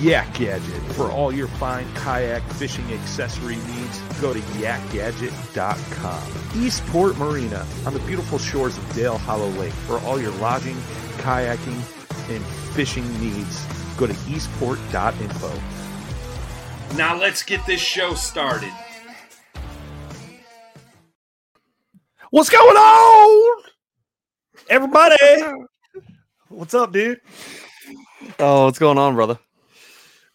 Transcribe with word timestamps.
Yak 0.00 0.32
Gadget. 0.34 0.82
For 0.92 1.10
all 1.10 1.32
your 1.32 1.48
fine 1.48 1.86
kayak 1.94 2.42
fishing 2.54 2.90
accessory 2.92 3.56
needs, 3.56 4.00
go 4.20 4.32
to 4.32 4.40
yakgadget.com. 4.60 6.22
Eastport 6.62 7.16
Marina 7.18 7.66
on 7.86 7.94
the 7.94 8.00
beautiful 8.00 8.38
shores 8.38 8.76
of 8.78 8.94
Dale 8.94 9.18
Hollow 9.18 9.48
Lake. 9.50 9.72
For 9.72 9.98
all 10.00 10.20
your 10.20 10.32
lodging, 10.32 10.76
kayaking, 11.18 11.80
and 12.30 12.44
fishing 12.74 13.06
needs, 13.20 13.66
go 13.96 14.06
to 14.06 14.14
eastport.info. 14.28 15.52
Now 16.96 17.18
let's 17.18 17.42
get 17.42 17.64
this 17.66 17.80
show 17.80 18.14
started. 18.14 18.72
What's 22.30 22.50
going 22.50 22.76
on? 22.76 23.62
Everybody. 24.68 25.16
What's 26.48 26.74
up, 26.74 26.92
dude? 26.92 27.20
Oh, 28.38 28.66
what's 28.66 28.78
going 28.78 28.98
on, 28.98 29.14
brother? 29.14 29.38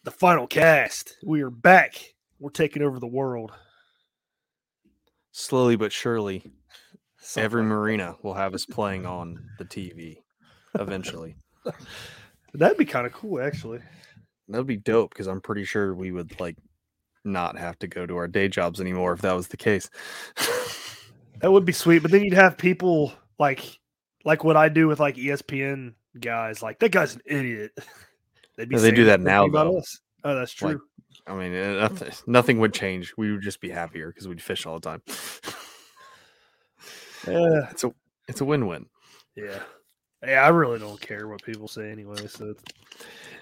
The 0.04 0.12
final 0.12 0.48
cast. 0.48 1.18
We 1.24 1.42
are 1.44 1.50
back. 1.50 1.96
We're 2.40 2.50
taking 2.50 2.82
over 2.82 3.00
the 3.00 3.08
world. 3.08 3.52
Slowly 5.32 5.76
but 5.76 5.92
surely, 5.92 6.44
Something 7.20 7.44
every 7.46 7.64
marina 7.64 8.16
will 8.22 8.34
have 8.34 8.54
us 8.54 8.66
playing 8.66 9.06
on 9.06 9.44
the 9.58 9.66
TV 9.66 10.18
eventually. 10.78 11.38
That'd 12.54 12.78
be 12.78 12.86
kind 12.86 13.08
of 13.08 13.14
cool, 13.14 13.42
actually. 13.42 13.80
That'd 14.50 14.68
be 14.68 14.78
dope 14.78 15.12
because 15.12 15.28
I'm 15.28 15.42
pretty 15.42 15.64
sure 15.64 15.96
we 15.96 16.12
would 16.12 16.40
like 16.40 16.58
not 17.24 17.58
have 17.58 17.80
to 17.80 17.88
go 17.88 18.06
to 18.06 18.18
our 18.18 18.28
day 18.28 18.50
jobs 18.50 18.82
anymore 18.82 19.14
if 19.14 19.22
that 19.22 19.34
was 19.34 19.48
the 19.48 19.58
case. 19.58 19.90
That 21.44 21.52
would 21.52 21.66
be 21.66 21.74
sweet. 21.74 22.00
But 22.00 22.12
then 22.12 22.24
you'd 22.24 22.34
have 22.34 22.58
people 22.58 23.12
like 23.38 23.78
like 24.24 24.46
what 24.46 24.56
I 24.56 24.70
do 24.70 24.88
with 24.88 25.02
like 25.02 25.18
ESPN 25.18 25.94
guys. 26.18 26.64
Like 26.64 26.80
that 26.80 26.94
guy's 26.94 27.16
an 27.16 27.22
idiot. 27.26 27.72
They'd 28.58 28.72
Yeah, 28.72 28.80
they 28.80 28.92
do 28.92 29.06
that 29.06 29.20
now, 29.22 29.48
though. 29.48 29.78
us. 29.78 30.00
Oh, 30.24 30.36
that's 30.36 30.54
true. 30.54 30.68
Like, 30.70 30.78
I 31.28 31.36
mean, 31.36 31.54
eh, 31.54 31.74
nothing, 31.82 32.12
nothing 32.28 32.60
would 32.60 32.74
change. 32.74 33.14
We 33.18 33.32
would 33.32 33.42
just 33.42 33.62
be 33.62 33.70
happier 33.70 34.08
because 34.10 34.28
we'd 34.28 34.42
fish 34.42 34.66
all 34.66 34.80
the 34.80 34.90
time. 34.90 35.02
yeah, 37.28 37.70
It's 37.72 37.84
a 37.84 37.94
it's 38.28 38.42
a 38.42 38.46
win 38.46 38.68
win. 38.68 38.86
yeah, 39.36 39.60
yeah. 40.26 40.44
I 40.44 40.50
really 40.50 40.80
don't 40.80 41.00
care 41.00 41.28
what 41.28 41.44
people 41.44 41.68
say 41.68 41.92
anyway. 41.92 42.28
So, 42.28 42.54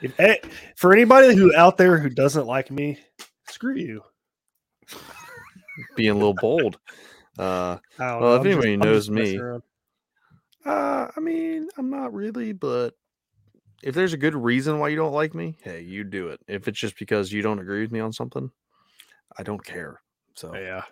if, 0.01 0.19
eh, 0.19 0.37
for 0.75 0.93
anybody 0.93 1.35
who 1.35 1.55
out 1.55 1.77
there 1.77 1.97
who 1.97 2.09
doesn't 2.09 2.47
like 2.47 2.71
me, 2.71 2.97
screw 3.49 3.75
you. 3.75 4.03
Being 5.95 6.11
a 6.11 6.15
little 6.15 6.33
bold. 6.41 6.77
Uh, 7.39 7.77
Well, 7.97 8.19
know, 8.19 8.33
if 8.35 8.41
I'm 8.41 8.47
anybody 8.47 8.73
I'm 8.73 8.79
knows 8.79 9.09
me. 9.09 9.39
Uh, 10.63 11.07
I 11.15 11.19
mean, 11.19 11.69
I'm 11.77 11.89
not 11.89 12.13
really, 12.13 12.51
but 12.53 12.93
if 13.83 13.95
there's 13.95 14.13
a 14.13 14.17
good 14.17 14.35
reason 14.35 14.79
why 14.79 14.89
you 14.89 14.95
don't 14.95 15.13
like 15.13 15.33
me, 15.33 15.57
hey, 15.63 15.81
you 15.81 16.03
do 16.03 16.29
it. 16.29 16.39
If 16.47 16.67
it's 16.67 16.79
just 16.79 16.97
because 16.97 17.31
you 17.31 17.41
don't 17.41 17.59
agree 17.59 17.81
with 17.81 17.91
me 17.91 17.99
on 17.99 18.13
something, 18.13 18.51
I 19.37 19.43
don't 19.43 19.63
care. 19.63 20.01
So 20.35 20.53
Yeah. 20.55 20.83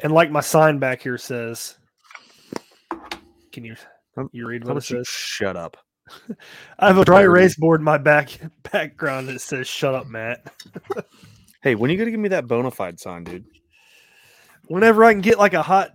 And 0.00 0.12
like 0.12 0.30
my 0.30 0.40
sign 0.40 0.78
back 0.78 1.02
here 1.02 1.18
says, 1.18 1.78
can 3.52 3.64
you 3.64 3.76
Um, 4.16 4.28
you 4.32 4.46
read 4.46 4.64
what 4.64 4.76
it 4.76 4.84
says? 4.84 5.06
shut 5.06 5.56
up? 5.56 5.76
I 6.78 6.88
have 6.88 6.98
a 6.98 7.04
dry 7.04 7.22
erase 7.22 7.56
board 7.56 7.80
in 7.80 7.84
my 7.84 7.98
back 7.98 8.38
background 8.72 9.28
that 9.28 9.40
says 9.40 9.68
"Shut 9.68 9.94
up, 9.94 10.08
Matt." 10.08 10.52
Hey, 11.62 11.76
when 11.76 11.88
are 11.88 11.92
you 11.92 11.98
gonna 11.98 12.10
give 12.10 12.18
me 12.18 12.30
that 12.30 12.48
bona 12.48 12.72
fide 12.72 12.98
sign, 12.98 13.22
dude? 13.22 13.44
Whenever 14.66 15.04
I 15.04 15.12
can 15.12 15.20
get 15.20 15.38
like 15.38 15.54
a 15.54 15.62
hot, 15.62 15.90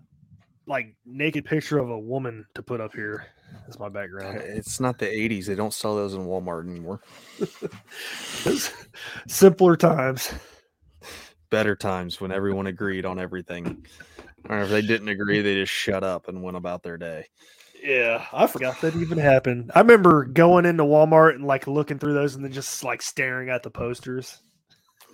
like 0.65 0.95
naked 1.05 1.44
picture 1.44 1.77
of 1.77 1.89
a 1.89 1.99
woman 1.99 2.45
to 2.55 2.63
put 2.63 2.79
up 2.79 2.94
here 2.94 3.25
as 3.67 3.79
my 3.79 3.89
background. 3.89 4.37
It's 4.37 4.79
not 4.79 4.97
the 4.97 5.05
'80s. 5.05 5.45
They 5.45 5.55
don't 5.55 5.73
sell 5.73 5.95
those 5.95 6.13
in 6.13 6.21
Walmart 6.21 6.69
anymore. 6.69 7.01
Simpler 9.27 9.75
times. 9.75 10.33
Better 11.49 11.75
times 11.75 12.19
when 12.19 12.31
everyone 12.31 12.67
agreed 12.67 13.05
on 13.05 13.19
everything, 13.19 13.85
or 14.49 14.59
if 14.59 14.69
they 14.69 14.81
didn't 14.81 15.09
agree, 15.09 15.41
they 15.41 15.55
just 15.55 15.71
shut 15.71 16.03
up 16.03 16.27
and 16.27 16.43
went 16.43 16.57
about 16.57 16.83
their 16.83 16.97
day. 16.97 17.25
Yeah, 17.81 18.25
I 18.33 18.47
forgot 18.47 18.81
that 18.81 18.95
even 18.95 19.17
happened. 19.17 19.71
I 19.73 19.79
remember 19.79 20.25
going 20.25 20.65
into 20.65 20.83
Walmart 20.83 21.35
and 21.35 21.45
like 21.45 21.67
looking 21.67 21.99
through 21.99 22.15
those 22.15 22.35
and 22.35 22.43
then 22.43 22.51
just 22.51 22.83
like 22.83 23.01
staring 23.01 23.49
at 23.49 23.63
the 23.63 23.69
posters. 23.69 24.39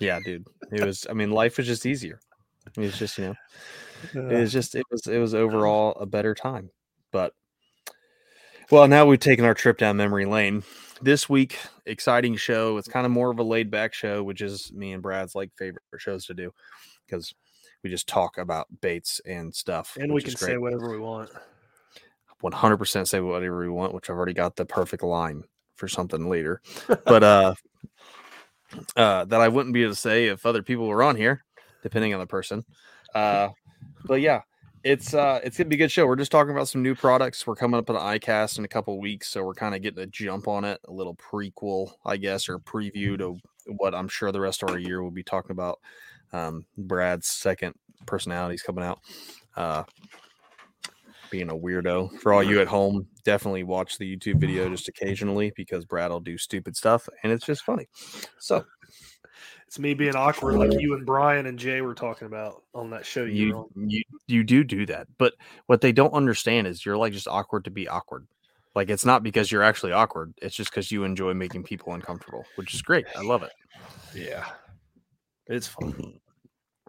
Yeah, 0.00 0.18
dude. 0.24 0.46
It 0.72 0.84
was. 0.84 1.06
I 1.08 1.12
mean, 1.12 1.30
life 1.30 1.56
was 1.58 1.66
just 1.66 1.86
easier. 1.86 2.18
It 2.76 2.80
was 2.80 2.98
just 2.98 3.16
you 3.18 3.26
know. 3.26 4.28
It 4.28 4.40
was 4.40 4.52
just 4.52 4.74
it 4.74 4.84
was 4.90 5.06
it 5.06 5.18
was 5.18 5.34
overall 5.34 5.92
a 5.92 6.06
better 6.06 6.34
time 6.34 6.70
but 7.14 7.32
well 8.74 8.88
now 8.88 9.06
we've 9.06 9.20
taken 9.20 9.44
our 9.44 9.54
trip 9.54 9.78
down 9.78 9.96
memory 9.96 10.26
lane. 10.26 10.64
This 11.00 11.28
week 11.28 11.56
exciting 11.86 12.34
show. 12.34 12.76
It's 12.76 12.88
kind 12.88 13.06
of 13.06 13.12
more 13.12 13.30
of 13.30 13.38
a 13.38 13.42
laid 13.44 13.70
back 13.70 13.94
show 13.94 14.24
which 14.24 14.40
is 14.40 14.72
me 14.72 14.92
and 14.92 15.00
brad's 15.00 15.36
like 15.36 15.52
favorite 15.56 15.84
shows 15.96 16.26
to 16.26 16.34
do 16.34 16.52
because 17.06 17.32
we 17.84 17.90
just 17.90 18.08
talk 18.08 18.36
about 18.36 18.66
baits 18.80 19.20
and 19.24 19.54
stuff 19.54 19.96
and 20.00 20.12
we 20.12 20.20
can 20.20 20.34
say 20.34 20.56
whatever 20.56 20.90
we 20.90 20.98
want. 20.98 21.30
100% 22.42 23.06
say 23.06 23.20
whatever 23.20 23.60
we 23.60 23.68
want 23.68 23.94
which 23.94 24.10
i've 24.10 24.16
already 24.16 24.34
got 24.34 24.56
the 24.56 24.66
perfect 24.66 25.04
line 25.04 25.44
for 25.76 25.86
something 25.86 26.28
later. 26.28 26.60
But 27.06 27.22
uh 27.22 27.54
uh 28.96 29.24
that 29.26 29.40
i 29.40 29.46
wouldn't 29.46 29.72
be 29.72 29.84
able 29.84 29.92
to 29.92 29.96
say 29.96 30.26
if 30.26 30.44
other 30.44 30.64
people 30.64 30.88
were 30.88 31.04
on 31.04 31.14
here 31.14 31.44
depending 31.84 32.12
on 32.12 32.18
the 32.18 32.26
person. 32.26 32.64
Uh 33.14 33.50
but 34.04 34.20
yeah 34.20 34.40
it's 34.84 35.14
uh 35.14 35.40
it's 35.42 35.56
gonna 35.56 35.68
be 35.68 35.76
a 35.76 35.78
good 35.78 35.90
show. 35.90 36.06
We're 36.06 36.16
just 36.16 36.30
talking 36.30 36.52
about 36.52 36.68
some 36.68 36.82
new 36.82 36.94
products. 36.94 37.46
We're 37.46 37.56
coming 37.56 37.78
up 37.78 37.88
on 37.88 37.96
icast 37.96 38.58
in 38.58 38.64
a 38.64 38.68
couple 38.68 39.00
weeks 39.00 39.28
so 39.28 39.42
we're 39.42 39.54
kind 39.54 39.74
of 39.74 39.82
getting 39.82 40.02
a 40.02 40.06
jump 40.06 40.46
on 40.46 40.64
it 40.64 40.80
a 40.86 40.92
little 40.92 41.16
prequel 41.16 41.92
i 42.04 42.16
guess 42.16 42.48
or 42.48 42.58
preview 42.58 43.16
to 43.18 43.38
what 43.66 43.94
i'm 43.94 44.08
sure 44.08 44.30
the 44.30 44.40
rest 44.40 44.62
of 44.62 44.70
our 44.70 44.78
year 44.78 45.02
will 45.02 45.10
be 45.10 45.22
talking 45.22 45.52
about. 45.52 45.80
Um 46.32 46.66
brad's 46.76 47.26
second 47.26 47.74
personalities 48.06 48.62
coming 48.62 48.84
out 48.84 49.00
uh 49.56 49.84
being 51.30 51.50
a 51.50 51.54
weirdo. 51.54 52.20
For 52.20 52.32
all 52.32 52.44
you 52.44 52.60
at 52.60 52.68
home, 52.68 53.08
definitely 53.24 53.64
watch 53.64 53.98
the 53.98 54.16
YouTube 54.16 54.36
video 54.36 54.68
just 54.70 54.86
occasionally 54.86 55.52
because 55.56 55.84
Brad 55.84 56.10
will 56.10 56.20
do 56.20 56.38
stupid 56.38 56.76
stuff 56.76 57.08
and 57.22 57.32
it's 57.32 57.46
just 57.46 57.62
funny. 57.62 57.88
So 58.38 58.64
It's 59.74 59.78
me 59.80 59.92
being 59.92 60.14
awkward, 60.14 60.54
like 60.54 60.80
you 60.80 60.94
and 60.94 61.04
Brian 61.04 61.46
and 61.46 61.58
Jay 61.58 61.80
were 61.80 61.96
talking 61.96 62.26
about 62.28 62.62
on 62.76 62.90
that 62.90 63.04
show. 63.04 63.24
You, 63.24 63.68
you 63.74 63.88
you 63.88 64.02
you 64.28 64.44
do 64.44 64.62
do 64.62 64.86
that, 64.86 65.08
but 65.18 65.34
what 65.66 65.80
they 65.80 65.90
don't 65.90 66.12
understand 66.12 66.68
is 66.68 66.86
you're 66.86 66.96
like 66.96 67.12
just 67.12 67.26
awkward 67.26 67.64
to 67.64 67.72
be 67.72 67.88
awkward. 67.88 68.28
Like 68.76 68.88
it's 68.88 69.04
not 69.04 69.24
because 69.24 69.50
you're 69.50 69.64
actually 69.64 69.90
awkward; 69.90 70.32
it's 70.40 70.54
just 70.54 70.70
because 70.70 70.92
you 70.92 71.02
enjoy 71.02 71.34
making 71.34 71.64
people 71.64 71.92
uncomfortable, 71.92 72.44
which 72.54 72.72
is 72.72 72.82
great. 72.82 73.04
I 73.16 73.22
love 73.22 73.42
it. 73.42 73.50
yeah, 74.14 74.46
it's 75.48 75.66
fun. 75.66 76.20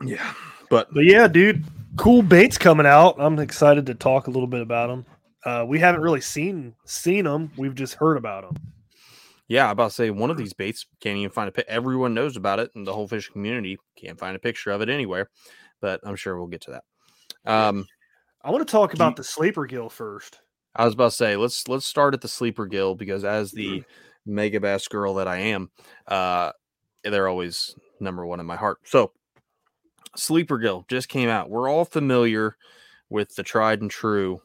Yeah, 0.04 0.36
but 0.70 0.94
But 0.94 1.06
yeah, 1.06 1.28
dude, 1.28 1.66
cool 1.98 2.22
baits 2.22 2.60
coming 2.60 2.86
out. 2.86 3.16
I'm 3.18 3.40
excited 3.40 3.88
to 3.88 3.96
talk 3.96 4.28
a 4.28 4.30
little 4.30 4.46
bit 4.46 4.62
about 4.62 4.90
them. 4.90 5.08
Uh, 5.44 5.66
we 5.68 5.80
haven't 5.80 6.02
really 6.02 6.22
seen 6.22 6.76
seen 6.86 7.26
them. 7.26 7.52
We've 7.58 7.74
just 7.74 7.96
heard 7.96 8.18
about 8.18 8.44
them. 8.44 8.64
Yeah, 9.48 9.66
I'm 9.66 9.72
about 9.72 9.90
to 9.90 9.96
say 9.96 10.10
one 10.10 10.32
of 10.32 10.38
these 10.38 10.54
baits 10.54 10.88
can't 11.02 11.18
even 11.18 11.30
find 11.32 11.48
a 11.48 11.52
pic. 11.52 11.66
Everyone 11.68 12.14
knows 12.14 12.36
about 12.36 12.60
it, 12.60 12.72
and 12.76 12.86
the 12.86 12.94
whole 12.94 13.08
fishing 13.08 13.34
community 13.34 13.78
can't 13.96 14.20
find 14.20 14.36
a 14.36 14.40
picture 14.40 14.72
of 14.72 14.82
it 14.82 14.90
anywhere. 14.90 15.30
But 15.82 16.00
I'm 16.04 16.16
sure 16.16 16.38
we'll 16.38 16.48
get 16.48 16.62
to 16.62 16.72
that. 16.72 16.84
Um, 17.46 17.86
I 18.42 18.50
want 18.50 18.68
to 18.68 18.72
talk 18.72 18.94
about 18.94 19.12
you- 19.12 19.16
the 19.18 19.24
sleeper 19.24 19.66
gill 19.66 19.90
first. 19.90 20.40
I 20.76 20.84
was 20.86 20.94
about 20.94 21.12
to 21.12 21.16
say 21.16 21.36
let's 21.38 21.68
let's 21.68 21.86
start 21.86 22.14
at 22.14 22.22
the 22.22 22.28
sleeper 22.28 22.66
gill 22.66 22.96
because 22.96 23.24
as 23.24 23.52
the 23.52 23.84
Megabass 24.28 24.90
girl 24.90 25.14
that 25.16 25.28
I 25.28 25.38
am, 25.38 25.72
uh, 26.08 26.52
they're 27.04 27.28
always 27.28 27.76
number 28.00 28.26
one 28.26 28.40
in 28.40 28.46
my 28.46 28.56
heart. 28.58 28.80
So, 28.84 29.14
sleeper 30.16 30.58
gill 30.58 30.86
just 30.90 31.08
came 31.08 31.30
out. 31.30 31.50
We're 31.50 31.70
all 31.70 31.86
familiar 31.86 32.58
with 33.10 33.36
the 33.36 33.44
tried 33.44 33.82
and 33.82 33.92
true 33.92 34.42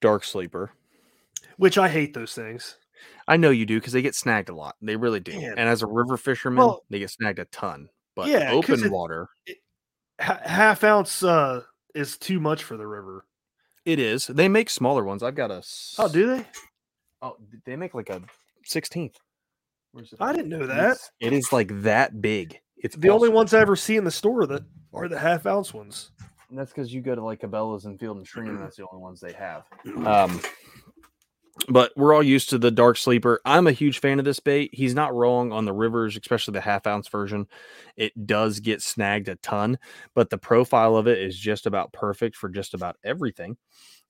dark 0.00 0.24
sleeper. 0.24 0.70
Which 1.56 1.78
I 1.78 1.88
hate 1.88 2.14
those 2.14 2.34
things. 2.34 2.76
I 3.30 3.36
know 3.36 3.50
you 3.50 3.64
do 3.64 3.78
because 3.78 3.92
they 3.94 4.02
get 4.02 4.14
snagged 4.14 4.48
a 4.50 4.54
lot. 4.54 4.74
They 4.82 4.96
really 4.96 5.20
do. 5.20 5.32
And 5.32 5.60
as 5.60 5.82
a 5.82 5.86
river 5.86 6.16
fisherman, 6.16 6.58
Well- 6.58 6.84
they 6.90 6.98
get 6.98 7.10
snagged 7.10 7.38
a 7.38 7.44
ton. 7.46 7.88
But 8.16 8.28
Yeah, 8.28 8.50
open 8.52 8.84
it- 8.84 8.90
water, 8.92 9.28
Ha- 10.20 10.40
half 10.44 10.84
ounce 10.84 11.22
uh, 11.22 11.62
is 11.94 12.18
too 12.18 12.40
much 12.40 12.62
for 12.64 12.76
the 12.76 12.86
river. 12.86 13.24
it 13.86 13.98
is. 13.98 14.26
They 14.26 14.48
make 14.48 14.68
smaller 14.68 15.02
ones. 15.04 15.22
I've 15.22 15.34
got 15.34 15.50
a. 15.50 15.62
Oh, 15.98 16.08
do 16.08 16.26
they? 16.36 16.46
Oh, 17.22 17.36
they 17.64 17.76
make 17.76 17.94
like 17.94 18.10
a 18.10 18.20
sixteenth. 18.64 19.16
I 20.20 20.32
didn't 20.32 20.50
know 20.50 20.66
that. 20.66 20.98
It 21.20 21.32
is 21.32 21.52
like 21.52 21.82
that 21.82 22.20
big. 22.20 22.60
It's 22.76 22.96
The 22.96 23.08
only 23.10 23.28
ones 23.28 23.54
I 23.54 23.60
ever 23.60 23.76
see 23.76 23.96
in 23.96 24.04
the 24.04 24.10
store 24.10 24.46
that 24.46 24.62
are 24.92 25.08
the 25.08 25.18
half 25.18 25.46
ounce 25.46 25.72
ones. 25.74 26.10
And 26.50 26.58
that's 26.58 26.70
because 26.72 26.92
you 26.92 27.00
go 27.00 27.14
to 27.14 27.22
like 27.24 27.40
Cabela's 27.40 27.84
and 27.86 27.98
Field 27.98 28.16
and 28.18 28.26
Stream, 28.26 28.48
and 28.50 28.58
that's 28.62 28.76
the 28.76 28.86
only 28.90 29.02
ones 29.02 29.20
they 29.20 29.32
have. 29.32 29.64
Um, 30.06 30.40
but 31.68 31.92
we're 31.96 32.14
all 32.14 32.22
used 32.22 32.50
to 32.50 32.58
the 32.58 32.70
dark 32.70 32.96
sleeper. 32.96 33.40
I'm 33.44 33.66
a 33.66 33.72
huge 33.72 34.00
fan 34.00 34.18
of 34.18 34.24
this 34.24 34.40
bait. 34.40 34.70
He's 34.72 34.94
not 34.94 35.14
wrong 35.14 35.52
on 35.52 35.64
the 35.64 35.72
rivers, 35.72 36.16
especially 36.16 36.52
the 36.52 36.60
half 36.60 36.86
ounce 36.86 37.08
version. 37.08 37.46
It 37.96 38.26
does 38.26 38.60
get 38.60 38.82
snagged 38.82 39.28
a 39.28 39.36
ton, 39.36 39.78
but 40.14 40.30
the 40.30 40.38
profile 40.38 40.96
of 40.96 41.06
it 41.06 41.18
is 41.18 41.38
just 41.38 41.66
about 41.66 41.92
perfect 41.92 42.36
for 42.36 42.48
just 42.48 42.74
about 42.74 42.96
everything. 43.04 43.56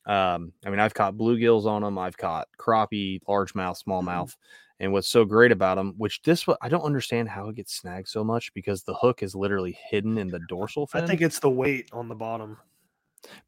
Um, 0.07 0.53
I 0.65 0.71
mean, 0.71 0.81
I've 0.81 0.95
caught 0.95 1.17
bluegills 1.17 1.67
on 1.67 1.83
them. 1.83 1.99
I've 1.99 2.17
caught 2.17 2.49
crappie, 2.59 3.21
largemouth, 3.29 3.83
smallmouth. 3.85 4.35
And 4.79 4.93
what's 4.93 5.09
so 5.09 5.27
great 5.27 5.53
about 5.53 5.77
them, 5.77 5.95
which 5.99 6.23
this 6.23 6.47
I 6.63 6.71
don't 6.71 6.83
understand 6.83 7.29
how 7.29 7.51
it 7.51 7.57
gets 7.57 7.75
snagged 7.75 8.09
so 8.09 8.25
much 8.25 8.53
because 8.55 8.83
the 8.83 8.95
hook 8.95 9.23
is 9.23 9.35
literally 9.35 9.79
hidden 9.91 10.17
in 10.17 10.29
the 10.29 10.41
dorsal 10.49 10.87
fin. 10.87 11.05
I 11.05 11.07
think 11.07 11.21
it's 11.21 11.39
the 11.39 11.51
weight 11.51 11.91
on 11.93 12.09
the 12.09 12.15
bottom. 12.15 12.57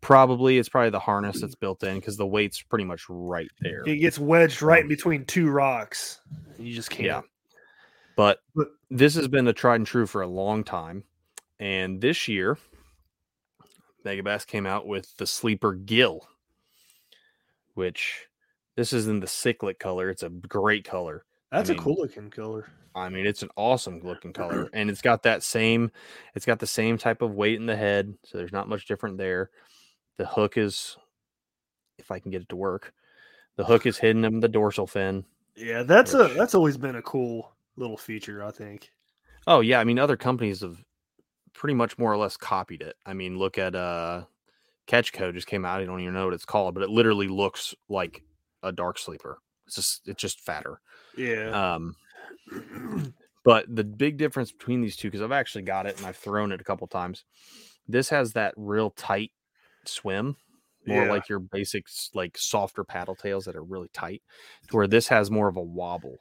Probably 0.00 0.58
it's 0.58 0.68
probably 0.68 0.90
the 0.90 0.98
harness 0.98 1.40
that's 1.40 1.54
built 1.54 1.82
in 1.82 1.96
because 1.96 2.16
the 2.16 2.26
weight's 2.26 2.60
pretty 2.62 2.84
much 2.84 3.04
right 3.08 3.50
there. 3.60 3.82
It 3.86 3.96
gets 3.96 4.18
wedged 4.18 4.62
right 4.62 4.80
in 4.80 4.84
Um, 4.84 4.88
between 4.88 5.24
two 5.24 5.50
rocks. 5.50 6.20
You 6.58 6.74
just 6.74 6.90
can't. 6.90 7.06
Yeah. 7.06 7.20
But 8.16 8.40
But- 8.54 8.68
this 8.90 9.14
has 9.14 9.28
been 9.28 9.48
a 9.48 9.52
tried 9.52 9.76
and 9.76 9.86
true 9.86 10.06
for 10.06 10.22
a 10.22 10.26
long 10.26 10.64
time. 10.64 11.04
And 11.58 12.00
this 12.00 12.28
year, 12.28 12.58
Megabass 14.04 14.46
came 14.46 14.66
out 14.66 14.86
with 14.86 15.16
the 15.16 15.26
Sleeper 15.26 15.74
Gill, 15.74 16.28
which 17.74 18.26
this 18.76 18.92
is 18.92 19.06
in 19.06 19.20
the 19.20 19.26
cyclic 19.26 19.78
color. 19.78 20.10
It's 20.10 20.22
a 20.22 20.28
great 20.28 20.84
color. 20.84 21.24
That's 21.52 21.68
mean, 21.68 21.78
a 21.78 21.82
cool 21.82 21.96
looking 21.98 22.30
color. 22.30 22.66
I 22.94 23.10
mean, 23.10 23.26
it's 23.26 23.42
an 23.42 23.50
awesome 23.56 24.00
looking 24.02 24.32
color, 24.32 24.68
and 24.72 24.90
it's 24.90 25.02
got 25.02 25.22
that 25.22 25.42
same, 25.42 25.90
it's 26.34 26.46
got 26.46 26.58
the 26.58 26.66
same 26.66 26.98
type 26.98 27.22
of 27.22 27.34
weight 27.34 27.60
in 27.60 27.66
the 27.66 27.76
head, 27.76 28.14
so 28.24 28.38
there's 28.38 28.52
not 28.52 28.68
much 28.68 28.86
different 28.86 29.18
there. 29.18 29.50
The 30.16 30.26
hook 30.26 30.56
is, 30.56 30.96
if 31.98 32.10
I 32.10 32.18
can 32.18 32.30
get 32.30 32.42
it 32.42 32.48
to 32.48 32.56
work, 32.56 32.92
the 33.56 33.64
hook 33.64 33.86
is 33.86 33.98
hidden 33.98 34.24
in 34.24 34.40
the 34.40 34.48
dorsal 34.48 34.86
fin. 34.86 35.24
Yeah, 35.54 35.82
that's 35.82 36.14
a 36.14 36.28
that's 36.28 36.54
always 36.54 36.78
been 36.78 36.96
a 36.96 37.02
cool 37.02 37.52
little 37.76 37.98
feature. 37.98 38.42
I 38.42 38.50
think. 38.50 38.90
Oh 39.46 39.60
yeah, 39.60 39.78
I 39.78 39.84
mean, 39.84 39.98
other 39.98 40.16
companies 40.16 40.62
have 40.62 40.82
pretty 41.52 41.74
much 41.74 41.98
more 41.98 42.12
or 42.12 42.16
less 42.16 42.36
copied 42.36 42.80
it. 42.80 42.96
I 43.04 43.12
mean, 43.12 43.38
look 43.38 43.58
at 43.58 43.74
uh, 43.74 44.24
Catchco 44.86 45.34
just 45.34 45.46
came 45.46 45.66
out. 45.66 45.80
I 45.80 45.84
don't 45.84 46.00
even 46.00 46.14
know 46.14 46.24
what 46.24 46.34
it's 46.34 46.46
called, 46.46 46.74
but 46.74 46.82
it 46.82 46.90
literally 46.90 47.28
looks 47.28 47.74
like 47.88 48.22
a 48.62 48.72
dark 48.72 48.98
sleeper. 48.98 49.38
It's 49.72 49.76
just 49.76 50.08
it's 50.08 50.20
just 50.20 50.40
fatter. 50.40 50.80
Yeah. 51.16 51.74
Um, 51.74 51.96
But 53.44 53.74
the 53.74 53.82
big 53.82 54.18
difference 54.18 54.52
between 54.52 54.80
these 54.82 54.96
two, 54.96 55.08
because 55.08 55.20
I've 55.20 55.32
actually 55.32 55.62
got 55.62 55.86
it 55.86 55.96
and 55.96 56.06
I've 56.06 56.16
thrown 56.16 56.52
it 56.52 56.60
a 56.60 56.64
couple 56.64 56.86
times, 56.86 57.24
this 57.88 58.08
has 58.10 58.34
that 58.34 58.54
real 58.56 58.90
tight 58.90 59.32
swim, 59.84 60.36
more 60.86 61.06
Yeah. 61.06 61.10
like 61.10 61.28
your 61.28 61.40
basics, 61.40 62.08
like 62.14 62.38
softer 62.38 62.84
paddle 62.84 63.16
tails 63.16 63.44
that 63.46 63.56
are 63.56 63.64
really 63.64 63.88
tight, 63.92 64.22
to 64.68 64.76
where 64.76 64.86
this 64.86 65.08
has 65.08 65.28
more 65.28 65.48
of 65.48 65.56
a 65.56 65.60
wobble. 65.60 66.18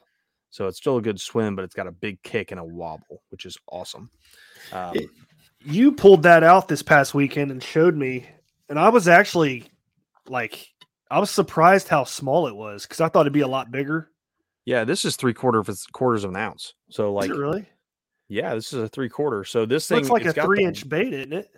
So 0.49 0.65
it's 0.65 0.77
still 0.77 0.97
a 0.97 1.01
good 1.01 1.21
swim, 1.21 1.55
but 1.55 1.63
it's 1.63 1.75
got 1.75 1.85
a 1.85 1.91
big 1.91 2.19
kick 2.23 2.49
and 2.49 2.59
a 2.59 2.65
wobble, 2.65 3.21
which 3.29 3.45
is 3.45 3.55
awesome. 3.67 4.09
Um, 4.71 4.95
It- 4.95 5.09
you 5.63 5.91
pulled 5.91 6.23
that 6.23 6.41
out 6.43 6.69
this 6.69 6.81
past 6.81 7.13
weekend 7.13 7.51
and 7.51 7.61
showed 7.61 7.95
me, 7.95 8.27
and 8.67 8.79
I 8.79 8.89
was 8.89 9.07
actually 9.07 9.65
like, 10.25 10.69
I 11.11 11.19
was 11.19 11.29
surprised 11.29 11.87
how 11.89 12.05
small 12.05 12.47
it 12.47 12.55
was 12.55 12.83
because 12.83 13.01
I 13.01 13.09
thought 13.09 13.21
it'd 13.21 13.33
be 13.33 13.41
a 13.41 13.47
lot 13.47 13.69
bigger. 13.71 14.09
yeah, 14.65 14.83
this 14.85 15.03
is 15.05 15.15
three 15.15 15.33
quarter 15.33 15.63
quarters 15.91 16.23
of 16.23 16.29
an 16.31 16.37
ounce. 16.37 16.73
So 16.89 17.13
like, 17.13 17.29
really? 17.31 17.67
yeah, 18.29 18.55
this 18.55 18.71
is 18.73 18.81
a 18.81 18.87
three 18.87 19.09
quarter. 19.09 19.43
So 19.43 19.65
this 19.65 19.87
thing 19.87 19.97
Looks 19.97 20.09
like 20.09 20.23
a 20.25 20.29
it's 20.29 20.35
the- 20.35 20.43
three 20.43 20.63
inch 20.63 20.87
bait, 20.87 21.13
isn't 21.13 21.33
it? 21.33 21.49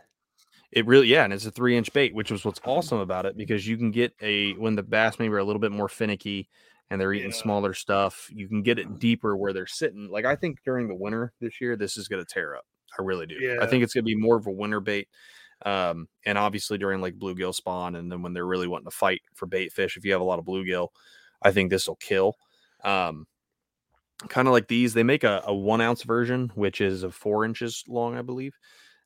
It 0.72 0.88
really, 0.88 1.08
yeah, 1.08 1.24
and 1.24 1.32
it's 1.32 1.46
a 1.46 1.52
three 1.52 1.78
inch 1.78 1.94
bait, 1.94 2.16
which 2.16 2.32
is 2.32 2.44
what's 2.44 2.60
awesome 2.66 2.98
about 2.98 3.28
it 3.28 3.38
because 3.38 3.68
you 3.68 3.78
can 3.78 3.92
get 3.92 4.12
a 4.22 4.54
when 4.54 4.76
the 4.76 4.82
bass 4.82 5.20
maybe 5.20 5.32
are 5.36 5.38
a 5.38 5.44
little 5.44 5.60
bit 5.60 5.72
more 5.72 5.88
finicky 5.88 6.50
and 6.90 7.00
they're 7.00 7.14
eating 7.14 7.30
Yeah. 7.30 7.38
smaller 7.38 7.76
stuff, 7.76 8.28
you 8.34 8.48
can 8.48 8.64
get 8.64 8.80
it 8.80 8.98
deeper 8.98 9.38
where 9.38 9.54
they're 9.54 9.68
sitting. 9.68 10.10
Like 10.10 10.26
I 10.26 10.36
think 10.36 10.58
during 10.66 10.88
the 10.88 10.96
winter 10.96 11.32
this 11.40 11.62
year, 11.62 11.76
this 11.76 11.96
is 11.96 12.08
going 12.08 12.26
to 12.26 12.34
tear 12.34 12.56
up. 12.56 12.66
I 13.00 13.04
really 13.04 13.28
do. 13.28 13.36
Yeah. 13.36 13.58
I 13.62 13.68
think 13.68 13.84
it's 13.84 13.94
going 13.94 14.04
to 14.04 14.08
be 14.08 14.16
more 14.16 14.36
of 14.36 14.48
a 14.48 14.52
winter 14.52 14.80
bait. 14.80 15.08
Um, 15.66 16.08
and 16.26 16.38
obviously 16.38 16.78
during 16.78 17.02
like 17.02 17.18
bluegill 17.18 17.56
spawn, 17.56 17.96
and 17.96 18.12
then 18.12 18.22
when 18.22 18.34
they're 18.34 18.46
really 18.46 18.68
wanting 18.68 18.90
to 18.90 18.96
fight 18.96 19.22
for 19.34 19.46
bait 19.46 19.72
fish, 19.72 19.96
if 19.98 20.06
you 20.06 20.12
have 20.12 20.22
a 20.22 20.26
lot 20.26 20.40
of 20.40 20.46
bluegill, 20.46 20.90
I 21.42 21.52
think 21.52 21.70
this 21.70 21.88
will 21.88 21.96
kill. 21.96 22.36
Um, 22.84 23.28
kind 24.28 24.48
of 24.48 24.52
like 24.54 24.68
these, 24.68 24.94
they 24.94 25.04
make 25.04 25.24
a, 25.24 25.42
a 25.46 25.54
one 25.54 25.82
ounce 25.82 26.04
version, 26.04 26.52
which 26.56 26.82
is 26.82 27.04
a 27.04 27.12
four 27.12 27.46
inches 27.46 27.84
long, 27.88 28.18
I 28.18 28.22
believe. 28.22 28.58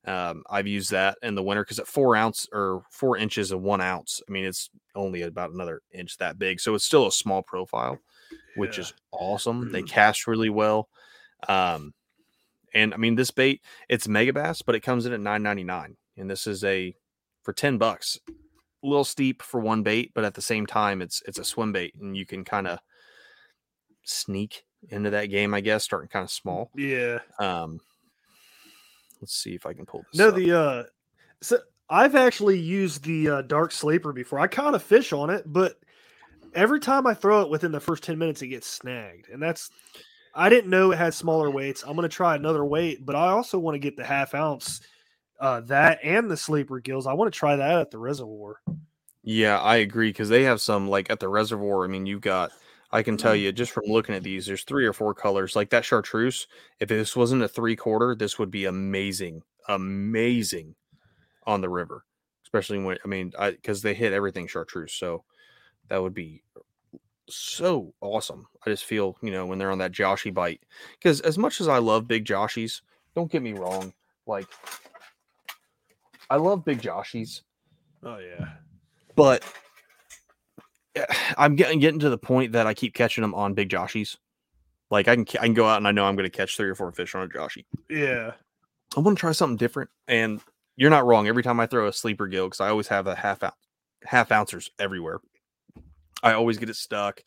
Um, 0.05 0.43
I've 0.49 0.67
used 0.67 0.91
that 0.91 1.17
in 1.21 1.35
the 1.35 1.43
winter 1.43 1.63
because 1.63 1.79
at 1.79 1.87
four 1.87 2.15
ounce 2.15 2.47
or 2.53 2.83
four 2.91 3.17
inches 3.17 3.51
and 3.51 3.61
one 3.61 3.81
ounce, 3.81 4.21
I 4.27 4.31
mean, 4.31 4.45
it's 4.45 4.69
only 4.95 5.23
about 5.23 5.51
another 5.51 5.81
inch 5.91 6.17
that 6.17 6.39
big. 6.39 6.59
So 6.59 6.75
it's 6.75 6.85
still 6.85 7.07
a 7.07 7.11
small 7.11 7.43
profile, 7.43 7.99
which 8.55 8.77
Yeah. 8.77 8.83
is 8.83 8.93
awesome. 9.11 9.71
They 9.71 9.83
cast 9.83 10.25
really 10.25 10.49
well. 10.49 10.89
Um, 11.47 11.93
and 12.73 12.93
I 12.93 12.97
mean, 12.97 13.15
this 13.15 13.31
bait, 13.31 13.61
it's 13.89 14.07
Megabass, 14.07 14.63
but 14.65 14.75
it 14.75 14.81
comes 14.81 15.05
in 15.05 15.13
at 15.13 15.19
nine 15.19 15.43
ninety 15.43 15.63
nine, 15.63 15.97
and 16.17 16.29
this 16.29 16.47
is 16.47 16.63
a 16.63 16.95
for 17.43 17.53
ten 17.53 17.77
bucks. 17.77 18.19
A 18.83 18.88
little 18.88 19.03
steep 19.03 19.41
for 19.41 19.59
one 19.59 19.81
bait, 19.81 20.12
but 20.13 20.24
at 20.24 20.36
the 20.36 20.41
same 20.41 20.65
time, 20.65 21.01
it's 21.01 21.21
it's 21.25 21.39
a 21.39 21.43
swim 21.43 21.71
bait, 21.71 21.95
and 22.00 22.15
you 22.15 22.25
can 22.25 22.43
kind 22.43 22.67
of 22.67 22.79
sneak 24.03 24.63
into 24.89 25.09
that 25.09 25.25
game, 25.25 25.53
I 25.53 25.62
guess, 25.62 25.83
starting 25.83 26.09
kind 26.09 26.24
of 26.24 26.31
small. 26.31 26.71
Yeah. 26.75 27.19
Um, 27.39 27.79
let's 29.21 29.33
see 29.33 29.55
if 29.55 29.65
I 29.65 29.74
can 29.74 29.86
pull 29.86 30.03
this. 30.12 30.19
No, 30.19 30.29
up. 30.29 30.36
the 30.36 30.59
uh, 30.59 30.83
so 31.41 31.59
I've 31.89 32.15
actually 32.15 32.59
used 32.59 33.03
the 33.03 33.29
uh, 33.29 33.41
dark 33.43 33.71
sleeper 33.71 34.13
before. 34.13 34.39
I 34.39 34.47
caught 34.47 34.75
a 34.75 34.79
fish 34.79 35.13
on 35.13 35.29
it, 35.29 35.43
but 35.45 35.79
every 36.53 36.79
time 36.79 37.07
I 37.07 37.13
throw 37.13 37.41
it 37.41 37.50
within 37.50 37.71
the 37.71 37.79
first 37.79 38.03
ten 38.03 38.17
minutes, 38.17 38.41
it 38.41 38.47
gets 38.47 38.67
snagged, 38.67 39.29
and 39.29 39.41
that's. 39.41 39.69
I 40.36 40.50
didn't 40.50 40.69
know 40.69 40.91
it 40.91 41.00
had 41.00 41.15
smaller 41.15 41.50
weights. 41.50 41.83
I'm 41.83 41.95
gonna 41.95 42.09
try 42.09 42.36
another 42.36 42.63
weight, 42.63 43.03
but 43.03 43.15
I 43.15 43.29
also 43.29 43.57
want 43.57 43.74
to 43.74 43.79
get 43.79 43.97
the 43.97 44.03
half 44.03 44.36
ounce, 44.36 44.81
uh, 45.39 45.62
that 45.62 46.00
and 46.03 46.29
the 46.29 46.38
sleeper 46.38 46.79
gills. 46.79 47.08
I 47.08 47.13
want 47.13 47.32
to 47.32 47.38
try 47.38 47.56
that 47.56 47.79
at 47.79 47.91
the 47.91 47.98
reservoir. 48.00 48.62
Yeah, 49.24 49.60
I 49.60 49.77
agree 49.77 50.10
because 50.10 50.29
they 50.29 50.44
have 50.44 50.62
some 50.62 50.89
like 50.89 51.10
at 51.10 51.20
the 51.20 51.29
reservoir. 51.29 51.84
I 51.84 51.88
mean, 51.88 52.06
you've 52.06 52.22
got. 52.22 52.51
I 52.89 53.03
can 53.03 53.17
tell 53.17 53.36
you 53.36 53.51
just 53.51 53.74
from 53.74 53.84
looking 53.86 54.15
at 54.15 54.24
these, 54.24 54.46
there's 54.46 54.63
three 54.63 54.86
or 54.86 54.94
four 54.94 55.13
colors 55.13 55.58
like 55.58 55.70
that 55.72 55.84
chartreuse. 55.84 56.48
If 56.79 56.88
this 56.88 57.17
wasn't 57.17 57.44
a 57.44 57.48
three 57.50 57.75
quarter, 57.75 58.15
this 58.15 58.39
would 58.39 58.50
be 58.50 58.63
amazing, 58.63 59.44
amazing 59.67 60.75
on 61.46 61.60
the 61.60 61.70
river. 61.70 62.06
especially 62.48 62.79
when 62.79 62.98
I 63.03 63.08
mean, 63.10 63.34
I 63.38 63.51
because 63.51 63.82
they 63.82 63.94
hit 63.94 64.13
everything 64.13 64.48
chartreuse, 64.48 64.94
so 64.94 65.25
that 65.89 66.01
would 66.01 66.13
be 66.13 66.44
so 67.29 67.94
awesome. 68.00 68.48
I 68.65 68.70
just 68.70 68.86
feel 68.86 69.17
you 69.22 69.32
know 69.32 69.46
when 69.46 69.60
they're 69.60 69.72
on 69.72 69.79
that 69.79 69.91
Joshy 69.91 70.34
bite 70.34 70.62
because 70.98 71.20
as 71.22 71.38
much 71.38 71.60
as 71.60 71.67
I 71.67 71.79
love 71.79 72.08
big 72.08 72.24
Joshies, 72.25 72.82
don't 73.15 73.32
get 73.32 73.41
me 73.41 73.51
wrong, 73.51 73.94
like 74.25 74.48
I 76.29 76.36
love 76.38 76.65
big 76.65 76.81
Joshies, 76.81 77.41
Oh 78.03 78.17
yeah. 78.17 78.50
but 79.15 79.43
I'm 81.38 81.55
getting 81.55 81.79
getting 81.79 82.00
to 82.01 82.10
the 82.10 82.17
point 82.17 82.53
that 82.53 82.67
I 82.67 82.74
keep 82.74 82.93
catching 82.93 83.22
them 83.22 83.34
on 83.36 83.53
big 83.53 83.69
Joshies. 83.69 84.17
Like 84.89 85.07
I 85.07 85.15
can 85.15 85.25
I 85.39 85.46
can 85.46 85.53
go 85.53 85.67
out 85.67 85.77
and 85.77 85.88
I 85.88 85.91
know 85.91 86.05
I'm 86.05 86.15
going 86.15 86.29
to 86.29 86.36
catch 86.36 86.57
three 86.57 86.69
or 86.69 86.75
four 86.75 86.91
fish 86.91 87.13
on 87.15 87.24
a 87.24 87.27
Joshie. 87.27 87.65
Yeah. 87.89 88.31
I 88.96 89.00
want 89.01 89.17
to 89.17 89.19
try 89.19 89.31
something 89.34 89.57
different. 89.57 89.89
And 90.07 90.39
you're 90.75 90.89
not 90.89 91.05
wrong. 91.05 91.27
Every 91.27 91.43
time 91.43 91.60
I 91.60 91.65
throw 91.65 91.88
a 91.88 91.93
sleeper 91.93 92.27
gill, 92.27 92.46
because 92.48 92.62
I 92.62 92.69
always 92.69 92.88
have 92.88 93.05
a 93.07 93.15
half 93.15 93.43
ounce, 93.43 93.55
half 94.03 94.31
ouncers 94.31 94.69
everywhere, 94.79 95.19
I 96.24 96.34
always 96.34 96.57
get 96.57 96.69
it 96.69 96.75
stuck 96.77 97.22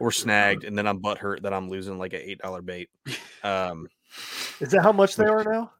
or 0.00 0.10
snagged, 0.10 0.64
and 0.64 0.76
then 0.76 0.86
I'm 0.86 0.98
butt 0.98 1.18
hurt 1.18 1.42
that 1.42 1.52
I'm 1.52 1.68
losing 1.68 1.98
like 1.98 2.12
an 2.12 2.20
eight 2.22 2.38
dollar 2.38 2.62
bait. 2.62 2.88
Um, 3.44 3.86
Is 4.58 4.70
that 4.72 4.82
how 4.82 4.90
much 4.90 5.14
they 5.14 5.26
are 5.26 5.44
now? 5.44 5.70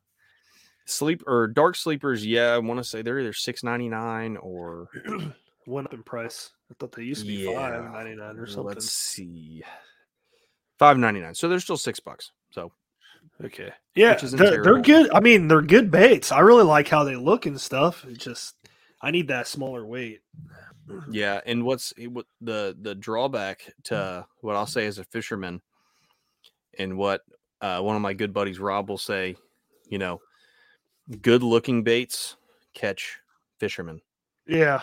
Sleep 0.86 1.22
or 1.26 1.46
dark 1.48 1.76
sleepers, 1.76 2.24
yeah, 2.24 2.54
I 2.54 2.58
want 2.58 2.78
to 2.78 2.84
say 2.84 3.02
they're 3.02 3.20
either 3.20 3.32
six 3.32 3.62
ninety 3.62 3.88
nine 3.88 4.36
or 4.38 4.88
Went 5.66 5.88
up 5.88 5.94
in 5.94 6.02
price. 6.04 6.50
I 6.70 6.74
thought 6.78 6.92
they 6.92 7.02
used 7.02 7.22
to 7.22 7.26
be 7.26 7.34
Yeah. 7.44 7.54
five 7.54 7.92
ninety 7.92 8.14
nine 8.14 8.38
or 8.38 8.46
something. 8.46 8.66
let's 8.74 8.90
see, 8.90 9.62
five 10.78 10.96
ninety 10.96 11.20
nine. 11.20 11.34
So 11.34 11.48
they're 11.48 11.60
still 11.60 11.76
six 11.76 12.00
bucks. 12.00 12.32
So 12.50 12.72
Okay. 13.44 13.70
Yeah, 13.94 14.14
they're, 14.14 14.62
they're 14.62 14.80
good. 14.80 15.10
I 15.12 15.20
mean, 15.20 15.48
they're 15.48 15.60
good 15.60 15.90
baits. 15.90 16.32
I 16.32 16.40
really 16.40 16.62
like 16.62 16.88
how 16.88 17.04
they 17.04 17.16
look 17.16 17.44
and 17.46 17.60
stuff. 17.60 18.04
It's 18.08 18.24
just 18.24 18.54
I 19.02 19.10
need 19.10 19.28
that 19.28 19.46
smaller 19.46 19.84
weight. 19.84 20.20
Yeah, 21.10 21.40
and 21.44 21.64
what's 21.64 21.92
eh, 21.98 22.06
what 22.06 22.26
the 22.40 22.76
the 22.80 22.94
drawback 22.94 23.72
to 23.84 24.24
what 24.40 24.56
I'll 24.56 24.66
say 24.66 24.86
as 24.86 24.98
a 24.98 25.04
fisherman, 25.04 25.60
and 26.78 26.96
what 26.96 27.22
uh, 27.60 27.80
one 27.80 27.96
of 27.96 28.02
my 28.02 28.14
good 28.14 28.32
buddies 28.32 28.60
Rob 28.60 28.88
will 28.88 28.96
say, 28.98 29.36
you 29.88 29.98
know, 29.98 30.20
good 31.22 31.42
looking 31.42 31.82
baits 31.82 32.36
catch 32.74 33.18
fishermen, 33.58 34.00
Yeah. 34.46 34.82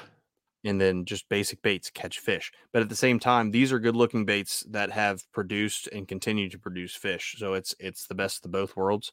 and 0.64 0.80
then 0.80 1.06
just 1.06 1.28
basic 1.30 1.62
baits 1.62 1.90
catch 1.90 2.20
fish. 2.20 2.52
But 2.72 2.82
at 2.82 2.90
the 2.90 2.96
same 2.96 3.20
time, 3.20 3.52
these 3.52 3.72
are 3.72 3.80
good 3.80 3.96
looking 3.96 4.26
baits 4.26 4.62
that 4.70 4.92
have 4.92 5.30
produced 5.32 5.88
and 5.88 6.08
continue 6.08 6.50
to 6.50 6.58
produce 6.60 6.96
fish. 6.96 7.36
So 7.38 7.54
it's 7.54 7.76
it's 7.80 8.08
the 8.08 8.16
best 8.16 8.46
of 8.46 8.52
both 8.52 8.76
worlds. 8.76 9.12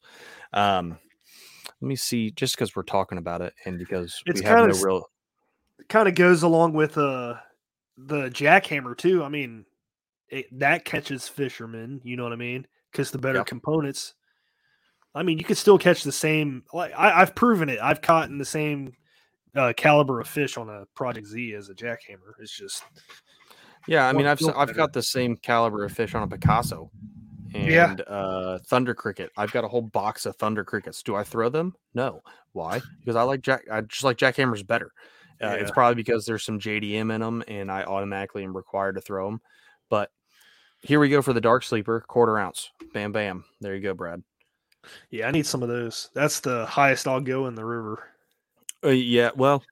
Um, 0.53 0.99
let 1.81 1.87
me 1.89 1.97
see, 1.97 2.31
just 2.31 2.55
because 2.57 2.75
we're 2.77 2.83
talking 2.83 3.19
about 3.19 3.43
it, 3.43 3.55
and 3.65 3.79
because 3.79 4.23
It's 4.27 4.41
we 4.41 4.47
have 4.47 4.59
no 4.59 4.71
s- 4.71 4.83
real 4.85 5.11
Kind 5.89 6.09
of 6.09 6.15
goes 6.15 6.43
along 6.43 6.75
with 6.75 6.97
uh 6.99 7.35
the 7.97 8.29
jackhammer 8.31 8.97
too. 8.97 9.25
I 9.25 9.29
mean, 9.29 9.65
it, 10.29 10.47
that 10.59 10.85
catches 10.85 11.27
fishermen. 11.27 12.01
You 12.05 12.17
know 12.17 12.23
what 12.23 12.33
I 12.33 12.37
mean? 12.37 12.67
Because 12.93 13.11
the 13.11 13.19
better 13.19 13.39
Yep. 13.39 13.47
components. 13.47 14.15
I 15.15 15.23
mean, 15.23 15.39
you 15.39 15.45
could 15.45 15.57
still 15.59 15.79
catch 15.79 16.03
the 16.05 16.13
same. 16.13 16.63
Like 16.73 16.93
I, 16.97 17.21
I've 17.23 17.35
proven 17.35 17.69
it. 17.69 17.79
I've 17.83 18.01
caught 18.01 18.29
in 18.29 18.39
the 18.39 18.45
same 18.45 18.93
uh, 19.57 19.73
caliber 19.77 20.21
of 20.21 20.29
fish 20.29 20.57
on 20.57 20.69
a 20.69 20.85
Project 20.95 21.27
Z 21.27 21.55
as 21.55 21.69
a 21.69 21.75
jackhammer. 21.75 22.33
It's 22.41 22.57
just 22.57 22.85
Yeah, 23.89 24.07
I 24.09 24.13
mean, 24.13 24.27
I've 24.27 24.41
I've 24.49 24.69
better. 24.69 24.73
got 24.75 24.93
the 24.93 25.03
same 25.03 25.37
caliber 25.37 25.85
of 25.85 25.93
fish 25.93 26.15
on 26.15 26.23
a 26.23 26.29
Picasso, 26.29 26.91
and 27.55 27.69
Yeah. 27.73 27.93
uh, 28.07 28.59
Thunder 28.67 28.95
Cricket. 28.95 29.31
I've 29.37 29.51
got 29.53 29.65
a 29.65 29.69
whole 29.69 29.83
box 29.83 30.27
of 30.27 30.37
Thunder 30.37 30.65
Crickets. 30.65 31.03
Do 31.03 31.17
I 31.17 31.25
throw 31.25 31.49
them? 31.49 31.75
No. 31.95 32.23
Why? 32.53 32.81
Because 33.01 33.17
I 33.17 33.23
like 33.23 33.41
Jack. 33.43 33.63
I 33.71 33.81
just 33.81 34.05
like 34.05 34.17
jackhammers 34.17 34.65
better. 34.67 34.93
Uh, 35.43 35.57
It's 35.59 35.71
probably 35.71 35.95
because 35.95 36.27
there's 36.27 36.45
some 36.45 36.61
JDM 36.61 37.11
in 37.15 37.21
them, 37.21 37.43
and 37.49 37.71
I 37.73 37.83
automatically 37.85 38.45
am 38.45 38.55
required 38.57 38.95
to 38.97 39.01
throw 39.01 39.27
them. 39.31 39.41
But 39.89 40.11
here 40.83 41.01
we 41.01 41.09
go 41.09 41.23
for 41.23 41.33
the 41.33 41.41
dark 41.41 41.63
sleeper, 41.65 42.05
quarter 42.07 42.39
ounce. 42.39 42.71
Bam, 42.93 43.11
bam. 43.13 43.45
There 43.61 43.75
you 43.75 43.81
go, 43.81 43.95
Brad. 43.95 44.23
Yeah. 45.11 45.29
I 45.29 45.31
need 45.31 45.47
some 45.47 45.63
of 45.63 45.69
those. 45.69 46.11
That's 46.15 46.41
the 46.41 46.67
highest 46.67 47.09
I'll 47.09 47.21
go 47.21 47.47
in 47.47 47.55
the 47.55 47.65
river. 47.65 48.09
Uh, 48.85 48.91
yeah, 48.91 49.31
well, 49.35 49.63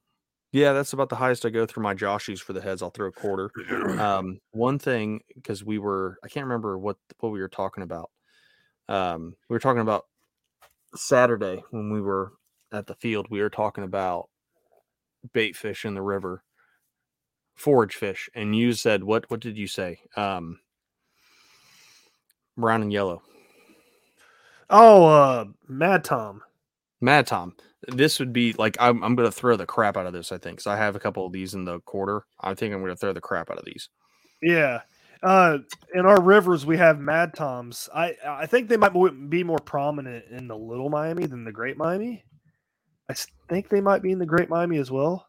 yeah, 0.53 0.73
that's 0.73 0.93
about 0.93 1.09
the 1.09 1.17
highest 1.17 1.45
I 1.45 1.51
go 1.51 1.67
through 1.67 1.83
my 1.83 1.95
Joshies 1.95 2.41
for 2.41 2.53
the 2.53 2.61
heads. 2.61 2.83
I'll 2.83 2.91
throw 2.91 3.09
a 3.09 3.13
quarter. 3.13 3.51
um 4.01 4.41
one 4.53 4.79
thing 4.79 5.21
because 5.35 5.65
we 5.65 5.79
were 5.79 6.19
i 6.25 6.29
can't 6.29 6.47
remember 6.47 6.79
what 6.79 6.97
what 7.21 7.33
we 7.33 7.41
were 7.41 7.49
talking 7.49 7.83
about 7.83 8.11
um 8.89 9.35
we 9.49 9.55
were 9.55 9.61
talking 9.61 9.81
about 9.81 10.07
saturday 10.95 11.63
when 11.71 11.93
we 11.93 12.01
were 12.01 12.33
at 12.73 12.87
the 12.87 12.95
field 12.95 13.27
we 13.31 13.41
were 13.41 13.51
talking 13.51 13.85
about 13.85 14.29
bait 15.33 15.57
fish 15.57 15.85
in 15.85 15.95
the 15.95 16.03
river 16.03 16.43
forage 17.55 17.95
fish 17.95 18.31
and 18.35 18.57
you 18.57 18.73
said 18.73 19.03
what 19.03 19.29
what 19.31 19.41
did 19.41 19.59
you 19.59 19.67
say 19.67 19.99
um 20.17 20.61
brown 22.57 22.83
and 22.83 22.93
yellow 22.93 23.23
Oh, 24.71 25.07
uh, 25.07 25.45
Mad 25.69 26.05
Tom. 26.05 26.43
mad 27.01 27.27
tom 27.27 27.55
this 27.87 28.19
would 28.19 28.33
be 28.33 28.53
like 28.55 28.77
i'm, 28.81 29.03
I'm 29.05 29.15
gonna 29.15 29.31
throw 29.31 29.57
the 29.57 29.65
crap 29.65 29.97
out 29.97 30.07
of 30.07 30.13
this 30.13 30.33
i 30.33 30.37
think 30.39 30.57
because 30.57 30.67
i 30.67 30.77
have 30.77 30.97
a 30.97 31.01
couple 31.01 31.25
of 31.25 31.33
these 31.33 31.55
in 31.55 31.65
the 31.65 31.79
quarter 31.81 32.25
i 32.41 32.53
think 32.55 32.75
i'm 32.75 32.81
gonna 32.81 32.97
throw 32.97 33.13
the 33.13 33.21
crap 33.21 33.51
out 33.51 33.59
of 33.59 33.65
these 33.65 33.89
Yeah. 34.43 34.81
Uh, 35.23 35.59
in 35.95 36.07
our 36.07 36.21
rivers, 36.21 36.65
we 36.65 36.77
have 36.77 37.01
Mad 37.01 37.35
Toms. 37.35 37.89
I 37.93 38.15
I 38.25 38.47
think 38.47 38.69
they 38.69 38.77
might 38.77 38.93
be 39.29 39.43
more 39.43 39.59
prominent 39.59 40.27
in 40.31 40.47
the 40.47 40.57
Little 40.57 40.91
Miami 40.91 41.27
than 41.27 41.43
the 41.45 41.51
Great 41.51 41.77
Miami. 41.77 42.25
I 43.11 43.15
think 43.49 43.69
they 43.69 43.81
might 43.81 44.01
be 44.01 44.13
in 44.13 44.21
the 44.21 44.27
Great 44.27 44.49
Miami 44.49 44.79
as 44.79 44.93
well. 44.93 45.27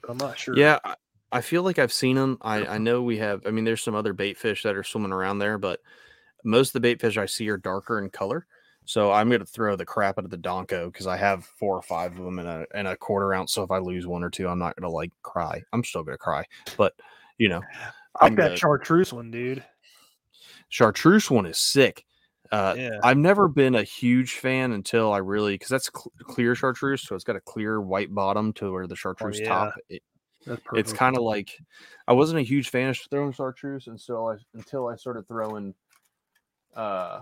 But 0.00 0.12
I'm 0.12 0.16
not 0.16 0.38
sure. 0.38 0.56
Yeah, 0.56 0.78
I, 0.82 0.94
I 1.32 1.40
feel 1.42 1.62
like 1.64 1.78
I've 1.78 1.92
seen 1.92 2.16
them. 2.16 2.38
I, 2.40 2.64
I 2.64 2.78
know 2.78 3.02
we 3.02 3.18
have. 3.18 3.46
I 3.46 3.50
mean, 3.50 3.64
there's 3.64 3.82
some 3.82 3.94
other 3.94 4.14
bait 4.14 4.38
fish 4.38 4.62
that 4.62 4.74
are 4.74 4.82
swimming 4.82 5.12
around 5.12 5.38
there, 5.38 5.58
but 5.58 5.80
most 6.42 6.70
of 6.70 6.72
the 6.72 6.80
bait 6.80 6.98
fish 6.98 7.18
I 7.18 7.26
see 7.26 7.50
are 7.50 7.58
darker 7.58 7.98
in 7.98 8.08
color. 8.08 8.46
So 8.90 9.12
I'm 9.12 9.28
going 9.28 9.38
to 9.38 9.46
throw 9.46 9.76
the 9.76 9.86
crap 9.86 10.18
out 10.18 10.24
of 10.24 10.32
the 10.32 10.36
Donko 10.36 10.92
because 10.92 11.06
I 11.06 11.16
have 11.16 11.44
four 11.44 11.76
or 11.76 11.82
five 11.82 12.18
of 12.18 12.24
them 12.24 12.40
in 12.40 12.46
a 12.46 12.66
in 12.74 12.86
a 12.86 12.96
quarter 12.96 13.32
ounce. 13.32 13.52
So 13.52 13.62
if 13.62 13.70
I 13.70 13.78
lose 13.78 14.04
one 14.04 14.24
or 14.24 14.30
two, 14.30 14.48
I'm 14.48 14.58
not 14.58 14.74
going 14.74 14.90
to 14.90 14.92
like 14.92 15.12
cry. 15.22 15.62
I'm 15.72 15.84
still 15.84 16.02
going 16.02 16.14
to 16.14 16.18
cry, 16.18 16.44
but 16.76 16.94
you 17.38 17.48
know, 17.48 17.62
I 18.20 18.24
like 18.24 18.36
that 18.38 18.58
chartreuse 18.58 19.12
one, 19.12 19.30
dude. 19.30 19.64
chartreuse 20.70 21.30
one 21.30 21.46
is 21.46 21.56
sick. 21.56 22.04
Uh, 22.50 22.74
Yeah. 22.76 22.98
I've 23.04 23.16
never 23.16 23.46
been 23.46 23.76
a 23.76 23.84
huge 23.84 24.34
fan 24.34 24.72
until 24.72 25.12
I 25.12 25.18
really 25.18 25.54
because 25.54 25.68
that's 25.68 25.88
cl- 25.94 26.10
clear 26.24 26.56
chartreuse, 26.56 27.02
so 27.02 27.14
it's 27.14 27.22
got 27.22 27.36
a 27.36 27.40
clear 27.40 27.80
white 27.80 28.12
bottom 28.12 28.52
to 28.54 28.72
where 28.72 28.88
the 28.88 28.96
chartreuse 28.96 29.38
Oh, 29.38 29.44
yeah. 29.44 29.48
top. 29.48 29.74
It, 29.88 30.02
it's 30.74 30.92
kind 30.92 31.16
of 31.16 31.22
like 31.22 31.56
I 32.08 32.12
wasn't 32.12 32.40
a 32.40 32.42
huge 32.42 32.70
fan 32.70 32.88
of 32.88 32.98
throwing 33.08 33.30
chartreuse 33.30 33.86
until 33.86 34.26
I 34.26 34.36
until 34.54 34.88
I 34.88 34.96
started 34.96 35.28
throwing 35.28 35.74
uh 36.74 37.20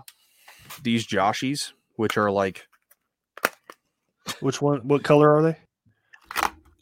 these 0.83 1.05
Joshies, 1.07 1.73
which 1.95 2.17
are 2.17 2.31
like 2.31 2.67
Which 4.41 4.61
one? 4.61 4.87
What 4.87 5.03
color 5.03 5.35
are 5.35 5.41
they? 5.41 5.57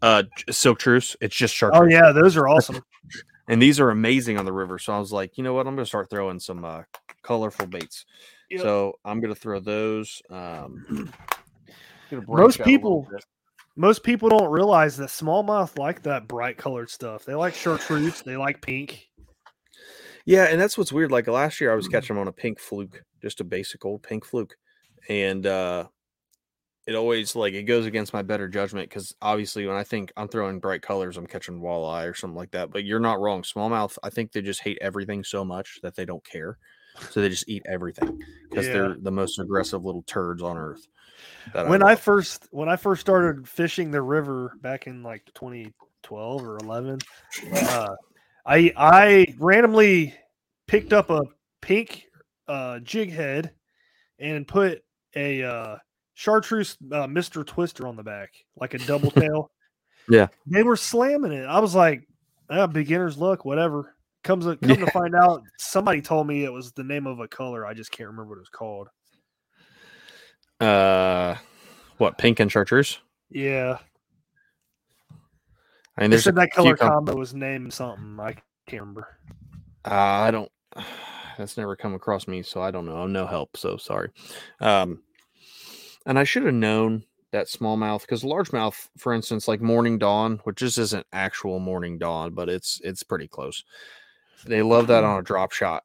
uh 0.01 0.23
silk 0.51 0.77
truce. 0.79 1.15
It's 1.21 1.35
just 1.35 1.55
chartreuse. 1.55 1.81
Oh 1.81 1.87
yeah, 2.05 2.11
those 2.11 2.37
are 2.37 2.47
awesome. 2.47 2.83
and 3.49 3.59
these 3.61 3.79
are 3.79 3.89
amazing 3.89 4.37
on 4.37 4.45
the 4.45 4.53
river. 4.53 4.77
So 4.77 4.93
I 4.93 4.99
was 4.99 5.11
like, 5.11 5.37
you 5.37 5.43
know 5.43 5.53
what, 5.53 5.65
I'm 5.67 5.75
gonna 5.75 5.85
start 5.85 6.09
throwing 6.09 6.39
some 6.39 6.63
uh 6.63 6.83
colorful 7.23 7.65
baits. 7.65 8.05
Yep. 8.49 8.61
So 8.61 8.93
I'm 9.03 9.19
gonna 9.19 9.35
throw 9.35 9.59
those. 9.59 10.21
Um 10.29 11.11
gonna 12.09 12.23
Most 12.27 12.59
out 12.61 12.67
a 12.67 12.69
little 12.69 13.03
people- 13.03 13.07
Most 13.75 14.03
people 14.03 14.29
don't 14.29 14.49
realize 14.51 14.97
that 14.97 15.09
smallmouth 15.09 15.77
like 15.77 16.03
that 16.03 16.27
bright 16.27 16.57
colored 16.57 16.89
stuff. 16.89 17.25
They 17.25 17.33
like 17.35 17.53
chartreuse. 17.55 18.21
They 18.21 18.37
like 18.37 18.61
pink. 18.61 19.07
Yeah, 20.27 20.43
and 20.43 20.59
that's 20.59 20.77
what's 20.77 20.91
weird. 20.91 21.09
Like 21.09 21.27
last 21.27 21.61
year, 21.61 21.71
I 21.71 21.75
was 21.75 21.87
catching 21.87 22.15
them 22.15 22.21
on 22.21 22.27
a 22.27 22.33
pink 22.33 22.59
fluke, 22.59 23.01
just 23.21 23.39
a 23.39 23.45
basic 23.45 23.85
old 23.85 24.03
pink 24.03 24.25
fluke, 24.25 24.55
and 25.07 25.47
uh 25.47 25.87
it 26.85 26.95
always 26.95 27.33
like 27.35 27.53
it 27.53 27.63
goes 27.63 27.85
against 27.85 28.13
my 28.13 28.21
better 28.21 28.47
judgment 28.49 28.89
because 28.89 29.15
obviously 29.21 29.65
when 29.65 29.77
I 29.77 29.83
think 29.83 30.11
I'm 30.17 30.27
throwing 30.27 30.59
bright 30.59 30.81
colors, 30.81 31.15
I'm 31.15 31.27
catching 31.27 31.61
walleye 31.61 32.09
or 32.09 32.13
something 32.13 32.35
like 32.35 32.51
that. 32.51 32.71
But 32.71 32.83
you're 32.83 32.99
not 32.99 33.21
wrong. 33.21 33.41
Smallmouth, 33.41 33.97
I 34.03 34.09
think 34.09 34.31
they 34.33 34.41
just 34.41 34.61
hate 34.61 34.77
everything 34.81 35.23
so 35.23 35.45
much 35.45 35.79
that 35.81 35.95
they 35.95 36.05
don't 36.05 36.23
care, 36.25 36.57
so 37.09 37.21
they 37.21 37.29
just 37.29 37.47
eat 37.47 37.63
everything 37.65 38.21
because 38.49 38.67
Yeah. 38.67 38.73
they're 38.73 38.95
the 38.99 39.11
most 39.11 39.39
aggressive 39.39 39.83
little 39.85 40.03
turds 40.03 40.41
on 40.43 40.57
earth. 40.57 40.87
when 41.53 41.83
I 41.83 41.91
love. 41.91 42.01
first 42.01 42.47
when 42.51 42.67
I 42.67 42.75
first 42.75 42.99
started 42.99 43.47
fishing 43.47 43.91
the 43.91 44.01
river 44.01 44.57
back 44.61 44.87
in 44.87 45.03
like 45.03 45.25
2012 45.35 46.43
or 46.43 46.57
11, 46.57 46.99
uh, 47.53 47.95
I 48.47 48.71
I 48.77 49.35
randomly 49.37 50.13
picked 50.67 50.93
up 50.93 51.09
a 51.09 51.23
pink 51.61 52.05
uh, 52.47 52.79
jig 52.79 53.11
head 53.11 53.51
and 54.19 54.47
put 54.47 54.83
a 55.15 55.43
uh, 55.43 55.77
chartreuse 56.13 56.77
uh, 56.91 57.07
Mister 57.07 57.43
Twister 57.43 57.85
on 57.87 57.95
the 57.97 58.03
back, 58.03 58.31
like 58.55 58.73
a 58.73 58.79
double 58.79 59.11
tail. 59.11 59.51
Yeah. 60.09 60.27
they 60.45 60.63
were 60.63 60.77
slamming 60.77 61.33
it. 61.33 61.45
I 61.45 61.59
was 61.59 61.75
like, 61.75 62.07
ah, 62.49 62.65
beginner's 62.67 63.17
luck, 63.17 63.43
whatever. 63.43 63.93
Comes 64.23 64.45
to, 64.45 64.55
come 64.55 64.77
to 64.77 64.91
find 64.91 65.13
out, 65.15 65.43
somebody 65.57 66.01
told 66.01 66.27
me 66.27 66.45
it 66.45 66.51
was 66.51 66.71
the 66.71 66.83
name 66.83 67.07
of 67.07 67.19
a 67.19 67.27
color. 67.27 67.65
I 67.65 67.73
just 67.73 67.91
can't 67.91 68.07
remember 68.09 68.29
what 68.29 68.37
it 68.37 68.39
was 68.39 68.49
called. 68.49 68.87
uh, 70.61 71.35
what 71.97 72.17
pink 72.17 72.39
and 72.39 72.51
chartreuse? 72.51 72.99
Yeah, 73.29 73.79
I 75.97 76.03
mean, 76.03 76.11
They 76.11 76.15
there's 76.15 76.23
said 76.25 76.35
that 76.35 76.51
color 76.51 76.75
com- 76.77 76.89
combo 76.89 77.15
was 77.15 77.33
named 77.33 77.73
something. 77.73 78.17
I 78.19 78.33
can't 78.67 78.81
remember. 78.81 79.17
Uh, 79.85 79.91
I 79.91 80.31
don't. 80.31 80.51
That's 81.37 81.57
never 81.57 81.75
come 81.75 81.93
across 81.93 82.27
me, 82.27 82.41
so 82.41 82.61
I 82.61 82.71
don't 82.71 82.85
know. 82.85 82.97
I'm 82.97 83.13
no 83.13 83.27
help, 83.27 83.57
so 83.57 83.77
sorry. 83.77 84.09
Um, 84.59 85.03
and 86.07 86.17
I 86.17 86.23
should 86.23 86.43
have 86.45 86.53
known 86.53 87.03
that 87.31 87.47
smallmouth 87.47 88.01
because 88.01 88.23
largemouth, 88.23 88.87
for 88.97 89.13
instance, 89.13 89.47
like 89.47 89.61
Morning 89.61 89.99
Dawn, 89.99 90.39
which 90.45 90.57
just 90.57 90.79
isn't 90.79 91.05
actual 91.13 91.59
Morning 91.59 91.99
Dawn, 91.99 92.33
but 92.33 92.49
it's 92.49 92.81
it's 92.83 93.03
pretty 93.03 93.27
close. 93.27 93.63
They 94.45 94.63
love 94.63 94.87
that 94.87 95.03
on 95.03 95.19
a 95.19 95.23
drop 95.23 95.51
shot, 95.51 95.83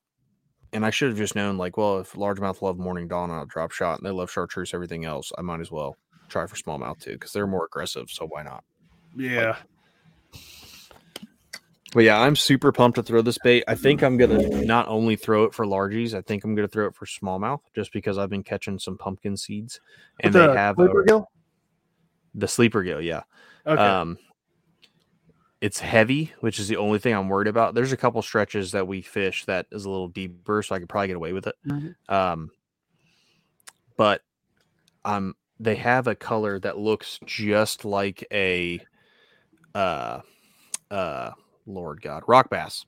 and 0.72 0.86
I 0.86 0.90
should 0.90 1.08
have 1.08 1.18
just 1.18 1.34
known, 1.34 1.58
like, 1.58 1.76
well, 1.76 1.98
if 1.98 2.12
largemouth 2.12 2.62
love 2.62 2.78
Morning 2.78 3.08
Dawn 3.08 3.30
on 3.30 3.42
a 3.42 3.46
drop 3.46 3.72
shot 3.72 3.98
and 3.98 4.06
they 4.06 4.10
love 4.12 4.30
chartreuse, 4.30 4.72
everything 4.72 5.04
else, 5.04 5.32
I 5.36 5.42
might 5.42 5.60
as 5.60 5.70
well 5.70 5.96
try 6.28 6.46
for 6.46 6.56
smallmouth 6.56 7.00
too 7.00 7.12
because 7.12 7.32
they're 7.32 7.46
more 7.46 7.66
aggressive. 7.66 8.08
So 8.08 8.26
why 8.26 8.42
not? 8.42 8.64
Yeah. 9.16 9.56
But 11.92 12.04
yeah, 12.04 12.18
I'm 12.20 12.36
super 12.36 12.72
pumped 12.72 12.96
to 12.96 13.02
throw 13.02 13.20
this 13.20 13.38
bait. 13.44 13.64
I 13.68 13.74
think 13.74 14.02
I'm 14.02 14.16
gonna 14.16 14.64
not 14.64 14.88
only 14.88 15.14
throw 15.14 15.44
it 15.44 15.52
for 15.54 15.66
largies, 15.66 16.14
I 16.14 16.22
think 16.22 16.42
I'm 16.42 16.54
gonna 16.54 16.68
throw 16.68 16.86
it 16.86 16.94
for 16.94 17.04
smallmouth 17.04 17.60
just 17.74 17.92
because 17.92 18.16
I've 18.16 18.30
been 18.30 18.42
catching 18.42 18.78
some 18.78 18.96
pumpkin 18.96 19.36
seeds 19.36 19.78
and 20.20 20.34
they 20.34 20.40
have 20.40 20.76
Clipper 20.76 21.02
a, 21.02 21.06
gill? 21.06 21.30
the 22.34 22.48
sleeper 22.48 22.82
gill. 22.82 23.00
Yeah, 23.00 23.22
Okay. 23.66 23.82
um, 23.82 24.16
it's 25.60 25.80
heavy, 25.80 26.32
which 26.40 26.58
is 26.58 26.66
the 26.68 26.76
only 26.76 26.98
thing 26.98 27.14
I'm 27.14 27.28
worried 27.28 27.46
about. 27.46 27.74
There's 27.74 27.92
a 27.92 27.96
couple 27.96 28.22
stretches 28.22 28.72
that 28.72 28.88
we 28.88 29.02
fish 29.02 29.44
that 29.44 29.66
is 29.70 29.84
a 29.84 29.90
little 29.90 30.08
deeper, 30.08 30.62
so 30.62 30.74
I 30.74 30.78
could 30.78 30.88
probably 30.88 31.08
get 31.08 31.16
away 31.16 31.34
with 31.34 31.46
it. 31.46 31.54
Mhm. 31.66 31.94
Um, 32.08 32.50
but 33.98 34.22
um, 35.04 35.36
they 35.60 35.76
have 35.76 36.06
a 36.06 36.14
color 36.14 36.58
that 36.60 36.78
looks 36.78 37.20
just 37.26 37.84
like 37.84 38.26
a 38.32 38.80
uh, 39.74 40.20
uh, 40.90 41.30
Lord 41.66 42.02
God, 42.02 42.22
rock 42.26 42.50
bass. 42.50 42.84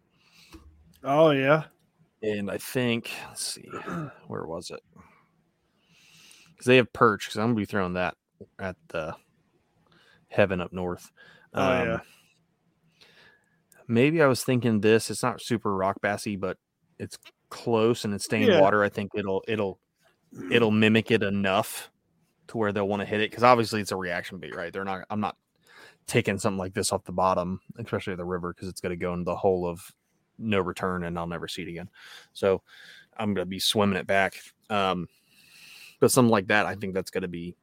oh 1.02 1.30
yeah. 1.30 1.64
and 2.22 2.50
I 2.50 2.58
think 2.58 3.10
let's 3.28 3.44
see, 3.44 3.68
where 4.26 4.46
was 4.46 4.70
it? 4.70 4.80
Because 6.52 6.66
they 6.66 6.76
have 6.76 6.92
perch. 6.92 7.26
Because 7.26 7.38
I'm 7.38 7.46
gonna 7.48 7.54
be 7.56 7.64
throwing 7.64 7.94
that 7.94 8.14
at 8.58 8.76
the 8.88 9.14
heaven 10.28 10.60
up 10.60 10.72
north. 10.72 11.10
Um, 11.52 11.64
Oh, 11.64 11.84
yeah. 11.84 11.98
Maybe 13.86 14.22
I 14.22 14.26
was 14.26 14.42
thinking 14.42 14.80
this. 14.80 15.10
It's 15.10 15.22
not 15.22 15.42
super 15.42 15.74
rock 15.74 16.00
bassy, 16.00 16.36
but 16.36 16.56
it's 16.98 17.18
close 17.50 18.04
and 18.04 18.14
it's 18.14 18.24
stained 18.24 18.48
Yeah. 18.50 18.60
water. 18.60 18.82
I 18.82 18.88
think 18.88 19.10
it'll 19.14 19.44
it'll 19.46 19.78
it'll 20.50 20.70
mimic 20.70 21.10
it 21.10 21.22
enough 21.22 21.90
to 22.48 22.56
where 22.56 22.72
they'll 22.72 22.88
want 22.88 23.00
to 23.00 23.06
hit 23.06 23.20
it. 23.20 23.30
Because 23.30 23.44
obviously 23.44 23.80
it's 23.82 23.92
a 23.92 23.96
reaction 23.96 24.38
bait, 24.38 24.54
right? 24.56 24.72
They're 24.72 24.84
not. 24.84 25.04
I'm 25.10 25.20
not 25.20 25.36
taking 26.06 26.38
something 26.38 26.58
like 26.58 26.74
this 26.74 26.92
off 26.92 27.04
the 27.04 27.12
bottom, 27.12 27.60
especially 27.78 28.14
the 28.14 28.24
river, 28.24 28.52
because 28.52 28.68
it's 28.68 28.80
going 28.80 28.90
to 28.90 28.96
go 28.96 29.14
in 29.14 29.24
the 29.24 29.36
hole 29.36 29.66
of 29.66 29.92
no 30.38 30.60
return 30.60 31.04
and 31.04 31.18
I'll 31.18 31.26
never 31.26 31.48
see 31.48 31.62
it 31.62 31.68
again. 31.68 31.88
So 32.32 32.62
I'm 33.16 33.34
going 33.34 33.46
to 33.46 33.50
be 33.50 33.60
swimming 33.60 33.98
it 33.98 34.06
back. 34.06 34.40
Um, 34.70 35.08
but 36.00 36.10
something 36.10 36.30
like 36.30 36.48
that, 36.48 36.66
I 36.66 36.74
think 36.74 36.94
that's 36.94 37.10
going 37.10 37.22
to 37.22 37.28
be 37.28 37.56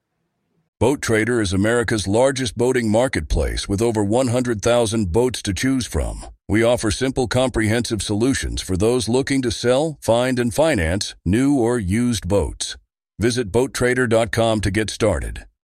Boat 0.81 1.00
Trader 1.00 1.39
is 1.39 1.53
America's 1.53 2.07
largest 2.07 2.57
boating 2.57 2.89
marketplace 2.89 3.69
with 3.69 3.83
over 3.83 4.03
100,000 4.03 5.12
boats 5.12 5.43
to 5.43 5.53
choose 5.53 5.86
from. 5.86 6.25
We 6.50 6.63
offer 6.63 6.89
simple, 6.89 7.27
comprehensive 7.27 8.01
solutions 8.01 8.63
for 8.63 8.75
those 8.75 9.07
looking 9.07 9.43
to 9.43 9.51
sell, 9.51 10.00
find, 10.01 10.39
and 10.39 10.51
finance 10.51 11.13
new 11.24 11.55
or 11.55 11.77
used 11.77 12.27
boats. 12.27 12.77
Visit 13.19 13.51
BoatTrader.com 13.51 14.62
to 14.62 14.71
get 14.71 14.89
started. 14.89 15.45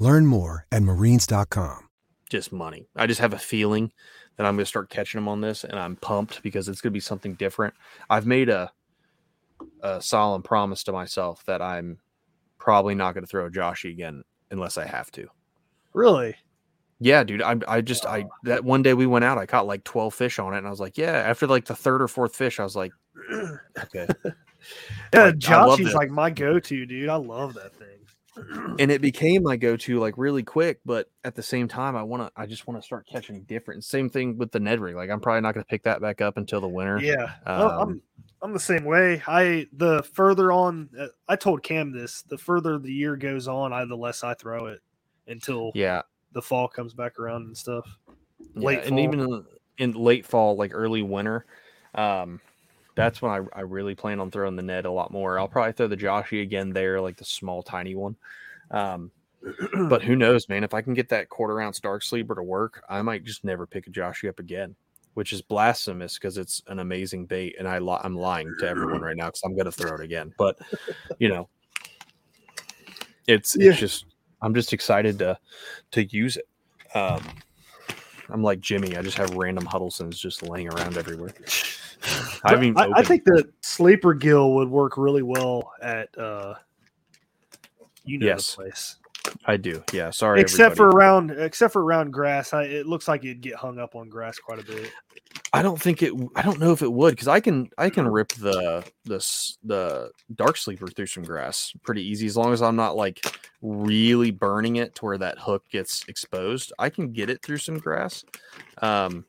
Learn 0.00 0.26
more 0.26 0.66
at 0.72 0.82
marines.com. 0.82 1.88
just 2.28 2.52
money. 2.52 2.88
I 2.96 3.06
just 3.06 3.20
have 3.20 3.34
a 3.34 3.38
feeling 3.38 3.92
that 4.36 4.46
I'm 4.46 4.54
going 4.54 4.64
to 4.64 4.68
start 4.68 4.88
catching 4.88 5.18
them 5.18 5.28
on 5.28 5.40
this, 5.40 5.64
and 5.64 5.78
I'm 5.78 5.96
pumped 5.96 6.42
because 6.42 6.68
it's 6.68 6.80
going 6.80 6.90
to 6.92 6.96
be 6.96 7.00
something 7.00 7.34
different. 7.34 7.74
I've 8.08 8.26
made 8.26 8.48
a 8.48 8.72
a 9.82 10.00
solemn 10.00 10.42
promise 10.42 10.82
to 10.84 10.92
myself 10.92 11.44
that 11.44 11.60
I'm 11.60 11.98
probably 12.56 12.94
not 12.94 13.12
going 13.12 13.24
to 13.24 13.28
throw 13.28 13.44
a 13.44 13.50
Joshy 13.50 13.90
again 13.90 14.24
unless 14.50 14.78
I 14.78 14.86
have 14.86 15.10
to. 15.12 15.26
Really? 15.92 16.34
Yeah, 16.98 17.24
dude. 17.24 17.42
I 17.42 17.56
I 17.68 17.80
just 17.82 18.06
I 18.06 18.22
oh. 18.22 18.30
that 18.44 18.64
one 18.64 18.82
day 18.82 18.94
we 18.94 19.06
went 19.06 19.24
out, 19.26 19.36
I 19.36 19.44
caught 19.44 19.66
like 19.66 19.84
12 19.84 20.14
fish 20.14 20.38
on 20.38 20.54
it, 20.54 20.58
and 20.58 20.66
I 20.66 20.70
was 20.70 20.80
like, 20.80 20.96
yeah. 20.96 21.12
After 21.12 21.46
like 21.46 21.66
the 21.66 21.76
third 21.76 22.00
or 22.00 22.08
fourth 22.08 22.34
fish, 22.34 22.58
I 22.58 22.64
was 22.64 22.76
like, 22.76 22.92
okay. 23.78 24.08
Yeah, 25.12 25.24
Like, 25.24 25.38
Joshy's 25.38 25.94
like 25.94 26.10
my 26.10 26.30
go-to, 26.30 26.84
dude. 26.84 27.08
I 27.08 27.16
love 27.16 27.54
that 27.54 27.74
thing. 27.76 27.99
And 28.78 28.90
it 28.90 29.00
became 29.00 29.42
my 29.42 29.56
go-to 29.56 29.98
like 29.98 30.14
really 30.16 30.42
quick 30.42 30.80
but 30.84 31.10
at 31.24 31.34
the 31.34 31.42
same 31.42 31.66
time 31.66 31.96
i 31.96 32.02
want 32.02 32.22
to 32.22 32.30
i 32.40 32.46
just 32.46 32.66
want 32.66 32.80
to 32.80 32.84
start 32.86 33.06
catching 33.06 33.42
different 33.42 33.84
same 33.84 34.08
thing 34.08 34.38
with 34.38 34.52
the 34.52 34.60
ned 34.60 34.80
rig 34.80 34.94
like 34.94 35.10
i'm 35.10 35.20
probably 35.20 35.40
not 35.40 35.52
going 35.52 35.64
to 35.64 35.68
pick 35.68 35.82
that 35.82 36.00
back 36.00 36.20
up 36.20 36.36
until 36.36 36.60
the 36.60 36.68
winter 36.68 36.98
Yeah, 37.00 37.32
Well, 37.46 37.70
Um, 37.70 37.80
I'm 37.80 38.02
I'm 38.42 38.52
the 38.52 38.60
same 38.60 38.84
way. 38.84 39.22
I 39.26 39.66
the 39.72 40.02
further 40.14 40.50
on, 40.50 40.88
uh, 40.98 41.08
I 41.28 41.36
told 41.36 41.62
Cam 41.62 41.92
this. 41.92 42.22
The 42.22 42.38
further 42.38 42.78
the 42.78 42.92
year 42.92 43.16
goes 43.16 43.46
on, 43.46 43.72
I 43.72 43.84
the 43.84 43.96
less 43.96 44.24
I 44.24 44.34
throw 44.34 44.66
it 44.66 44.80
until 45.26 45.72
yeah 45.74 46.02
the 46.32 46.40
fall 46.40 46.68
comes 46.68 46.94
back 46.94 47.18
around 47.18 47.42
and 47.46 47.56
stuff. 47.56 47.86
Yeah, 48.54 48.70
and 48.70 48.98
even 48.98 49.20
in, 49.20 49.44
in 49.78 49.92
late 49.92 50.24
fall, 50.24 50.56
like 50.56 50.70
early 50.72 51.02
winter, 51.02 51.44
um, 51.94 52.40
that's 52.94 53.22
when 53.22 53.30
I, 53.30 53.58
I 53.58 53.62
really 53.62 53.94
plan 53.94 54.20
on 54.20 54.30
throwing 54.30 54.56
the 54.56 54.62
net 54.62 54.84
a 54.84 54.90
lot 54.90 55.10
more. 55.10 55.38
I'll 55.38 55.48
probably 55.48 55.72
throw 55.72 55.86
the 55.86 55.96
Joshy 55.96 56.42
again 56.42 56.70
there, 56.70 57.00
like 57.00 57.16
the 57.16 57.24
small, 57.24 57.62
tiny 57.62 57.94
one. 57.94 58.16
Um, 58.70 59.10
but 59.88 60.02
who 60.02 60.16
knows, 60.16 60.48
man? 60.48 60.64
If 60.64 60.74
I 60.74 60.82
can 60.82 60.94
get 60.94 61.08
that 61.10 61.28
quarter 61.28 61.60
ounce 61.60 61.80
dark 61.80 62.02
sleeper 62.02 62.34
to 62.34 62.42
work, 62.42 62.82
I 62.88 63.00
might 63.02 63.24
just 63.24 63.44
never 63.44 63.66
pick 63.66 63.86
a 63.86 63.90
Joshy 63.90 64.28
up 64.28 64.38
again, 64.38 64.74
which 65.14 65.32
is 65.32 65.40
blasphemous 65.40 66.14
because 66.18 66.36
it's 66.36 66.62
an 66.66 66.78
amazing 66.78 67.26
bait, 67.26 67.56
and 67.58 67.66
I 67.66 67.78
li- 67.78 68.00
I'm 68.02 68.16
lying 68.16 68.54
to 68.60 68.68
everyone 68.68 69.00
right 69.00 69.16
now 69.16 69.26
because 69.26 69.42
I'm 69.44 69.56
gonna 69.56 69.72
throw 69.72 69.94
it 69.94 70.02
again. 70.02 70.34
But 70.36 70.58
you 71.18 71.28
know, 71.30 71.48
it's 73.26 73.56
Yeah. 73.56 73.70
it's 73.70 73.80
just 73.80 74.04
I'm 74.42 74.54
just 74.54 74.72
excited 74.72 75.18
to 75.20 75.38
to 75.92 76.04
use 76.04 76.36
it. 76.36 76.48
Um, 76.94 77.22
I'm 78.28 78.42
like 78.42 78.60
Jimmy. 78.60 78.96
I 78.96 79.02
just 79.02 79.16
have 79.16 79.30
random 79.34 79.64
Huddlestons 79.64 80.18
just 80.18 80.42
laying 80.42 80.68
around 80.72 80.96
everywhere. 80.98 81.34
I 82.44 82.56
mean, 82.56 82.76
I, 82.76 82.90
I 82.96 83.02
think 83.02 83.24
the 83.24 83.48
sleeper 83.60 84.14
gill 84.14 84.54
would 84.54 84.68
work 84.68 84.96
really 84.96 85.22
well 85.22 85.72
at 85.82 86.16
uh, 86.18 86.54
you 88.04 88.18
know 88.18 88.26
Yes. 88.26 88.50
the 88.54 88.62
place. 88.62 88.96
I 89.44 89.56
do. 89.56 89.82
Yeah. 89.92 90.10
Sorry, 90.10 90.40
except 90.40 90.76
for 90.76 90.88
around 90.88 91.30
except 91.30 91.72
for 91.72 91.82
around 91.82 92.10
grass. 92.10 92.52
I, 92.52 92.64
it 92.64 92.86
looks 92.86 93.06
like 93.06 93.24
it'd 93.24 93.40
get 93.42 93.54
hung 93.54 93.78
up 93.78 93.94
on 93.94 94.08
grass 94.08 94.38
quite 94.38 94.58
a 94.58 94.64
bit. 94.64 94.90
I 95.52 95.62
don't 95.62 95.80
think 95.80 96.02
it. 96.02 96.12
I 96.34 96.42
don't 96.42 96.58
know 96.58 96.72
if 96.72 96.82
it 96.82 96.90
would 96.90 97.10
because 97.10 97.28
I 97.28 97.40
can. 97.40 97.68
I 97.76 97.90
can 97.90 98.08
rip 98.08 98.32
the 98.32 98.84
the 99.04 99.18
the 99.64 100.10
dark 100.34 100.56
sleeper 100.56 100.86
through 100.86 101.06
some 101.06 101.22
grass 101.22 101.72
pretty 101.82 102.02
easy 102.02 102.26
as 102.26 102.36
long 102.36 102.52
as 102.52 102.62
I'm 102.62 102.76
not 102.76 102.96
like 102.96 103.24
really 103.60 104.30
burning 104.30 104.76
it 104.76 104.94
to 104.96 105.04
where 105.04 105.18
that 105.18 105.38
hook 105.38 105.64
gets 105.70 106.04
exposed. 106.08 106.72
I 106.78 106.88
can 106.88 107.12
get 107.12 107.30
it 107.30 107.42
through 107.42 107.58
some 107.58 107.78
grass. 107.78 108.24
Um, 108.80 109.24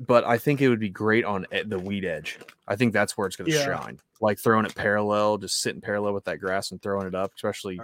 but 0.00 0.24
I 0.24 0.38
think 0.38 0.60
it 0.60 0.68
would 0.68 0.80
be 0.80 0.88
great 0.90 1.24
on 1.24 1.46
the 1.66 1.78
weed 1.78 2.04
edge. 2.04 2.38
I 2.68 2.76
think 2.76 2.92
that's 2.92 3.16
where 3.16 3.26
it's 3.26 3.36
going 3.36 3.50
to 3.50 3.56
Yeah. 3.56 3.64
shine. 3.64 3.98
Like 4.20 4.38
throwing 4.38 4.66
it 4.66 4.74
parallel, 4.74 5.38
just 5.38 5.60
sitting 5.60 5.80
parallel 5.80 6.14
with 6.14 6.24
that 6.24 6.38
grass 6.38 6.70
and 6.70 6.80
throwing 6.80 7.06
it 7.06 7.14
up, 7.14 7.32
especially 7.34 7.80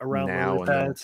Around 0.00 0.26
Now 0.28 0.58
and 0.62 0.68
then. 0.68 0.94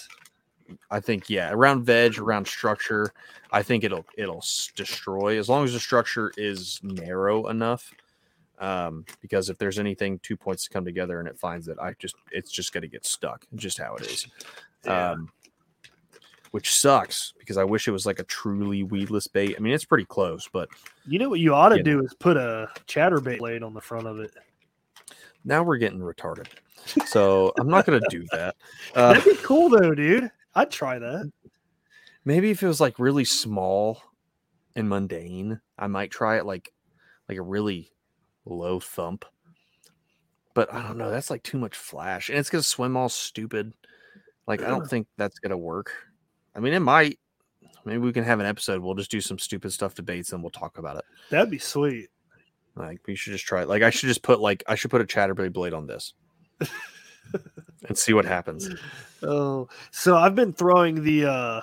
I 0.91 1.01
think 1.01 1.29
yeah, 1.29 1.51
around 1.53 1.85
veg, 1.85 2.19
around 2.19 2.47
structure, 2.47 3.13
I 3.51 3.63
think 3.63 3.85
it'll 3.85 4.07
it'll 4.17 4.45
destroy 4.75 5.39
as 5.39 5.49
long 5.49 5.65
as 5.65 5.73
the 5.73 5.81
structure 5.81 6.33
is 6.37 6.81
narrow 6.83 7.49
enough. 7.49 7.93
Um, 8.59 9.05
because 9.21 9.51
if 9.51 9.59
there's 9.59 9.79
anything 9.79 10.19
two 10.21 10.37
points 10.37 10.65
to 10.65 10.71
come 10.71 10.85
together 10.85 11.19
and 11.19 11.29
it 11.29 11.39
finds 11.39 11.69
it, 11.69 11.79
I 11.81 11.95
just 11.99 12.15
it's 12.31 12.51
just 12.51 12.73
gonna 12.73 12.87
get 12.87 13.05
stuck. 13.05 13.45
Just 13.55 13.79
how 13.79 13.97
it 13.97 14.07
is. 14.07 14.27
Yeah. 14.85 15.11
Um, 15.11 15.31
which 16.53 16.75
sucks 16.75 17.33
because 17.39 17.57
I 17.57 17.65
wish 17.65 17.89
it 17.89 17.93
was 17.93 18.07
like 18.07 18.19
a 18.21 18.25
truly 18.25 18.83
weedless 18.85 19.27
bait. 19.27 19.55
I 19.57 19.61
mean, 19.61 19.75
it's 19.75 19.85
pretty 19.85 20.05
close, 20.05 20.49
but 20.53 20.69
You 21.07 21.19
know 21.19 21.29
what 21.29 21.41
you 21.41 21.55
ought 21.55 21.71
to 21.71 21.79
you 21.79 21.83
do 21.83 22.05
is 22.05 22.15
put 22.15 22.37
a 22.37 22.69
chatterbait 22.87 23.39
blade 23.39 23.63
on 23.63 23.75
the 23.75 23.81
front 23.81 24.07
of 24.07 24.21
it. 24.21 24.33
now 25.45 25.63
we're 25.63 25.79
getting 25.79 25.99
retarded. 25.99 26.47
So 27.07 27.53
I'm 27.59 27.69
not 27.69 27.85
gonna 27.87 28.01
do 28.09 28.25
that. 28.33 28.57
Uh, 28.95 29.15
That'd 29.15 29.25
be 29.37 29.43
cool 29.43 29.69
though, 29.69 29.95
dude. 29.95 30.31
I'd 30.55 30.71
try 30.71 30.99
that. 30.99 31.31
maybe 32.25 32.51
if 32.51 32.63
it 32.63 32.67
was 32.69 32.81
like 32.81 32.99
really 32.99 33.25
small 33.25 34.01
and 34.77 34.89
mundane. 34.89 35.61
I 35.79 35.87
might 35.87 36.11
try 36.11 36.37
it 36.39 36.47
like 36.47 36.73
like 37.29 37.39
a 37.39 37.43
really 37.43 37.91
low 38.45 38.81
thump. 38.81 39.25
But 40.55 40.73
I 40.75 40.83
don't 40.83 40.99
know. 40.99 41.11
That's 41.11 41.31
like 41.31 41.43
too 41.43 41.57
much 41.59 41.77
flash, 41.77 42.29
and 42.29 42.39
it's 42.39 42.51
gonna 42.51 42.63
swim 42.63 42.97
all 42.97 43.09
stupid. 43.09 43.73
Like 44.47 44.61
I 44.61 44.69
don't 44.69 44.87
think 44.89 45.07
that's 45.17 45.39
gonna 45.39 45.57
work. 45.57 45.93
I 46.55 46.61
mean, 46.61 46.75
it 46.75 46.81
might. 46.81 47.19
Maybe 47.85 47.99
we 47.99 48.13
can 48.13 48.25
have 48.25 48.39
an 48.41 48.47
episode. 48.47 48.81
We'll 48.81 48.95
just 48.95 49.11
do 49.11 49.21
some 49.21 49.39
stupid 49.39 49.73
stuff 49.73 49.95
debates 49.95 50.33
and 50.33 50.43
we'll 50.43 50.51
talk 50.51 50.79
about 50.79 50.97
it. 50.99 51.05
That'd 51.31 51.51
be 51.51 51.59
sweet. 51.59 52.09
Like 52.77 53.01
we 53.07 53.15
should 53.17 53.33
just 53.33 53.45
try 53.45 53.63
it. 53.63 53.69
Like 53.69 53.83
I 53.83 53.91
should 53.91 54.07
just 54.09 54.23
put 54.23 54.41
like 54.41 54.63
I 54.67 54.75
should 54.77 54.91
put 54.91 55.01
a 55.01 55.05
chatterbait 55.05 55.53
blade 55.53 55.75
on 55.75 55.87
this 55.87 56.15
and 57.89 57.99
see 57.99 58.13
what 58.13 58.25
happens. 58.25 58.69
Oh, 59.23 59.69
so 59.91 60.17
I've 60.17 60.35
been 60.35 60.53
throwing 60.53 61.03
the 61.03 61.27
uh 61.27 61.61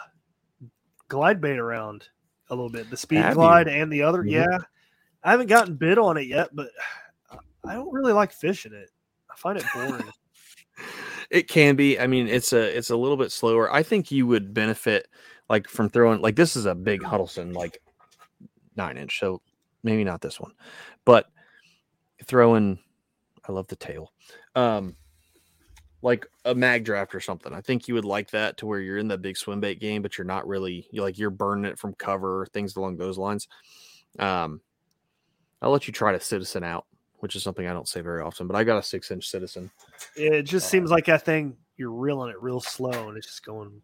glide 1.08 1.42
bait 1.42 1.58
around 1.58 2.08
a 2.50 2.56
little 2.56 2.70
bit, 2.70 2.90
the 2.90 2.98
speed 2.98 3.18
Have 3.18 3.30
you? 3.32 3.36
glide 3.36 3.68
and 3.68 3.92
the 3.92 4.04
other. 4.04 4.24
Mhm. 4.24 4.32
Yeah, 4.32 4.58
I 5.24 5.32
haven't 5.32 5.48
gotten 5.48 5.76
bid 5.76 5.98
on 5.98 6.18
it 6.18 6.28
yet, 6.28 6.50
but 6.54 6.70
I 7.66 7.74
don't 7.74 7.92
really 7.94 8.14
like 8.14 8.32
fishing 8.32 8.74
it. 8.74 8.90
I 9.32 9.36
find 9.36 9.58
it 9.58 9.66
boring. 9.74 10.04
It 11.30 11.48
can 11.48 11.76
be. 11.76 12.00
I 12.00 12.08
mean, 12.08 12.28
it's 12.28 12.54
a 12.54 12.78
it's 12.78 12.90
a 12.90 12.98
little 12.98 13.18
bit 13.18 13.32
slower. 13.32 13.72
I 13.72 13.84
think 13.84 14.12
you 14.12 14.26
would 14.28 14.54
benefit 14.54 15.08
like 15.50 15.68
from 15.68 15.90
throwing 15.90 16.22
like 16.22 16.36
this 16.36 16.56
is 16.56 16.66
a 16.66 16.76
big 16.76 17.04
Huddleston 17.04 17.54
like 17.54 17.82
nine 18.76 18.98
inch, 18.98 19.20
so 19.20 19.42
maybe 19.84 20.04
not 20.04 20.22
this 20.22 20.40
one, 20.40 20.54
but 21.06 21.28
throwing. 22.26 22.80
I 23.48 23.52
love 23.52 23.68
the 23.68 23.76
tail. 23.76 24.12
Um, 24.56 24.96
like 26.02 26.26
a 26.46 26.56
mag 26.56 26.86
draft 26.86 27.14
or 27.14 27.20
something. 27.20 27.54
I 27.54 27.62
think 27.62 27.88
you 27.88 27.94
would 27.96 28.06
like 28.06 28.32
that 28.32 28.58
to 28.58 28.66
where 28.66 28.80
you're 28.80 28.98
in 28.98 29.08
the 29.08 29.18
big 29.18 29.38
swim 29.38 29.60
bait 29.60 29.80
game, 29.80 30.02
but 30.02 30.18
you're 30.18 30.26
not 30.26 30.48
really 30.48 30.88
you 30.92 31.02
like 31.02 31.18
you're 31.18 31.30
burning 31.30 31.70
it 31.70 31.80
from 31.80 31.94
cover, 31.94 32.48
things 32.54 32.76
along 32.76 32.98
those 32.98 33.18
lines. 33.18 33.48
Um, 34.18 34.62
I'll 35.62 35.72
let 35.72 35.88
you 35.88 35.94
try 35.94 36.14
to 36.14 36.20
citizen 36.20 36.64
out, 36.64 36.86
which 37.20 37.36
is 37.36 37.44
something 37.44 37.68
I 37.68 37.74
don't 37.74 37.88
say 37.88 38.02
very 38.02 38.22
often, 38.22 38.48
but 38.48 38.56
I 38.56 38.64
got 38.64 38.78
a 38.78 38.84
six 38.84 39.12
inch 39.12 39.28
citizen. 39.28 39.70
it 40.16 40.44
just 40.44 40.70
seems 40.70 40.90
like 40.92 41.06
that 41.06 41.24
thing 41.24 41.56
you're 41.78 41.92
reeling 41.92 42.30
it 42.30 42.42
real 42.42 42.60
slow 42.60 43.08
and 43.08 43.18
it's 43.18 43.28
just 43.28 43.46
going 43.46 43.82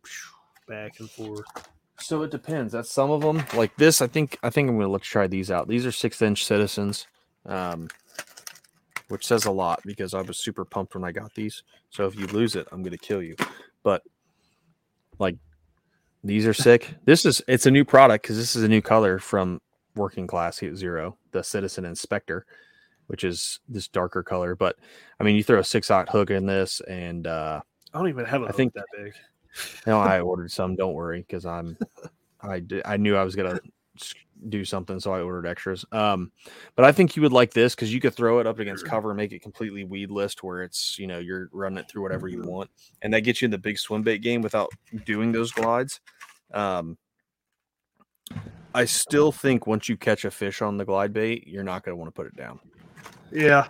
back 0.67 0.99
and 0.99 1.09
forth. 1.09 1.45
So 1.99 2.23
it 2.23 2.31
depends. 2.31 2.73
That's 2.73 2.91
some 2.91 3.09
of 3.09 3.21
them. 3.21 3.43
Like 3.55 3.75
this, 3.77 4.01
I 4.01 4.07
think 4.07 4.37
I 4.43 4.49
think 4.49 4.69
I'm 4.69 4.77
gonna 4.77 4.89
let's 4.89 5.07
try 5.07 5.27
these 5.27 5.49
out. 5.49 5.67
These 5.67 5.85
are 5.85 5.91
six 5.91 6.21
inch 6.21 6.45
citizens, 6.45 7.07
um, 7.45 7.87
which 9.07 9.25
says 9.25 9.45
a 9.45 9.51
lot 9.51 9.79
because 9.85 10.13
I 10.13 10.21
was 10.21 10.37
super 10.37 10.65
pumped 10.65 10.93
when 10.93 11.05
I 11.05 11.11
got 11.11 11.33
these. 11.33 11.63
So 11.89 12.05
if 12.05 12.15
you 12.15 12.27
lose 12.27 12.55
it, 12.55 12.67
I'm 12.71 12.83
gonna 12.83 12.97
kill 12.97 13.23
you. 13.23 13.35
But 13.81 14.03
like 15.19 15.37
these 16.23 16.45
are 16.45 16.53
sick. 16.53 16.93
This 17.05 17.25
is 17.25 17.41
it's 17.47 17.65
a 17.65 17.71
new 17.71 17.85
product 17.85 18.23
because 18.23 18.37
this 18.37 18.55
is 18.55 18.63
a 18.63 18.67
new 18.67 18.81
color 18.81 19.17
from 19.19 19.61
Working 19.95 20.27
Class 20.27 20.59
Zero, 20.59 21.17
the 21.31 21.43
Citizen 21.43 21.85
Inspector, 21.85 22.45
which 23.07 23.23
is 23.23 23.59
this 23.67 23.87
darker 23.87 24.23
color. 24.23 24.55
But 24.55 24.77
I 25.19 25.23
mean, 25.23 25.35
you 25.35 25.43
throw 25.43 25.59
a 25.59 25.63
six 25.63 25.91
aught 25.91 26.09
hook 26.09 26.31
in 26.31 26.45
this, 26.45 26.81
and 26.81 27.27
uh, 27.27 27.61
I 27.93 27.97
don't 27.97 28.09
even 28.09 28.25
have 28.25 28.43
a 28.43 28.47
I 28.47 28.51
think- 28.51 28.73
that 28.73 28.85
big. 28.95 29.13
no, 29.87 29.99
I 29.99 30.19
ordered 30.19 30.51
some. 30.51 30.75
Don't 30.75 30.93
worry, 30.93 31.21
because 31.21 31.45
I'm, 31.45 31.77
I 32.41 32.63
I 32.85 32.97
knew 32.97 33.15
I 33.15 33.23
was 33.23 33.35
gonna 33.35 33.59
do 34.49 34.65
something, 34.65 34.99
so 34.99 35.13
I 35.13 35.21
ordered 35.21 35.47
extras. 35.47 35.85
Um, 35.91 36.31
but 36.75 36.85
I 36.85 36.91
think 36.91 37.15
you 37.15 37.21
would 37.21 37.31
like 37.31 37.53
this 37.53 37.73
because 37.73 37.93
you 37.93 38.01
could 38.01 38.13
throw 38.13 38.39
it 38.39 38.47
up 38.47 38.59
against 38.59 38.85
cover 38.85 39.11
and 39.11 39.17
make 39.17 39.31
it 39.31 39.41
completely 39.41 39.83
weedless, 39.83 40.35
where 40.41 40.61
it's 40.63 40.99
you 40.99 41.07
know 41.07 41.19
you're 41.19 41.49
running 41.53 41.79
it 41.79 41.89
through 41.89 42.01
whatever 42.01 42.27
you 42.27 42.41
want, 42.41 42.69
and 43.01 43.13
that 43.13 43.21
gets 43.21 43.41
you 43.41 43.45
in 43.45 43.51
the 43.51 43.57
big 43.57 43.77
swim 43.77 44.01
bait 44.01 44.19
game 44.19 44.41
without 44.41 44.69
doing 45.05 45.31
those 45.31 45.51
glides. 45.51 46.01
Um, 46.53 46.97
I 48.73 48.83
still 48.83 49.31
think 49.31 49.67
once 49.67 49.87
you 49.87 49.95
catch 49.95 50.25
a 50.25 50.31
fish 50.31 50.61
on 50.61 50.75
the 50.75 50.83
glide 50.83 51.13
bait, 51.13 51.47
you're 51.47 51.63
not 51.63 51.83
gonna 51.83 51.95
want 51.95 52.09
to 52.09 52.11
put 52.11 52.27
it 52.27 52.35
down 52.35 52.59
Yeah, 53.31 53.67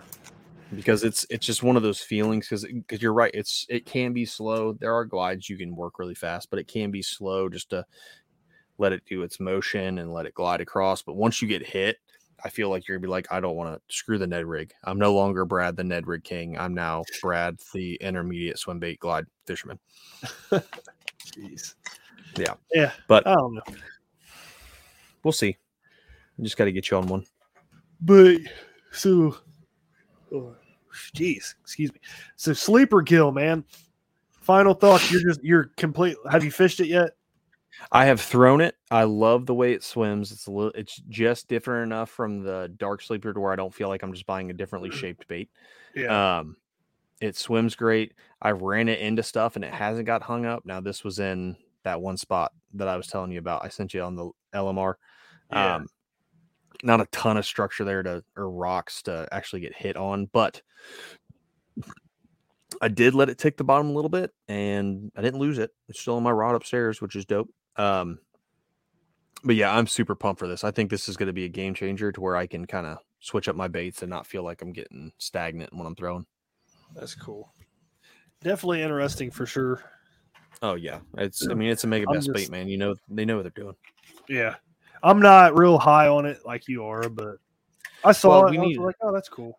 because 0.74 1.04
it's 1.04 1.26
it's 1.30 1.46
just 1.46 1.62
one 1.62 1.76
of 1.76 1.82
those 1.82 2.00
feelings 2.00 2.48
because 2.48 2.64
because 2.64 3.00
you're 3.00 3.12
right 3.12 3.30
it's 3.34 3.66
it 3.68 3.86
can 3.86 4.12
be 4.12 4.24
slow 4.24 4.72
there 4.72 4.94
are 4.94 5.04
glides 5.04 5.48
you 5.48 5.56
can 5.56 5.74
work 5.76 5.98
really 5.98 6.14
fast 6.14 6.50
but 6.50 6.58
it 6.58 6.66
can 6.66 6.90
be 6.90 7.02
slow 7.02 7.48
just 7.48 7.70
to 7.70 7.84
let 8.78 8.92
it 8.92 9.02
do 9.08 9.22
its 9.22 9.38
motion 9.38 9.98
and 9.98 10.12
let 10.12 10.26
it 10.26 10.34
glide 10.34 10.60
across 10.60 11.02
but 11.02 11.14
once 11.14 11.40
you 11.40 11.46
get 11.48 11.64
hit 11.64 11.98
i 12.44 12.48
feel 12.48 12.68
like 12.68 12.86
you're 12.86 12.96
gonna 12.98 13.06
be 13.06 13.10
like 13.10 13.26
i 13.30 13.38
don't 13.38 13.54
want 13.56 13.72
to 13.72 13.94
screw 13.94 14.18
the 14.18 14.26
ned 14.26 14.44
rig 14.44 14.72
i'm 14.84 14.98
no 14.98 15.14
longer 15.14 15.44
brad 15.44 15.76
the 15.76 15.84
ned 15.84 16.06
rig 16.06 16.24
king 16.24 16.58
i'm 16.58 16.74
now 16.74 17.02
brad 17.22 17.56
the 17.72 17.94
intermediate 18.00 18.58
swim 18.58 18.78
bait 18.80 18.98
glide 18.98 19.24
fisherman 19.46 19.78
jeez. 20.50 21.74
Yeah. 22.36 22.54
yeah. 22.74 22.90
But- 23.08 23.26
I 23.26 23.34
don't 23.34 23.54
know. 23.54 23.62
we'll 25.22 25.32
see 25.32 25.56
You 26.36 26.44
just 26.44 26.56
got 26.56 26.64
to 26.64 26.72
get 26.72 26.90
you 26.90 26.96
on 26.96 27.06
one 27.06 27.24
But 28.00 28.38
so, 28.92 29.36
jeez, 30.32 31.54
excuse 31.60 31.92
me. 31.92 32.00
So 32.36 32.52
sleeper 32.52 33.02
gill, 33.02 33.32
man. 33.32 33.64
Final 34.40 34.74
thoughts. 34.74 35.10
You're 35.10 35.22
just 35.22 35.42
you're 35.42 35.70
complete. 35.76 36.16
Have 36.30 36.44
you 36.44 36.50
fished 36.50 36.80
it 36.80 36.86
yet? 36.86 37.10
I 37.92 38.06
have 38.06 38.20
thrown 38.20 38.60
it. 38.60 38.76
I 38.90 39.04
love 39.04 39.46
the 39.46 39.54
way 39.54 39.72
it 39.72 39.82
swims. 39.82 40.32
It's 40.32 40.46
a 40.46 40.50
little. 40.50 40.72
It's 40.74 40.96
just 41.08 41.48
different 41.48 41.84
enough 41.84 42.10
from 42.10 42.42
the 42.42 42.72
dark 42.76 43.02
sleeper 43.02 43.32
to 43.32 43.40
where 43.40 43.52
I 43.52 43.56
don't 43.56 43.74
feel 43.74 43.88
like 43.88 44.02
I'm 44.02 44.12
just 44.12 44.26
buying 44.26 44.50
a 44.50 44.54
differently 44.54 44.90
shaped 44.92 45.28
bait. 45.28 45.50
Yeah. 45.94 46.38
Um, 46.38 46.56
it 47.20 47.36
swims 47.36 47.74
great. 47.74 48.12
I've 48.42 48.62
ran 48.62 48.88
it 48.88 49.00
into 49.00 49.22
stuff 49.22 49.56
and 49.56 49.64
it 49.64 49.72
hasn't 49.72 50.06
got 50.06 50.22
hung 50.22 50.44
up. 50.44 50.66
Now 50.66 50.80
this 50.80 51.02
was 51.02 51.18
in 51.18 51.56
that 51.84 52.00
one 52.00 52.16
spot 52.16 52.52
that 52.74 52.88
I 52.88 52.96
was 52.96 53.06
telling 53.06 53.32
you 53.32 53.38
about. 53.38 53.64
I 53.64 53.68
sent 53.68 53.94
you 53.94 54.02
on 54.02 54.16
the 54.16 54.30
LMR. 54.54 54.94
Yeah. 55.50 55.76
Um, 55.76 55.86
not 56.82 57.00
a 57.00 57.06
ton 57.06 57.36
of 57.36 57.46
structure 57.46 57.84
there 57.84 58.02
to 58.02 58.22
or 58.36 58.50
rocks 58.50 59.02
to 59.02 59.28
actually 59.32 59.60
get 59.60 59.74
hit 59.74 59.96
on, 59.96 60.26
but 60.32 60.62
I 62.80 62.88
did 62.88 63.14
let 63.14 63.28
it 63.28 63.38
tick 63.38 63.56
the 63.56 63.64
bottom 63.64 63.88
a 63.88 63.92
little 63.92 64.08
bit 64.08 64.32
and 64.48 65.10
I 65.16 65.22
didn't 65.22 65.40
lose 65.40 65.58
it. 65.58 65.70
It's 65.88 66.00
still 66.00 66.16
on 66.16 66.22
my 66.22 66.30
rod 66.30 66.54
upstairs, 66.54 67.00
which 67.00 67.16
is 67.16 67.24
dope. 67.24 67.48
Um, 67.76 68.18
but 69.44 69.56
yeah, 69.56 69.76
I'm 69.76 69.86
super 69.86 70.14
pumped 70.14 70.38
for 70.38 70.48
this. 70.48 70.64
I 70.64 70.70
think 70.70 70.90
this 70.90 71.08
is 71.08 71.16
going 71.16 71.28
to 71.28 71.32
be 71.32 71.44
a 71.44 71.48
game 71.48 71.74
changer 71.74 72.10
to 72.12 72.20
where 72.20 72.36
I 72.36 72.46
can 72.46 72.66
kind 72.66 72.86
of 72.86 72.98
switch 73.20 73.48
up 73.48 73.56
my 73.56 73.68
baits 73.68 74.02
and 74.02 74.10
not 74.10 74.26
feel 74.26 74.42
like 74.42 74.62
I'm 74.62 74.72
getting 74.72 75.12
stagnant 75.18 75.72
when 75.72 75.86
I'm 75.86 75.94
throwing. 75.94 76.26
That's 76.94 77.14
cool. 77.14 77.52
Definitely 78.42 78.82
interesting 78.82 79.30
for 79.30 79.46
sure. 79.46 79.82
Oh 80.62 80.74
yeah, 80.74 81.00
it's. 81.18 81.46
I 81.48 81.54
mean, 81.54 81.70
it's 81.70 81.84
a 81.84 81.86
mega 81.86 82.06
I'm 82.08 82.14
best 82.14 82.32
bait, 82.32 82.50
man. 82.50 82.68
You 82.68 82.78
know, 82.78 82.94
they 83.08 83.24
know 83.24 83.36
what 83.36 83.42
they're 83.42 83.50
doing. 83.50 83.76
Yeah. 84.28 84.54
I'm 85.02 85.20
not 85.20 85.56
real 85.56 85.78
high 85.78 86.08
on 86.08 86.26
it 86.26 86.40
like 86.44 86.68
you 86.68 86.84
are, 86.84 87.08
but 87.08 87.36
I 88.04 88.12
saw 88.12 88.28
Well, 88.30 88.46
it. 88.46 88.50
we 88.50 88.56
and 88.56 88.64
I 88.64 88.66
was 88.66 88.76
need- 88.78 88.84
like, 88.84 88.96
oh, 89.02 89.12
that's 89.12 89.28
cool. 89.28 89.58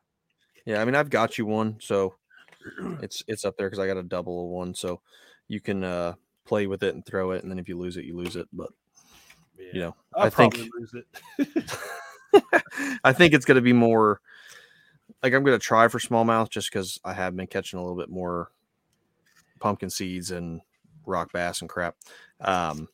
Yeah, 0.66 0.82
I 0.82 0.86
mean, 0.86 0.96
I've 0.96 1.10
got 1.10 1.38
you 1.38 1.46
one, 1.46 1.78
so 1.80 2.16
it's 3.02 3.24
it's 3.28 3.46
up 3.46 3.56
there 3.58 3.68
because 3.68 3.80
I 3.80 3.88
got 3.88 3.98
a 3.98 4.04
double 4.04 4.44
of 4.46 4.50
one, 4.50 4.74
so 4.74 5.02
you 5.48 5.62
can 5.62 5.84
uh 5.84 6.14
play 6.46 6.68
with 6.68 6.84
it 6.84 6.94
and 6.96 7.06
throw 7.06 7.32
it, 7.32 7.44
and 7.44 7.52
then 7.52 7.60
if 7.60 7.68
you 7.70 7.78
lose 7.78 7.98
it, 7.98 8.06
you 8.06 8.16
lose 8.18 8.36
it. 8.36 8.48
But 8.52 8.70
Yeah. 9.58 9.66
you 9.72 9.80
know, 9.82 9.96
I'll 10.16 10.26
I 10.26 10.30
think 10.30 10.58
lose 10.58 10.94
it. 10.94 11.80
I 13.04 13.14
think 13.14 13.34
it's 13.34 13.46
going 13.46 13.56
to 13.56 13.62
be 13.62 13.74
more 13.74 14.20
like 15.24 15.34
I'm 15.34 15.44
going 15.44 15.58
to 15.58 15.66
try 15.66 15.88
for 15.88 16.00
smallmouth 16.00 16.50
just 16.50 16.70
because 16.72 17.00
I 17.04 17.14
have 17.14 17.36
been 17.36 17.48
catching 17.48 17.80
a 17.80 17.82
little 17.82 17.98
bit 17.98 18.10
more 18.10 18.52
pumpkin 19.60 19.90
seeds 19.90 20.32
and 20.32 20.62
rock 21.06 21.32
bass 21.32 21.62
and 21.62 21.70
crap. 21.70 21.96
Um, 22.42 22.88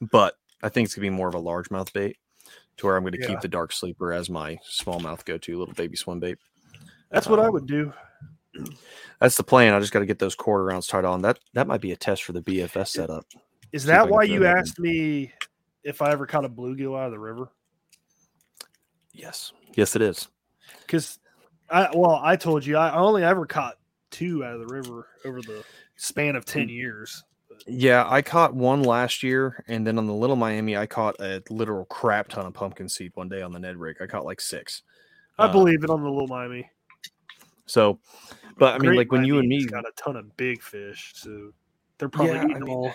but 0.00 0.36
I 0.62 0.68
think 0.68 0.86
it's 0.86 0.94
going 0.94 1.04
to 1.06 1.10
be 1.10 1.16
more 1.16 1.28
of 1.28 1.34
a 1.34 1.40
largemouth 1.42 1.92
bait 1.92 2.16
to 2.78 2.86
where 2.86 2.96
I'm 2.96 3.02
going 3.02 3.12
to 3.12 3.20
Yeah. 3.20 3.28
keep 3.28 3.40
the 3.40 3.48
dark 3.48 3.72
sleeper 3.72 4.12
as 4.12 4.28
my 4.30 4.58
smallmouth 4.70 5.24
go 5.24 5.38
to 5.38 5.58
little 5.58 5.74
baby 5.74 5.96
swim 5.96 6.20
bait. 6.20 6.38
That's 7.10 7.26
what 7.28 7.38
I 7.40 7.46
Um, 7.46 7.52
would 7.52 7.66
do. 7.66 7.92
That's 9.20 9.36
the 9.36 9.42
plan. 9.44 9.74
I 9.74 9.80
just 9.80 9.92
got 9.92 10.00
to 10.00 10.06
get 10.06 10.18
those 10.18 10.34
quarter 10.34 10.64
rounds 10.64 10.86
tied 10.86 11.04
on. 11.04 11.22
That 11.22 11.38
that 11.54 11.66
might 11.66 11.80
be 11.80 11.92
a 11.92 11.96
test 11.96 12.24
for 12.24 12.32
the 12.32 12.42
BFS 12.42 12.88
setup. 12.88 13.24
Is 13.72 13.82
see 13.82 13.88
that 13.88 14.08
why 14.08 14.22
you 14.24 14.40
that 14.40 14.52
in. 14.52 14.58
asked 14.58 14.78
me 14.78 15.32
if 15.84 16.02
I 16.02 16.10
ever 16.12 16.26
caught 16.26 16.44
a 16.44 16.48
bluegill 16.48 16.98
out 16.98 17.06
of 17.06 17.12
the 17.12 17.18
river? 17.18 17.50
Yes, 19.12 19.52
yes, 19.74 19.96
it 19.96 20.02
is. 20.02 20.28
Because 20.80 21.18
I 21.70 21.88
well, 21.94 22.20
I 22.22 22.36
told 22.36 22.64
you 22.64 22.76
I 22.76 22.94
only 22.96 23.24
ever 23.24 23.46
caught 23.46 23.76
two 24.10 24.44
out 24.44 24.54
of 24.54 24.60
the 24.60 24.74
river 24.74 25.08
over 25.24 25.40
the 25.42 25.64
span 25.96 26.36
of 26.36 26.44
Mm. 26.44 26.52
ten 26.52 26.68
years. 26.68 27.24
Yeah, 27.66 28.04
I 28.08 28.22
caught 28.22 28.54
one 28.54 28.82
last 28.82 29.22
year, 29.22 29.64
and 29.66 29.86
then 29.86 29.98
on 29.98 30.06
the 30.06 30.14
Little 30.14 30.36
Miami, 30.36 30.76
I 30.76 30.86
caught 30.86 31.16
a 31.20 31.42
literal 31.50 31.84
crap 31.86 32.28
ton 32.28 32.46
of 32.46 32.54
pumpkin 32.54 32.88
seed 32.88 33.12
one 33.14 33.28
day 33.28 33.42
on 33.42 33.52
the 33.52 33.58
Ned 33.58 33.76
rig. 33.76 33.96
I 34.00 34.06
caught 34.06 34.24
like 34.24 34.40
six. 34.40 34.82
I 35.38 35.46
Um, 35.46 35.52
believe 35.52 35.82
it 35.84 35.90
on 35.90 36.02
the 36.02 36.10
little 36.10 36.28
Miami. 36.28 36.70
So, 37.66 37.98
but 38.58 38.74
I 38.74 38.78
mean, 38.78 38.88
Great 38.88 38.98
like 38.98 39.12
when 39.12 39.24
you 39.24 39.38
and 39.38 39.48
me, 39.48 39.66
got 39.66 39.84
a 39.84 39.92
ton 39.96 40.16
of 40.16 40.36
big 40.36 40.62
fish, 40.62 41.12
so 41.16 41.50
they're 41.98 42.08
probably 42.08 42.36
Yeah, 42.36 42.44
eating 42.44 42.54
them 42.54 42.62
mean, 42.64 42.76
all. 42.76 42.94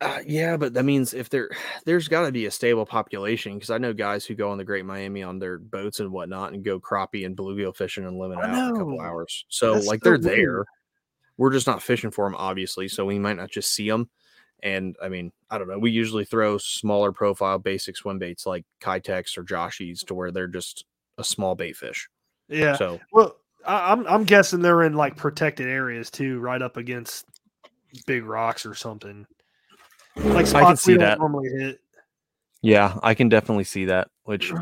uh, 0.00 0.20
yeah, 0.26 0.56
but 0.56 0.74
that 0.74 0.84
means 0.84 1.12
if 1.14 1.28
there, 1.28 1.50
there's 1.84 2.08
got 2.08 2.24
to 2.26 2.32
be 2.32 2.46
a 2.46 2.50
stable 2.50 2.86
population 2.86 3.54
because 3.54 3.70
I 3.70 3.78
know 3.78 3.92
guys 3.92 4.24
who 4.24 4.34
go 4.34 4.50
on 4.50 4.58
the 4.58 4.64
Great 4.64 4.86
Miami 4.86 5.22
on 5.22 5.38
their 5.38 5.58
boats 5.58 6.00
and 6.00 6.10
whatnot 6.10 6.54
and 6.54 6.64
go 6.64 6.80
crappie 6.80 7.26
and 7.26 7.36
bluegill 7.36 7.76
fishing 7.76 8.04
and 8.06 8.20
I 8.22 8.26
out 8.48 8.70
a 8.70 8.78
couple 8.78 9.00
hours. 9.00 9.44
So, 9.48 9.74
That's 9.74 9.86
like, 9.86 10.00
they're 10.00 10.18
there. 10.18 10.64
We're 11.36 11.52
just 11.52 11.66
not 11.66 11.82
fishing 11.82 12.10
for 12.10 12.24
them, 12.26 12.36
obviously. 12.36 12.88
So 12.88 13.04
we 13.04 13.18
might 13.18 13.36
not 13.36 13.50
just 13.50 13.72
see 13.72 13.88
them. 13.88 14.08
And 14.62 14.96
I 15.02 15.08
mean, 15.08 15.32
I 15.50 15.58
don't 15.58 15.68
know. 15.68 15.78
We 15.78 15.90
usually 15.90 16.24
throw 16.24 16.58
smaller 16.58 17.12
profile 17.12 17.58
basic 17.58 17.96
swim 17.96 18.18
baits 18.18 18.46
like 18.46 18.64
Keitechs 18.80 19.36
or 19.36 19.42
Joshies 19.42 20.04
to 20.06 20.14
where 20.14 20.30
they're 20.30 20.46
just 20.46 20.84
a 21.18 21.24
small 21.24 21.54
bait 21.54 21.76
fish. 21.76 22.08
Yeah. 22.48 22.76
So 22.76 23.00
Well, 23.12 23.36
I, 23.66 23.92
I'm 23.92 24.06
I'm 24.06 24.24
guessing 24.24 24.60
they're 24.60 24.82
in 24.84 24.94
like 24.94 25.16
protected 25.16 25.68
areas 25.68 26.10
too, 26.10 26.38
right 26.38 26.62
up 26.62 26.76
against 26.76 27.26
big 28.06 28.24
rocks 28.24 28.64
or 28.64 28.74
something. 28.74 29.26
Like 30.16 30.46
spots 30.46 30.54
I 30.54 30.60
can 30.60 30.70
we 30.70 30.76
see 30.76 30.92
don't 30.92 31.00
that. 31.00 31.18
normally 31.18 31.50
hit. 31.50 31.80
yeah, 32.62 32.98
I 33.02 33.14
can 33.14 33.28
definitely 33.28 33.64
see 33.64 33.86
that. 33.86 34.08
Which 34.24 34.52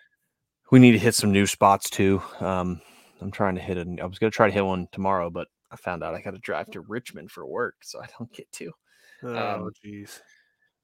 we 0.70 0.78
need 0.78 0.92
to 0.92 0.98
hit 0.98 1.14
some 1.14 1.32
new 1.32 1.46
spots 1.46 1.90
too. 1.90 2.22
Um, 2.40 2.80
I'm 3.20 3.30
trying 3.30 3.54
to 3.56 3.60
hit 3.60 3.76
it. 3.76 3.86
I 4.00 4.06
was 4.06 4.18
gonna 4.18 4.30
try 4.30 4.46
to 4.48 4.52
hit 4.52 4.64
one 4.64 4.88
tomorrow, 4.92 5.30
but 5.30 5.48
I 5.70 5.76
found 5.76 6.02
out 6.04 6.14
I 6.14 6.20
got 6.20 6.32
to 6.32 6.38
drive 6.38 6.70
to 6.72 6.80
Richmond 6.80 7.30
for 7.30 7.46
work, 7.46 7.76
so 7.82 8.00
I 8.00 8.06
don't 8.18 8.32
get 8.32 8.50
to. 8.52 8.72
Oh, 9.22 9.36
Um, 9.36 9.70
jeez. 9.84 10.20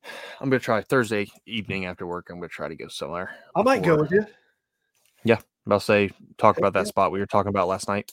I'm 0.40 0.50
gonna 0.50 0.58
try 0.58 0.82
Thursday 0.82 1.28
evening 1.46 1.86
after 1.86 2.06
work. 2.06 2.28
I'm 2.30 2.36
gonna 2.36 2.48
try 2.48 2.68
to 2.68 2.74
go 2.74 2.88
somewhere. 2.88 3.36
I 3.54 3.62
might 3.62 3.82
go 3.82 3.96
with 3.96 4.10
you. 4.10 4.26
Yeah, 5.24 5.38
I'll 5.70 5.78
say 5.78 6.10
talk 6.38 6.58
about 6.58 6.72
that 6.72 6.88
spot 6.88 7.12
we 7.12 7.20
were 7.20 7.26
talking 7.26 7.50
about 7.50 7.68
last 7.68 7.86
night. 7.86 8.12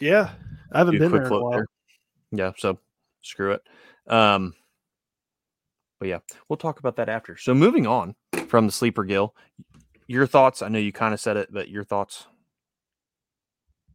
Yeah, 0.00 0.30
I 0.72 0.78
haven't 0.78 0.94
do 0.94 0.98
been 1.00 1.12
there 1.12 1.26
in 1.26 1.32
a 1.32 1.40
while. 1.40 1.50
there. 1.52 1.66
Yeah, 2.32 2.52
so 2.56 2.78
screw 3.22 3.52
it. 3.52 3.62
Um, 4.12 4.54
but 6.00 6.08
yeah, 6.08 6.18
we'll 6.48 6.56
talk 6.56 6.80
about 6.80 6.96
that 6.96 7.08
after. 7.08 7.36
So 7.36 7.54
moving 7.54 7.86
on 7.86 8.16
from 8.48 8.66
the 8.66 8.72
sleeper 8.72 9.04
gill, 9.04 9.34
your 10.08 10.26
thoughts? 10.26 10.62
I 10.62 10.68
know 10.68 10.78
you 10.78 10.92
kind 10.92 11.14
of 11.14 11.20
said 11.20 11.36
it, 11.36 11.52
but 11.52 11.68
your 11.68 11.84
thoughts? 11.84 12.26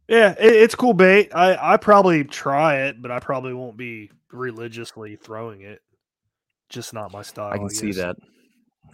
Yeah, 0.08 0.32
it, 0.38 0.52
it's 0.54 0.74
cool 0.74 0.92
bait. 0.94 1.34
I 1.34 1.74
I 1.74 1.76
probably 1.76 2.24
try 2.24 2.82
it, 2.86 3.00
but 3.00 3.10
I 3.10 3.20
probably 3.20 3.54
won't 3.54 3.76
be 3.76 4.10
religiously 4.30 5.16
throwing 5.16 5.62
it. 5.62 5.80
Just 6.68 6.92
not 6.92 7.12
my 7.12 7.22
style. 7.22 7.52
I 7.52 7.58
can 7.58 7.70
see 7.70 7.92
that. 7.92 8.16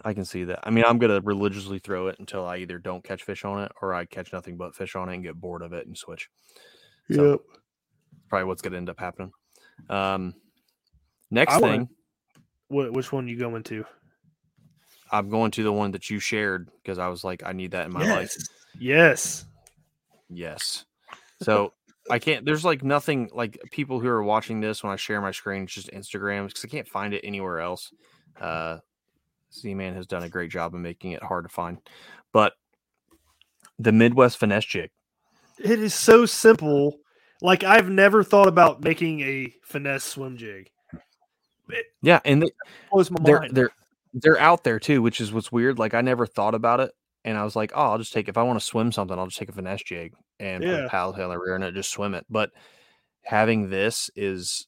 I 0.03 0.13
can 0.13 0.25
see 0.25 0.45
that. 0.45 0.59
I 0.63 0.69
mean, 0.69 0.83
I'm 0.87 0.97
gonna 0.99 1.19
religiously 1.21 1.79
throw 1.79 2.07
it 2.07 2.17
until 2.19 2.45
I 2.45 2.57
either 2.57 2.79
don't 2.79 3.03
catch 3.03 3.23
fish 3.23 3.43
on 3.45 3.61
it 3.63 3.71
or 3.81 3.93
I 3.93 4.05
catch 4.05 4.31
nothing 4.33 4.57
but 4.57 4.75
fish 4.75 4.95
on 4.95 5.09
it 5.09 5.15
and 5.15 5.23
get 5.23 5.35
bored 5.39 5.61
of 5.61 5.73
it 5.73 5.85
and 5.85 5.97
switch. 5.97 6.29
So- 7.11 7.31
Yep. 7.31 7.39
Probably 8.29 8.45
what's 8.45 8.61
gonna 8.61 8.77
end 8.77 8.89
up 8.89 8.99
happening. 8.99 9.31
Um, 9.89 10.33
next 11.29 11.53
I 11.53 11.59
wanna- 11.59 11.73
thing, 11.77 11.89
What 12.69 12.93
which 12.93 13.11
one 13.11 13.27
you 13.27 13.37
going 13.37 13.63
to? 13.63 13.85
I'm 15.11 15.29
going 15.29 15.51
to 15.51 15.63
the 15.63 15.73
one 15.73 15.91
that 15.91 16.09
you 16.09 16.19
shared 16.19 16.69
because 16.81 16.97
I 16.97 17.09
was 17.09 17.23
like, 17.25 17.43
I 17.45 17.51
need 17.51 17.71
that 17.71 17.85
in 17.87 17.91
my 17.91 18.07
life. 18.09 18.33
Yes. 18.79 19.45
Yes. 20.29 20.85
So 21.41 21.73
I 22.09 22.19
can't. 22.19 22.45
There's 22.45 22.65
like 22.65 22.83
nothing 22.83 23.29
like 23.33 23.59
people 23.71 23.99
who 23.99 24.07
are 24.07 24.23
watching 24.23 24.59
this 24.61 24.83
when 24.83 24.91
I 24.91 24.95
share 24.95 25.21
my 25.21 25.31
screen. 25.31 25.63
It's 25.63 25.73
just 25.73 25.91
Instagram 25.91 26.47
because 26.47 26.65
I 26.65 26.67
can't 26.67 26.87
find 26.87 27.13
it 27.13 27.21
anywhere 27.23 27.59
else. 27.59 27.91
Uh, 28.39 28.77
Z 29.53 29.73
Man 29.73 29.93
has 29.95 30.07
done 30.07 30.23
a 30.23 30.29
great 30.29 30.51
job 30.51 30.73
of 30.73 30.81
making 30.81 31.11
it 31.11 31.23
hard 31.23 31.45
to 31.45 31.49
find, 31.49 31.77
but 32.31 32.53
the 33.79 33.91
Midwest 33.91 34.37
finesse 34.37 34.65
jig. 34.65 34.91
It 35.59 35.79
is 35.79 35.93
so 35.93 36.25
simple. 36.25 36.97
Like 37.41 37.63
I've 37.63 37.89
never 37.89 38.23
thought 38.23 38.47
about 38.47 38.83
making 38.83 39.21
a 39.21 39.53
finesse 39.63 40.03
swim 40.03 40.37
jig. 40.37 40.69
Yeah, 42.01 42.19
and 42.25 42.43
they, 42.43 42.49
Blows 42.91 43.09
my 43.11 43.17
they're 43.23 43.39
mind. 43.39 43.55
they're 43.55 43.71
they're 44.13 44.39
out 44.39 44.63
there 44.63 44.79
too, 44.79 45.01
which 45.01 45.21
is 45.21 45.31
what's 45.31 45.51
weird. 45.51 45.79
Like 45.79 45.93
I 45.93 46.01
never 46.01 46.25
thought 46.25 46.55
about 46.55 46.79
it, 46.79 46.91
and 47.23 47.37
I 47.37 47.43
was 47.43 47.55
like, 47.55 47.71
oh, 47.75 47.91
I'll 47.91 47.97
just 47.97 48.13
take 48.13 48.27
if 48.29 48.37
I 48.37 48.43
want 48.43 48.59
to 48.59 48.65
swim 48.65 48.91
something, 48.91 49.17
I'll 49.17 49.27
just 49.27 49.37
take 49.39 49.49
a 49.49 49.53
finesse 49.53 49.83
jig 49.83 50.13
and 50.39 50.63
put 50.63 50.69
Yeah. 50.69 50.85
a 50.85 50.89
paddle 50.89 51.13
tail 51.13 51.25
on 51.25 51.29
the 51.31 51.39
rear 51.39 51.55
and 51.55 51.75
just 51.75 51.91
swim 51.91 52.13
it. 52.15 52.25
But 52.29 52.51
having 53.23 53.69
this 53.69 54.09
is, 54.15 54.67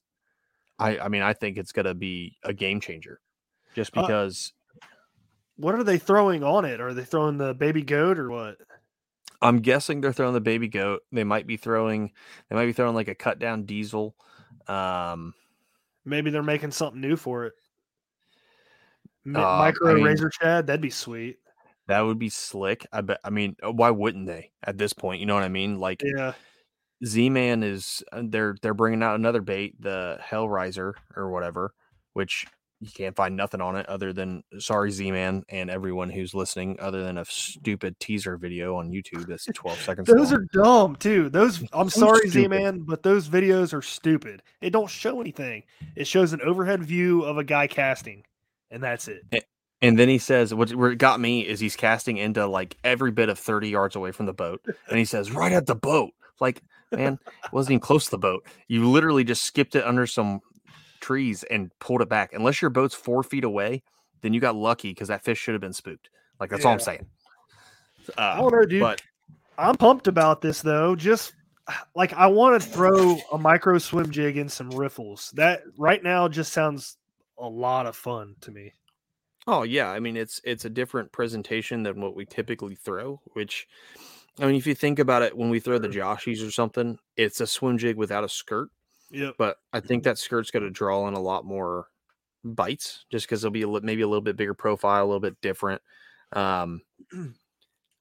I 0.79 0.99
I 0.99 1.07
mean, 1.07 1.21
I 1.23 1.33
think 1.33 1.57
it's 1.57 1.71
gonna 1.71 1.93
be 1.95 2.37
a 2.43 2.53
game 2.53 2.79
changer, 2.79 3.19
just 3.75 3.95
Uh, 3.97 4.01
because 4.01 4.53
What 5.55 5.75
are 5.75 5.83
they 5.83 5.97
throwing 5.99 6.43
on 6.43 6.65
it? 6.65 6.81
Are 6.81 6.93
they 6.93 7.03
throwing 7.05 7.37
the 7.37 7.53
baby 7.53 7.83
goat 7.83 8.17
or 8.17 8.29
what? 8.29 8.57
I'm 9.41 9.59
guessing 9.59 9.99
they're 10.01 10.13
throwing 10.13 10.33
the 10.33 10.41
baby 10.41 10.67
goat. 10.67 11.01
They 11.11 11.23
might 11.23 11.45
be 11.45 11.57
throwing 11.57 12.11
they 12.49 12.55
might 12.55 12.65
be 12.65 12.73
throwing 12.73 12.95
like 12.95 13.07
a 13.09 13.15
cut 13.15 13.39
down 13.39 13.65
diesel. 13.65 14.15
Um, 14.67 15.33
Maybe 16.05 16.31
they're 16.31 16.43
making 16.43 16.71
something 16.71 16.99
new 17.01 17.15
for 17.15 17.45
it. 17.45 17.53
Uh, 19.25 19.29
Micro 19.31 19.91
I 19.91 19.93
mean- 19.95 20.03
Razor 20.03 20.31
Shad, 20.31 20.67
that'd 20.67 20.81
be 20.81 20.89
sweet. 20.89 21.39
That 21.87 22.01
would 22.01 22.19
be 22.19 22.29
slick. 22.29 22.85
I 22.91 23.01
bet. 23.01 23.19
I 23.23 23.29
mean, 23.29 23.55
uh, 23.63 23.71
why 23.71 23.89
wouldn't 23.91 24.27
they 24.27 24.51
at 24.63 24.77
this 24.77 24.93
point? 24.93 25.19
You 25.19 25.25
know 25.25 25.35
what 25.35 25.43
I 25.43 25.49
mean? 25.49 25.79
Like. 25.79 26.01
Yeah. 26.03 26.33
Z 27.05 27.29
Man 27.29 27.63
is 27.63 28.01
uh, 28.13 28.21
they're 28.23 28.55
they're 28.61 28.73
bringing 28.73 29.03
out 29.03 29.15
another 29.15 29.41
bait, 29.41 29.75
the 29.81 30.17
Hellraiser 30.25 30.93
or 31.17 31.31
whatever, 31.31 31.73
which 32.13 32.45
you 32.79 32.89
can't 32.93 33.15
find 33.15 33.35
nothing 33.35 33.61
on 33.61 33.75
it 33.75 33.87
other 33.87 34.13
than 34.13 34.43
sorry 34.59 34.91
Z 34.91 35.11
Man 35.11 35.43
and 35.49 35.69
everyone 35.69 36.09
who's 36.09 36.33
listening, 36.33 36.77
other 36.79 37.03
than 37.03 37.17
a 37.17 37.25
stupid 37.25 37.99
teaser 37.99 38.37
video 38.37 38.75
on 38.77 38.91
YouTube 38.91 39.25
that's 39.27 39.45
12 39.53 39.77
seconds. 39.81 40.07
Those 40.07 40.31
long. 40.31 40.41
are 40.41 40.45
dumb 40.53 40.95
too. 40.95 41.29
Those 41.29 41.63
I'm 41.73 41.89
So 41.89 42.01
sorry, 42.01 42.29
Z 42.29 42.47
Man, 42.47 42.79
but 42.79 43.03
those 43.03 43.27
videos 43.27 43.73
are 43.73 43.81
stupid. 43.81 44.41
It 44.61 44.71
don't 44.71 44.89
show 44.89 45.19
anything. 45.19 45.63
It 45.95 46.07
shows 46.07 46.33
an 46.33 46.41
overhead 46.41 46.83
view 46.83 47.23
of 47.23 47.37
a 47.37 47.43
guy 47.43 47.67
casting, 47.67 48.23
and 48.69 48.83
that's 48.83 49.07
it. 49.07 49.23
And 49.83 49.99
then 49.99 50.07
he 50.09 50.17
says, 50.17 50.53
what, 50.53 50.73
what 50.73 50.97
got 50.97 51.19
me 51.19 51.41
is 51.41 51.59
he's 51.59 51.75
casting 51.75 52.17
into 52.17 52.47
like 52.47 52.77
every 52.83 53.11
bit 53.11 53.29
of 53.29 53.37
30 53.37 53.69
yards 53.69 53.95
away 53.95 54.11
from 54.11 54.25
the 54.25 54.33
boat. 54.33 54.61
And 54.89 54.97
he 54.97 55.05
says, 55.05 55.31
right 55.31 55.51
at 55.51 55.65
the 55.65 55.75
boat. 55.75 56.11
Like, 56.39 56.63
man, 56.91 57.19
it 57.25 57.53
wasn't 57.53 57.73
even 57.73 57.79
close 57.81 58.05
to 58.05 58.11
the 58.11 58.17
boat. 58.17 58.45
You 58.67 58.89
literally 58.89 59.23
just 59.23 59.43
skipped 59.43 59.75
it 59.75 59.83
under 59.83 60.07
some 60.07 60.39
trees 61.01 61.43
and 61.43 61.69
pulled 61.79 62.01
it 62.01 62.09
back. 62.09 62.31
Unless 62.33 62.61
your 62.61 62.69
boat's 62.71 62.95
four 62.95 63.23
feet 63.23 63.43
away, 63.43 63.83
then 64.21 64.33
you 64.33 64.39
got 64.39 64.55
lucky 64.55 64.89
because 64.91 65.09
that 65.09 65.23
fish 65.23 65.37
should 65.37 65.53
have 65.53 65.61
been 65.61 65.73
spooked. 65.73 66.09
Like, 66.39 66.49
that's 66.49 66.65
all 66.65 66.71
I'm 66.71 66.79
Yeah. 66.79 66.83
saying. 66.85 67.05
I 68.17 68.37
Uh, 68.37 68.41
don't 68.41 68.51
know, 68.53 68.65
dude. 68.65 68.79
but 68.81 69.01
I'm 69.57 69.75
pumped 69.75 70.07
about 70.07 70.41
this 70.41 70.61
though. 70.61 70.95
Just 70.95 71.33
like 71.95 72.13
I 72.13 72.27
want 72.27 72.61
to 72.61 72.69
throw 72.69 73.17
a 73.31 73.37
micro 73.37 73.77
swim 73.77 74.11
jig 74.11 74.37
in 74.37 74.49
some 74.49 74.69
riffles. 74.69 75.31
That 75.35 75.63
right 75.77 76.01
now 76.01 76.27
just 76.27 76.53
sounds 76.53 76.97
a 77.37 77.47
lot 77.47 77.85
of 77.85 77.95
fun 77.95 78.35
to 78.41 78.51
me. 78.51 78.73
Oh 79.47 79.63
yeah, 79.63 79.89
I 79.91 79.99
mean 79.99 80.15
it's 80.15 80.39
it's 80.43 80.65
a 80.65 80.69
different 80.69 81.11
presentation 81.11 81.83
than 81.83 81.99
what 82.01 82.15
we 82.15 82.25
typically 82.25 82.75
throw. 82.75 83.21
Which, 83.33 83.67
I 84.39 84.45
mean, 84.45 84.55
if 84.55 84.65
you 84.67 84.75
think 84.75 84.99
about 84.99 85.21
it, 85.21 85.37
when 85.37 85.49
we 85.49 85.59
throw 85.59 85.77
the 85.79 85.89
Joshies 85.89 86.45
or 86.45 86.51
something, 86.51 86.97
it's 87.17 87.41
a 87.41 87.47
swim 87.47 87.77
jig 87.77 87.97
without 87.97 88.23
a 88.23 88.29
skirt. 88.29 88.69
Yep. 89.11 89.35
But 89.37 89.57
I 89.73 89.79
think 89.79 90.03
that 90.03 90.17
skirt's 90.17 90.49
going 90.51 90.63
to 90.63 90.69
draw 90.71 91.07
in 91.07 91.13
a 91.13 91.19
lot 91.21 91.45
more 91.45 91.87
bites, 92.43 93.05
just 93.11 93.25
because 93.27 93.43
it'll 93.43 93.51
be 93.51 93.61
a, 93.63 93.67
li- 93.69 93.81
maybe 93.83 94.01
a 94.01 94.07
little 94.07 94.21
bit 94.21 94.37
bigger 94.37 94.53
profile, 94.55 95.03
a 95.03 95.05
little 95.05 95.19
bit 95.19 95.39
different. 95.41 95.81
Um, 96.31 96.81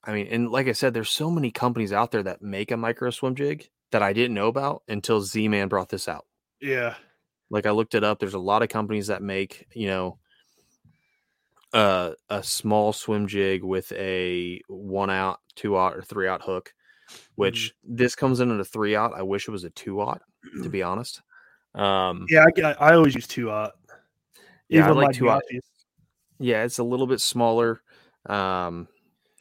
I 0.04 0.12
mean, 0.12 0.26
and 0.28 0.50
like 0.50 0.68
I 0.68 0.72
said, 0.72 0.94
there's 0.94 1.10
so 1.10 1.30
many 1.30 1.50
companies 1.50 1.92
out 1.92 2.10
there 2.12 2.22
that 2.24 2.42
make 2.42 2.70
a 2.70 2.76
micro 2.76 3.10
swim 3.10 3.34
jig 3.34 3.68
that 3.92 4.02
I 4.02 4.12
didn't 4.12 4.34
know 4.34 4.48
about 4.48 4.82
until 4.88 5.20
Z 5.20 5.46
Man 5.48 5.68
brought 5.68 5.90
this 5.90 6.08
out 6.08 6.26
Yeah. 6.60 6.94
like 7.50 7.66
I 7.66 7.70
looked 7.70 7.94
it 7.94 8.04
up. 8.04 8.18
There's 8.18 8.34
a 8.34 8.38
lot 8.38 8.62
of 8.62 8.68
companies 8.68 9.08
that 9.08 9.22
make, 9.22 9.66
you 9.74 9.86
know, 9.86 10.18
uh, 11.72 12.12
a 12.28 12.42
small 12.42 12.92
swim 12.92 13.26
jig 13.26 13.62
with 13.62 13.90
a 13.92 14.60
one 14.68 15.10
aught, 15.10 15.40
two 15.54 15.76
aught, 15.76 15.96
or 15.96 16.02
three 16.02 16.28
aught 16.28 16.42
hook, 16.42 16.74
which 17.34 17.74
this 17.82 18.14
comes 18.14 18.40
in 18.40 18.50
at 18.50 18.60
a 18.60 18.64
three 18.64 18.94
aught. 18.94 19.12
I 19.16 19.22
wish 19.22 19.48
it 19.48 19.52
was 19.52 19.64
a 19.64 19.70
two 19.70 20.00
aught, 20.00 20.22
to 20.62 20.68
be 20.68 20.82
honest. 20.82 21.22
Um, 21.74 22.26
Yeah, 22.28 22.44
I, 22.64 22.72
I 22.72 22.94
always 22.94 23.14
use 23.14 23.26
two 23.26 23.50
aught. 23.50 23.72
Yeah, 24.68 24.88
I 24.88 24.90
like 24.90 25.16
two. 25.16 25.24
Joshies. 25.24 25.60
yeah, 26.38 26.64
it's 26.64 26.78
a 26.78 26.84
little 26.84 27.06
bit 27.06 27.20
smaller, 27.20 27.82
um, 28.26 28.88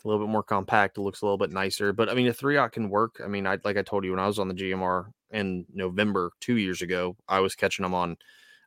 a 0.04 0.08
little 0.08 0.26
bit 0.26 0.32
more 0.32 0.44
compact. 0.44 0.98
It 0.98 1.02
looks 1.02 1.22
a 1.22 1.26
little 1.26 1.38
bit 1.38 1.52
nicer, 1.52 1.94
but 1.94 2.10
I 2.10 2.14
mean, 2.14 2.28
a 2.28 2.34
three 2.34 2.58
aught 2.58 2.72
can 2.72 2.90
work. 2.90 3.22
I 3.24 3.28
mean, 3.28 3.46
I 3.46 3.58
like 3.64 3.78
I 3.78 3.82
told 3.82 4.06
you 4.06 4.12
when 4.12 4.20
I 4.20 4.28
was 4.28 4.40
on 4.40 4.48
the 4.48 4.54
GMR 4.54 5.08
in 5.32 5.66
November 5.74 6.32
two 6.40 6.58
years 6.58 6.82
ago, 6.82 7.16
I 7.28 7.40
was 7.40 7.56
catching 7.56 7.84
them 7.84 7.94
on 7.94 8.18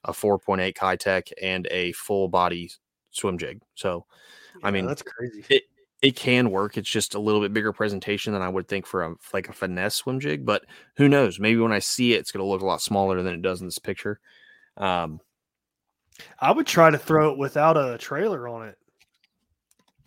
a 0.05 0.13
4.8 0.13 0.75
Keitech 0.75 1.33
and 1.41 1.67
a 1.71 1.93
full 1.93 2.29
body 2.29 2.71
swim 3.15 3.39
jig. 3.39 3.61
So 3.75 4.07
I 4.63 4.71
mean, 4.71 4.87
that's 4.87 5.03
crazy. 5.03 5.45
it 5.49 5.63
it 6.03 6.17
can 6.17 6.51
work. 6.51 6.77
It's 6.77 6.89
just 6.91 7.15
a 7.15 7.19
little 7.19 7.41
bit 7.41 7.55
bigger 7.55 7.73
presentation 7.73 8.33
than 8.35 8.43
I 8.43 8.49
would 8.49 8.69
think 8.69 8.87
for 8.87 9.05
a 9.05 9.15
like 9.33 9.49
a 9.49 9.53
finesse 9.53 9.97
swim 9.97 10.21
jig. 10.21 10.45
But 10.45 10.65
who 10.97 11.09
knows? 11.09 11.41
Maybe 11.41 11.59
when 11.61 11.73
I 11.73 11.79
see 11.79 12.13
it, 12.15 12.21
it's 12.21 12.31
going 12.33 12.45
to 12.45 12.49
look 12.51 12.61
a 12.63 12.67
lot 12.67 12.83
smaller 12.83 13.23
than 13.23 13.33
it 13.35 13.43
does 13.43 13.61
in 13.61 13.67
this 13.67 13.79
picture. 13.79 14.21
Um, 14.77 15.21
I 16.39 16.53
would 16.53 16.67
try 16.67 16.91
to 16.91 16.99
throw 16.99 17.33
it 17.33 17.39
without 17.39 17.77
a 17.77 17.97
trailer 17.99 18.49
on 18.49 18.69
it. 18.69 18.79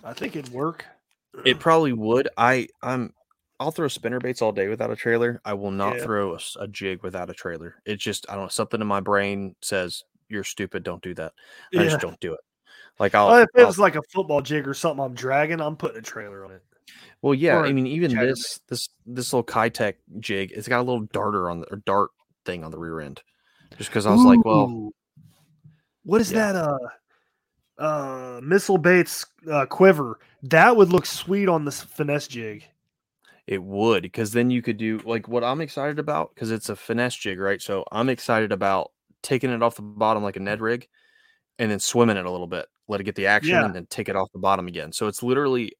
I 0.03 0.13
think 0.13 0.35
it'd 0.35 0.53
work. 0.53 0.85
It 1.45 1.59
probably 1.59 1.93
would. 1.93 2.29
I 2.37 2.67
I'm 2.83 3.13
I'll 3.59 3.71
throw 3.71 3.87
spinner 3.87 4.19
baits 4.19 4.41
all 4.43 4.51
day 4.51 4.67
without 4.67 4.91
a 4.91 4.95
trailer. 4.95 5.41
I 5.43 5.53
will 5.55 5.71
not 5.71 5.97
Yeah. 5.97 6.03
throw 6.03 6.37
a 6.59 6.67
jig 6.67 7.01
without 7.01 7.29
a 7.31 7.33
trailer. 7.33 7.81
It's 7.85 8.03
just 8.03 8.25
I 8.29 8.35
don't 8.35 8.43
know 8.45 8.49
something 8.49 8.79
in 8.79 8.87
my 8.87 8.99
brain 8.99 9.55
says 9.61 10.03
you're 10.29 10.43
stupid. 10.43 10.83
Don't 10.83 11.01
do 11.01 11.15
that. 11.15 11.33
I 11.73 11.77
Yeah. 11.77 11.83
just 11.85 12.01
don't 12.01 12.19
do 12.19 12.33
it. 12.33 12.39
Like 12.99 13.13
I'll, 13.15 13.27
Well, 13.27 13.43
if 13.43 13.49
it 13.55 13.61
I'll- 13.61 13.67
was 13.67 13.79
like 13.79 13.95
a 13.95 14.01
football 14.13 14.41
jig 14.41 14.67
or 14.67 14.73
something 14.73 15.03
I'm 15.03 15.13
dragging, 15.13 15.61
I'm 15.61 15.75
putting 15.75 15.97
a 15.97 16.01
trailer 16.01 16.43
on 16.45 16.51
it. 16.51 16.63
well, 17.21 17.33
yeah. 17.33 17.57
or 17.57 17.65
I 17.65 17.71
mean, 17.73 17.87
even 17.87 18.11
this 18.15 18.59
this 18.67 18.89
this 19.05 19.33
little 19.33 19.43
Keitech 19.43 19.95
jig, 20.19 20.51
it's 20.53 20.67
got 20.67 20.79
a 20.79 20.83
little 20.83 21.05
darter 21.13 21.49
on 21.49 21.61
the 21.61 21.67
or 21.71 21.77
dart 21.85 22.09
thing 22.45 22.63
on 22.63 22.71
the 22.71 22.77
rear 22.79 22.99
end. 23.01 23.21
Just 23.77 23.89
because 23.89 24.05
I 24.05 24.11
was 24.11 24.23
like, 24.23 24.43
well, 24.45 24.89
what 26.03 26.21
is 26.21 26.31
Yeah. 26.31 26.53
that? 26.53 26.55
Uh, 26.55 26.77
uh, 27.79 28.39
missile 28.41 28.77
baits 28.77 29.25
uh, 29.51 29.65
quiver. 29.65 30.19
That 30.43 30.75
would 30.75 30.89
look 30.89 31.05
sweet 31.05 31.47
on 31.49 31.65
this 31.65 31.83
finesse 31.83 32.27
jig. 32.27 32.63
It 33.45 33.61
would, 33.61 34.03
because 34.03 34.31
then 34.31 34.49
you 34.49 34.61
could 34.61 34.77
do 34.77 34.97
like 35.05 35.27
what 35.27 35.43
I'm 35.43 35.61
excited 35.61 35.99
about, 35.99 36.33
because 36.33 36.51
it's 36.51 36.69
a 36.69 36.75
finesse 36.75 37.15
jig, 37.15 37.39
right? 37.39 37.61
So 37.61 37.85
I'm 37.91 38.09
excited 38.09 38.51
about 38.51 38.91
taking 39.21 39.51
it 39.51 39.61
off 39.61 39.75
the 39.75 39.81
bottom 39.83 40.23
like 40.23 40.35
a 40.37 40.39
Ned 40.39 40.59
rig, 40.59 40.87
and 41.59 41.69
then 41.71 41.79
swimming 41.79 42.17
it 42.17 42.25
a 42.25 42.31
little 42.31 42.47
bit, 42.47 42.65
let 42.87 43.01
it 43.01 43.03
get 43.03 43.15
the 43.15 43.27
action, 43.27 43.51
Yeah. 43.53 43.65
and 43.65 43.75
then 43.75 43.85
take 43.87 44.09
it 44.09 44.15
off 44.15 44.31
the 44.31 44.39
bottom 44.39 44.67
again. 44.67 44.91
So 44.91 45.07
it's 45.07 45.21
literally 45.23 45.73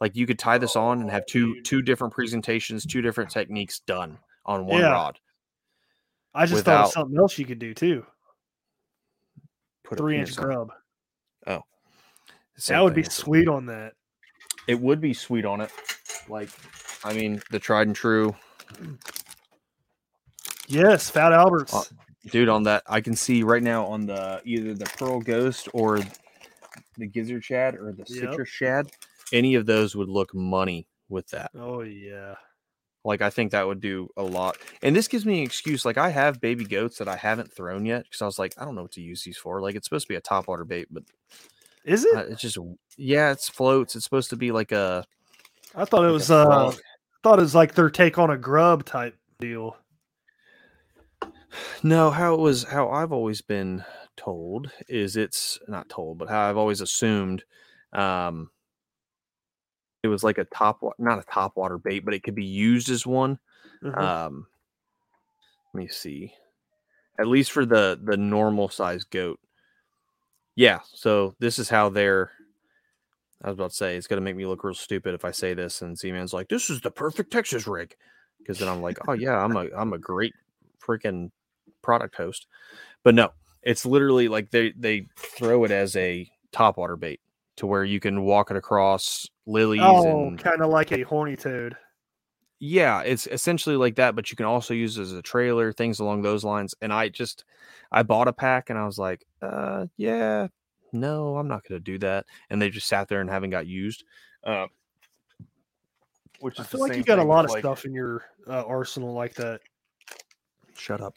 like 0.00 0.16
you 0.16 0.26
could 0.26 0.38
tie 0.38 0.58
this 0.58 0.76
on 0.76 1.00
and 1.00 1.10
have 1.10 1.24
two 1.26 1.60
two 1.62 1.82
different 1.82 2.12
presentations, 2.12 2.84
two 2.84 3.02
different 3.02 3.30
techniques 3.30 3.80
done 3.80 4.18
on 4.44 4.66
one 4.66 4.80
Yeah. 4.80 4.90
rod. 4.90 5.20
I 6.34 6.46
just 6.46 6.64
thought 6.64 6.86
of 6.86 6.92
something 6.92 7.18
else 7.18 7.38
you 7.38 7.46
could 7.46 7.58
do 7.58 7.74
too. 7.74 8.04
Put 9.84 9.98
a 9.98 10.02
Three 10.02 10.18
inch 10.18 10.36
grub. 10.36 10.72
Same 12.56 12.76
that 12.76 12.84
would 12.84 12.94
be 12.94 13.02
sweet 13.02 13.48
on 13.48 13.66
that. 13.66 13.94
It 14.68 14.78
would 14.78 15.00
be 15.00 15.12
sweet 15.12 15.44
on 15.44 15.60
it. 15.60 15.72
Like, 16.28 16.48
I 17.02 17.12
mean, 17.12 17.42
the 17.50 17.58
tried 17.58 17.88
and 17.88 17.96
true 17.96 18.34
Yes, 20.68 21.10
Fat 21.10 21.32
Alberts. 21.32 21.74
Uh, 21.74 21.82
dude 22.30 22.48
on 22.48 22.62
that 22.62 22.82
i 22.86 23.02
can 23.02 23.14
see 23.14 23.42
right 23.42 23.62
now 23.62 23.84
on 23.84 24.06
the 24.06 24.40
either 24.46 24.72
the 24.72 24.86
pearl 24.96 25.20
ghost 25.20 25.68
or 25.74 26.00
the 26.96 27.06
gizzard 27.06 27.44
shad 27.44 27.74
or 27.74 27.92
the 27.92 28.04
Yep. 28.08 28.30
citrus 28.30 28.48
shad 28.48 28.90
any 29.32 29.54
of 29.54 29.66
those 29.66 29.94
would 29.96 30.08
look 30.08 30.34
money 30.34 30.86
with 31.08 31.26
that 31.28 31.50
oh 31.58 31.80
yeah. 31.82 32.34
like 33.04 33.20
i 33.22 33.30
think 33.30 33.52
that 33.52 33.66
would 33.66 33.80
do 33.80 34.08
a 34.16 34.22
lot 34.22 34.56
and 34.82 34.94
this 34.94 35.08
gives 35.08 35.24
me 35.26 35.38
an 35.38 35.44
excuse 35.44 35.84
like 35.84 35.98
i 35.98 36.08
have 36.10 36.40
baby 36.40 36.64
goats 36.64 36.98
that 36.98 37.08
i 37.08 37.16
haven't 37.16 37.52
thrown 37.52 37.84
yet 37.86 38.04
because 38.04 38.22
i 38.22 38.26
was 38.26 38.38
like 38.38 38.54
i 38.58 38.64
don't 38.64 38.74
know 38.74 38.82
what 38.82 38.92
to 38.92 39.00
use 39.00 39.22
these 39.22 39.36
for 39.38 39.60
like 39.60 39.74
it's 39.74 39.86
supposed 39.86 40.06
to 40.06 40.12
be 40.12 40.16
a 40.16 40.20
top 40.20 40.48
water 40.48 40.64
bait 40.64 40.86
but 40.90 41.02
Is 41.84 42.04
it? 42.04 42.14
uh, 42.16 42.24
it's 42.30 42.40
just 42.40 42.58
yeah 42.96 43.30
it's 43.32 43.48
floats 43.48 43.94
it's 43.96 44.04
supposed 44.04 44.30
to 44.30 44.36
be 44.36 44.52
like 44.52 44.72
a 44.72 45.04
I 45.76 45.84
thought 45.84 46.04
it 46.04 46.06
like 46.06 46.10
a 46.10 46.12
was. 46.12 46.30
Uh, 46.30 46.44
frog. 46.44 46.80
thought 47.24 47.38
it 47.40 47.42
was 47.42 47.54
like 47.56 47.74
their 47.74 47.90
take 47.90 48.16
on 48.16 48.30
a 48.30 48.36
grub 48.38 48.84
type 48.84 49.16
deal. 49.40 49.76
No, 51.82 52.10
how 52.10 52.34
it 52.34 52.40
was 52.40 52.64
how 52.64 52.88
I've 52.90 53.10
always 53.12 53.40
been 53.40 53.84
told 54.16 54.70
is 54.88 55.16
it's 55.16 55.58
not 55.68 55.88
told, 55.88 56.18
but 56.18 56.28
how 56.28 56.48
I've 56.48 56.56
always 56.56 56.80
assumed 56.80 57.44
um 57.92 58.50
it 60.02 60.08
was 60.08 60.24
like 60.24 60.38
a 60.38 60.44
top 60.44 60.80
not 60.98 61.18
a 61.18 61.24
top 61.24 61.56
water 61.56 61.78
bait, 61.78 62.00
but 62.04 62.14
it 62.14 62.22
could 62.22 62.34
be 62.34 62.44
used 62.44 62.90
as 62.90 63.06
one. 63.06 63.38
Mhm. 63.82 63.98
Um 63.98 64.46
let 65.72 65.80
me 65.80 65.88
see. 65.88 66.32
At 67.18 67.26
least 67.26 67.52
for 67.52 67.64
the 67.64 67.98
the 68.02 68.16
normal 68.16 68.68
size 68.68 69.04
goat. 69.04 69.40
Yeah, 70.56 70.80
so 70.84 71.34
this 71.38 71.58
is 71.58 71.68
how 71.68 71.88
they're 71.88 72.30
I 73.42 73.48
was 73.48 73.54
about 73.54 73.70
to 73.70 73.76
say 73.76 73.96
it's 73.96 74.06
gonna 74.06 74.20
make 74.20 74.36
me 74.36 74.46
look 74.46 74.64
real 74.64 74.74
stupid 74.74 75.14
if 75.14 75.24
I 75.24 75.30
say 75.30 75.54
this 75.54 75.82
and 75.82 75.98
Z 75.98 76.10
Man's 76.12 76.32
like, 76.32 76.48
this 76.48 76.70
is 76.70 76.80
the 76.80 76.90
perfect 76.90 77.30
Texas 77.32 77.66
rig. 77.66 77.94
Because 78.38 78.58
then 78.58 78.68
I'm 78.68 78.82
like, 78.82 78.98
oh 79.08 79.12
yeah, 79.12 79.38
I'm 79.38 79.56
a 79.56 79.68
I'm 79.76 79.92
a 79.94 79.98
great 79.98 80.34
freaking 80.86 81.30
product 81.82 82.14
host. 82.16 82.46
But 83.02 83.14
no, 83.14 83.32
it's 83.64 83.84
literally 83.84 84.28
like 84.28 84.50
they 84.50 84.72
they 84.76 85.08
throw 85.16 85.64
it 85.64 85.70
as 85.70 85.96
a 85.96 86.30
top 86.52 86.76
water 86.76 86.96
bait 86.96 87.20
to 87.56 87.66
where 87.66 87.84
you 87.84 87.98
can 87.98 88.22
walk 88.22 88.50
it 88.50 88.56
across 88.56 89.26
lilies 89.46 89.80
oh, 89.82 90.28
and 90.28 90.38
kind 90.38 90.60
of 90.60 90.70
like 90.70 90.92
a 90.92 91.02
horny 91.02 91.36
toad. 91.36 91.76
yeah, 92.60 93.00
it's 93.00 93.26
essentially 93.26 93.76
like 93.76 93.96
that, 93.96 94.14
but 94.14 94.30
you 94.30 94.36
can 94.36 94.46
also 94.46 94.74
use 94.74 94.98
it 94.98 95.02
as 95.02 95.12
a 95.12 95.22
trailer, 95.22 95.72
things 95.72 95.98
along 96.00 96.22
those 96.22 96.44
lines. 96.44 96.74
And 96.80 96.92
I 96.92 97.08
just 97.08 97.44
I 97.90 98.02
bought 98.02 98.28
a 98.28 98.32
pack 98.32 98.70
and 98.70 98.78
I 98.78 98.86
was 98.86 98.98
like, 98.98 99.24
uh 99.42 99.86
yeah, 99.96 100.48
no, 100.92 101.36
I'm 101.36 101.48
not 101.48 101.64
gonna 101.66 101.80
do 101.80 101.98
that. 101.98 102.26
And 102.50 102.60
they 102.60 102.70
just 102.70 102.86
sat 102.88 103.08
there 103.08 103.20
and 103.20 103.30
haven't 103.30 103.50
got 103.50 103.66
used. 103.66 104.04
Uh 104.44 104.66
which 106.40 106.60
I 106.60 106.64
feel 106.64 106.80
like 106.80 106.96
you 106.96 107.04
got 107.04 107.18
a 107.18 107.24
lot 107.24 107.44
of 107.44 107.50
like- 107.50 107.60
stuff 107.60 107.84
in 107.84 107.94
your 107.94 108.24
uh, 108.46 108.64
arsenal 108.66 109.14
like 109.14 109.34
that. 109.34 109.60
Shut 110.76 111.00
up. 111.00 111.14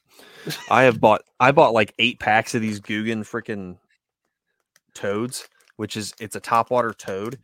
I 0.69 0.83
have 0.83 0.99
bought 0.99 1.23
I 1.39 1.51
bought 1.51 1.73
like 1.73 1.93
eight 1.99 2.19
packs 2.19 2.55
of 2.55 2.61
these 2.61 2.79
Googan 2.79 3.19
freaking 3.19 3.77
toads, 4.93 5.47
which 5.77 5.97
is 5.97 6.13
it's 6.19 6.35
a 6.35 6.41
topwater 6.41 6.95
toad, 6.97 7.39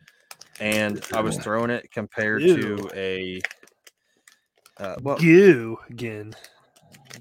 and 0.60 1.04
I 1.12 1.20
was 1.20 1.36
throwing 1.38 1.70
it 1.70 1.90
compared 1.90 2.42
Ew. 2.42 2.56
to 2.78 2.90
a 2.94 3.40
uh, 4.78 4.96
well 5.02 5.16
again. 5.18 6.34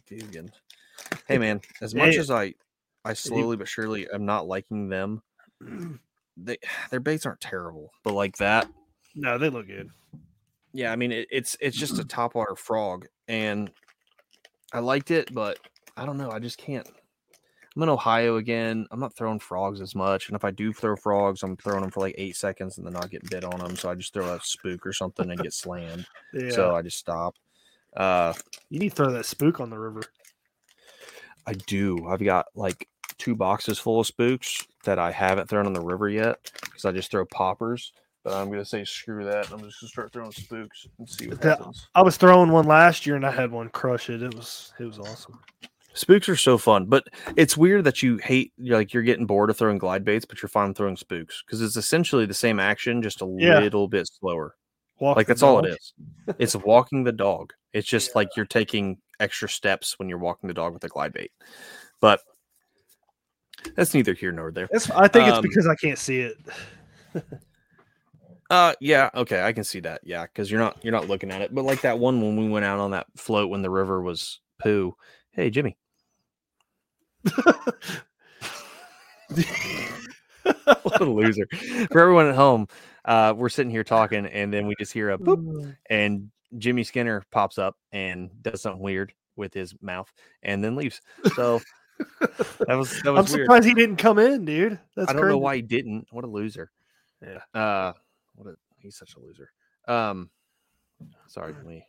Googan. 0.10 0.50
Hey 1.28 1.38
man, 1.38 1.62
as 1.82 1.94
much 1.96 2.16
as 2.16 2.32
I 2.32 2.54
I 3.06 3.14
slowly 3.14 3.58
but 3.58 3.68
surely 3.68 4.08
am 4.14 4.26
not 4.26 4.48
liking 4.48 4.90
them, 4.90 5.22
they 6.38 6.58
their 6.90 7.00
baits 7.00 7.26
aren't 7.26 7.42
terrible, 7.42 7.92
but 8.04 8.14
like 8.14 8.38
that, 8.38 8.68
No, 9.16 9.38
they 9.38 9.50
look 9.50 9.68
good. 9.68 9.90
yeah, 10.72 10.92
I 10.92 10.96
mean 10.96 11.12
it, 11.12 11.28
it's 11.32 11.58
it's 11.60 11.78
just 11.78 12.00
a 12.00 12.04
topwater 12.06 12.58
frog, 12.58 13.06
and 13.28 13.72
I 14.74 14.80
liked 14.80 15.12
it, 15.12 15.34
but 15.34 15.60
I 15.96 16.06
don't 16.06 16.18
know. 16.18 16.32
I 16.32 16.40
just 16.40 16.58
can't. 16.58 16.88
I'm 17.76 17.84
in 17.84 17.90
Ohio 17.90 18.38
again. 18.38 18.86
I'm 18.92 19.00
not 19.00 19.16
throwing 19.16 19.40
frogs 19.40 19.82
as 19.82 19.96
much, 19.96 20.28
and 20.28 20.36
if 20.36 20.44
I 20.44 20.52
do 20.52 20.74
throw 20.74 20.96
frogs, 20.96 21.42
I'm 21.42 21.58
throwing 21.58 21.82
them 21.82 21.92
for 21.92 22.02
like 22.02 22.16
eight 22.18 22.36
seconds 22.36 22.78
and 22.78 22.86
then 22.86 22.94
not 22.94 23.10
getting 23.10 23.30
bit 23.30 23.44
on 23.44 23.60
them. 23.60 23.76
So 23.76 23.90
I 23.90 23.96
just 23.96 24.14
throw 24.14 24.34
a 24.34 24.40
spook 24.44 24.86
or 24.86 24.94
something 24.94 25.30
and 25.30 25.40
get 25.40 25.54
slammed. 25.54 26.06
Yeah. 26.34 26.50
So 26.50 26.76
I 26.76 26.82
just 26.82 26.98
stop. 26.98 27.36
Uh, 27.96 28.34
you 28.70 28.80
need 28.80 28.90
to 28.90 28.96
throw 28.96 29.12
that 29.12 29.26
spook 29.26 29.60
on 29.60 29.70
the 29.70 29.78
river. 29.78 30.02
I 31.46 31.54
do. 31.54 32.08
I've 32.08 32.24
got 32.24 32.48
like 32.56 32.88
two 33.20 33.36
boxes 33.36 33.78
full 33.78 34.00
of 34.00 34.08
spooks 34.08 34.66
that 34.84 34.98
I 34.98 35.12
haven't 35.12 35.48
thrown 35.48 35.68
on 35.68 35.74
the 35.74 35.82
river 35.82 36.10
yet 36.10 36.52
because 36.62 36.86
I 36.86 36.92
just 36.92 37.12
throw 37.12 37.26
poppers. 37.26 37.94
But 38.24 38.34
I'm 38.34 38.50
gonna 38.50 38.64
say 38.66 38.86
screw 38.86 39.26
that. 39.26 39.52
I'm 39.52 39.60
just 39.62 39.82
gonna 39.82 39.90
start 39.90 40.14
throwing 40.14 40.32
spooks 40.32 40.88
and 40.98 41.10
see 41.10 41.28
what 41.28 41.42
That- 41.42 41.58
happens. 41.60 41.88
I 41.94 42.02
was 42.02 42.16
throwing 42.18 42.52
one 42.52 42.66
last 42.66 43.06
year 43.06 43.16
and 43.18 43.26
I 43.26 43.32
had 43.32 43.52
one 43.52 43.70
crush 43.70 44.10
it. 44.10 44.22
It 44.24 44.34
was 44.34 44.74
it 44.80 44.86
was 44.86 44.98
awesome. 45.00 45.40
Spooks 45.96 46.28
are 46.30 46.36
so 46.36 46.58
fun, 46.58 46.86
but 46.86 47.04
it's 47.36 47.56
weird 47.58 47.84
that 47.84 48.02
you 48.02 48.18
hate 48.18 48.52
you're 48.58 48.78
like 48.78 48.94
you're 48.94 49.04
getting 49.04 49.26
bored 49.26 49.50
of 49.50 49.58
throwing 49.58 49.78
glide 49.78 50.04
baits, 50.06 50.26
but 50.26 50.42
you're 50.42 50.50
fine 50.50 50.74
throwing 50.74 50.96
spooks 50.96 51.44
because 51.46 51.62
it's 51.62 51.76
essentially 51.76 52.26
the 52.26 52.34
same 52.34 52.60
action, 52.60 53.02
just 53.02 53.22
a 53.22 53.36
Yeah. 53.38 53.60
little 53.60 53.88
bit 53.88 54.08
slower. 54.08 54.56
Walk 55.00 55.18
like 55.18 55.28
that's 55.28 55.44
all 55.44 55.60
it 55.60 55.70
dog. 55.70 55.78
is. 55.78 55.94
It's 56.40 56.56
walking 56.56 57.04
the 57.04 57.12
dog. 57.12 57.52
It's 57.74 57.88
just 57.88 58.16
like 58.16 58.30
you're 58.38 58.46
taking 58.46 59.00
extra 59.20 59.50
steps 59.50 60.00
when 60.00 60.08
you're 60.08 60.18
walking 60.18 60.48
the 60.48 60.54
dog 60.54 60.74
with 60.74 60.84
a 60.86 60.88
glide 60.88 61.12
bait. 61.14 61.32
But 62.00 62.22
that's 63.76 63.94
neither 63.94 64.14
here 64.14 64.32
nor 64.32 64.52
there. 64.52 64.70
That's, 64.72 64.90
I 64.92 65.08
think 65.10 65.28
it's 65.28 65.38
Um, 65.38 65.42
because 65.44 65.68
I 65.68 65.76
can't 65.76 65.98
see 66.00 66.22
it. 66.22 66.38
Uh 68.54 68.72
yeah, 68.80 69.10
okay, 69.16 69.42
I 69.42 69.52
can 69.52 69.64
see 69.64 69.80
that. 69.80 70.02
Yeah, 70.04 70.28
because 70.28 70.52
you're 70.52 70.60
not 70.60 70.78
you're 70.84 70.92
not 70.92 71.08
looking 71.08 71.32
at 71.32 71.42
it. 71.42 71.56
But 71.56 71.66
like 71.66 71.82
that 71.82 71.98
one 71.98 72.22
when 72.22 72.38
we 72.38 72.48
went 72.48 72.66
out 72.66 72.78
on 72.78 72.92
that 72.92 73.08
float 73.18 73.50
when 73.50 73.64
the 73.64 73.70
river 73.72 74.00
was 74.00 74.42
poo. 74.62 74.96
Hey 75.32 75.50
Jimmy. 75.50 75.76
what 80.84 81.02
a 81.02 81.06
loser. 81.06 81.48
For 81.90 82.00
everyone 82.00 82.28
at 82.28 82.36
home, 82.36 82.68
uh, 83.06 83.34
we're 83.36 83.50
sitting 83.50 83.72
here 83.72 83.84
talking, 83.84 84.28
and 84.28 84.54
then 84.54 84.68
we 84.68 84.76
just 84.78 84.94
hear 84.94 85.10
a 85.10 85.18
boop, 85.18 85.76
and 85.90 86.30
Jimmy 86.60 86.84
Skinner 86.84 87.24
pops 87.32 87.58
up 87.58 87.76
and 87.92 88.30
does 88.44 88.62
something 88.62 88.84
weird 88.84 89.16
with 89.36 89.52
his 89.52 89.74
mouth, 89.82 90.14
and 90.44 90.64
then 90.64 90.76
leaves. 90.76 91.02
So 91.36 91.60
that 92.20 92.76
was 92.78 93.02
that 93.02 93.08
I'm 93.08 93.16
was 93.16 93.34
weird. 93.34 93.46
surprised 93.46 93.66
he 93.68 93.74
didn't 93.74 93.96
come 93.96 94.20
in, 94.20 94.46
dude. 94.46 94.80
That's 94.96 95.10
I 95.10 95.14
don't 95.14 95.24
crazy. 95.24 95.34
know 95.34 95.40
why 95.40 95.56
he 95.56 95.64
didn't. 95.64 96.06
What 96.12 96.24
a 96.24 96.28
loser. 96.28 96.70
Yeah. 97.20 97.40
Uh, 97.60 97.94
what 98.36 98.48
a 98.48 98.56
he's 98.78 98.98
such 98.98 99.16
a 99.16 99.20
loser. 99.20 99.52
Um, 99.88 100.30
sorry, 101.28 101.54
me. 101.66 101.86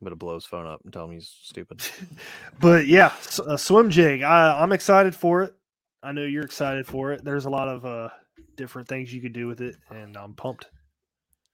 I'm 0.00 0.04
gonna 0.04 0.16
blow 0.16 0.34
his 0.34 0.44
phone 0.44 0.66
up 0.66 0.80
and 0.84 0.92
tell 0.92 1.04
him 1.04 1.12
he's 1.12 1.32
stupid. 1.42 1.82
But 2.60 2.86
yeah, 2.86 3.12
a 3.46 3.56
swim 3.58 3.90
jig. 3.90 4.22
I, 4.22 4.60
I'm 4.60 4.72
excited 4.72 5.14
for 5.14 5.42
it. 5.42 5.54
I 6.02 6.12
know 6.12 6.24
you're 6.24 6.44
excited 6.44 6.86
for 6.86 7.12
it. 7.12 7.24
There's 7.24 7.44
a 7.44 7.50
lot 7.50 7.68
of 7.68 7.84
uh, 7.84 8.08
different 8.56 8.88
things 8.88 9.12
you 9.12 9.20
could 9.20 9.32
do 9.32 9.46
with 9.46 9.60
it, 9.60 9.76
and 9.90 10.16
I'm 10.16 10.34
pumped. 10.34 10.66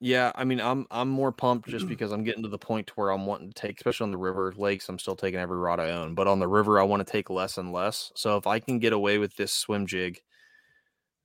Yeah, 0.01 0.33
I 0.35 0.45
mean, 0.45 0.61
I'm 0.61 0.87
I'm 0.91 1.09
more 1.09 1.33
pumped 1.33 1.69
just 1.69 1.89
because 1.89 2.13
I'm 2.13 2.25
getting 2.25 2.43
to 2.43 2.49
the 2.49 2.59
point 2.59 2.87
to 2.89 2.93
where 2.95 3.11
I'm 3.11 3.27
wanting 3.27 3.53
to 3.53 3.55
take, 3.55 3.77
especially 3.77 4.05
on 4.05 4.11
the 4.13 4.19
river 4.19 4.53
lakes. 4.57 4.89
I'm 4.89 4.99
still 4.99 5.17
taking 5.17 5.41
every 5.41 5.59
rod 5.59 5.81
I 5.81 5.91
own, 5.91 6.15
but 6.15 6.29
on 6.29 6.39
the 6.39 6.49
river, 6.49 6.81
I 6.81 6.85
want 6.85 7.07
to 7.07 7.11
take 7.11 7.31
less 7.31 7.59
and 7.59 7.73
less. 7.73 8.13
So 8.15 8.37
if 8.37 8.47
I 8.47 8.59
can 8.59 8.79
get 8.79 8.93
away 8.93 9.19
with 9.19 9.37
this 9.37 9.53
swim 9.53 9.87
jig, 9.87 10.23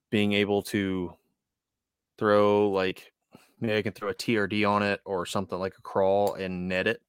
being 0.10 0.34
able 0.34 0.62
to 0.64 1.14
throw 2.18 2.70
like 2.70 3.12
maybe 3.60 3.78
I 3.78 3.82
can 3.82 3.94
throw 3.94 4.10
a 4.10 4.14
TRD 4.14 4.68
on 4.70 4.84
it 4.84 5.02
or 5.06 5.26
something 5.26 5.58
like 5.58 5.74
a 5.78 5.82
crawl 5.82 6.36
and 6.36 6.68
net 6.68 6.88
it, 6.88 7.02